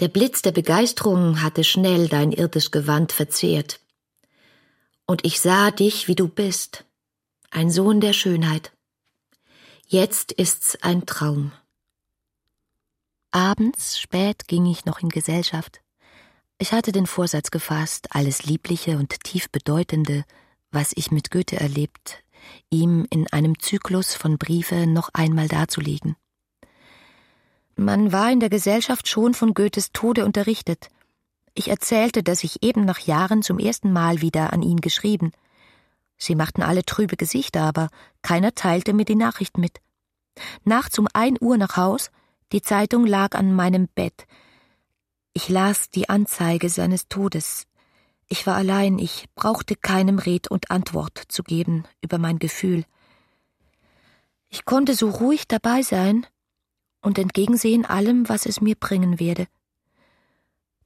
[0.00, 3.80] Der Blitz der Begeisterung hatte schnell dein irdisch Gewand verzehrt.
[5.12, 6.86] Und ich sah dich, wie du bist,
[7.50, 8.72] ein Sohn der Schönheit.
[9.86, 11.52] Jetzt ist's ein Traum.
[13.30, 15.82] Abends spät ging ich noch in Gesellschaft.
[16.56, 20.24] Ich hatte den Vorsatz gefasst, alles Liebliche und tief Bedeutende,
[20.70, 22.24] was ich mit Goethe erlebt,
[22.70, 26.16] ihm in einem Zyklus von Briefe noch einmal darzulegen.
[27.76, 30.88] Man war in der Gesellschaft schon von Goethes Tode unterrichtet.
[31.54, 35.32] Ich erzählte, dass ich eben nach Jahren zum ersten Mal wieder an ihn geschrieben.
[36.16, 37.88] Sie machten alle trübe Gesichter, aber
[38.22, 39.80] keiner teilte mir die Nachricht mit.
[40.64, 42.10] Nachts um ein Uhr nach Haus,
[42.52, 44.26] die Zeitung lag an meinem Bett.
[45.34, 47.66] Ich las die Anzeige seines Todes.
[48.28, 52.84] Ich war allein, ich brauchte keinem Red und Antwort zu geben über mein Gefühl.
[54.48, 56.26] Ich konnte so ruhig dabei sein
[57.00, 59.46] und entgegensehen allem, was es mir bringen werde.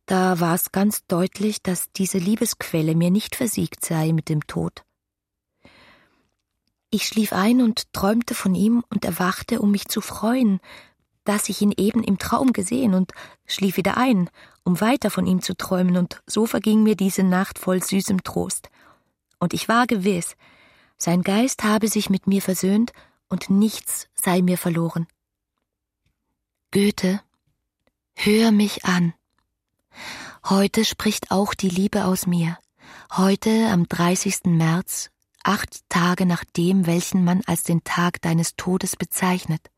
[0.07, 4.85] Da war es ganz deutlich, dass diese Liebesquelle mir nicht versiegt sei mit dem Tod.
[6.91, 10.61] Ich schlief ein und träumte von ihm und erwachte, um mich zu freuen,
[11.25, 13.13] dass ich ihn eben im Traum gesehen und
[13.47, 14.31] schlief wieder ein,
[14.63, 18.71] um weiter von ihm zu träumen, und so verging mir diese Nacht voll süßem Trost.
[19.41, 20.37] Und ich war gewiss,
[20.97, 22.93] sein Geist habe sich mit mir versöhnt
[23.29, 25.09] und nichts sei mir verloren.
[26.71, 27.21] Goethe,
[28.15, 29.13] hör mich an.
[30.49, 32.59] Heute spricht auch die Liebe aus mir.
[33.17, 34.45] Heute, am 30.
[34.45, 35.11] März,
[35.43, 39.71] acht Tage nach dem, welchen man als den Tag deines Todes bezeichnet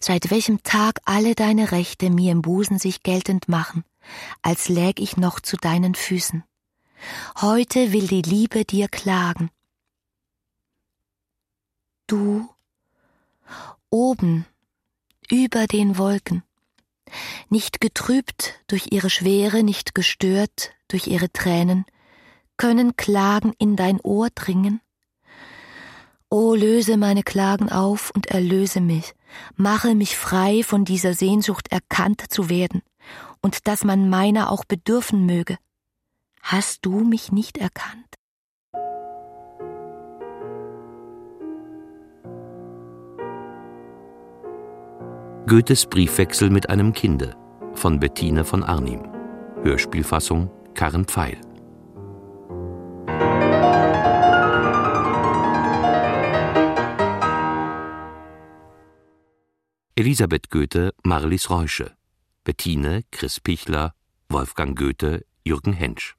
[0.00, 3.84] seit welchem Tag alle deine Rechte mir im Busen sich geltend machen,
[4.42, 6.44] als läg ich noch zu deinen Füßen.
[7.40, 9.50] Heute will die Liebe dir klagen.
[12.06, 12.48] Du,
[13.90, 14.46] oben,
[15.30, 16.42] über den Wolken,
[17.48, 21.84] nicht getrübt durch ihre Schwere, nicht gestört durch ihre Tränen,
[22.56, 24.80] können Klagen in dein Ohr dringen?
[26.30, 29.14] O löse meine Klagen auf und erlöse mich,
[29.56, 32.82] mache mich frei von dieser Sehnsucht erkannt zu werden
[33.40, 35.58] und dass man meiner auch bedürfen möge.
[36.42, 38.16] Hast du mich nicht erkannt?
[45.46, 47.36] Goethes Briefwechsel mit einem Kinde
[47.74, 49.02] von Bettine von Arnim.
[49.62, 51.38] Hörspielfassung Karen Pfeil.
[59.96, 61.92] Elisabeth Goethe, Marlies Reusche.
[62.44, 63.92] Bettine, Chris Pichler,
[64.30, 66.16] Wolfgang Goethe, Jürgen Hensch.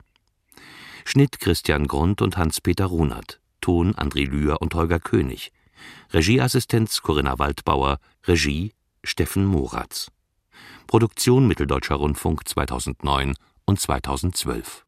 [1.04, 3.42] Schnitt Christian Grund und Hans-Peter Runert.
[3.60, 5.52] Ton André Lühr und Holger König.
[6.14, 7.98] Regieassistenz Corinna Waldbauer.
[8.28, 8.76] Regie
[9.06, 10.12] Steffen Moratz.
[10.88, 14.85] Produktion Mitteldeutscher Rundfunk 2009 und 2012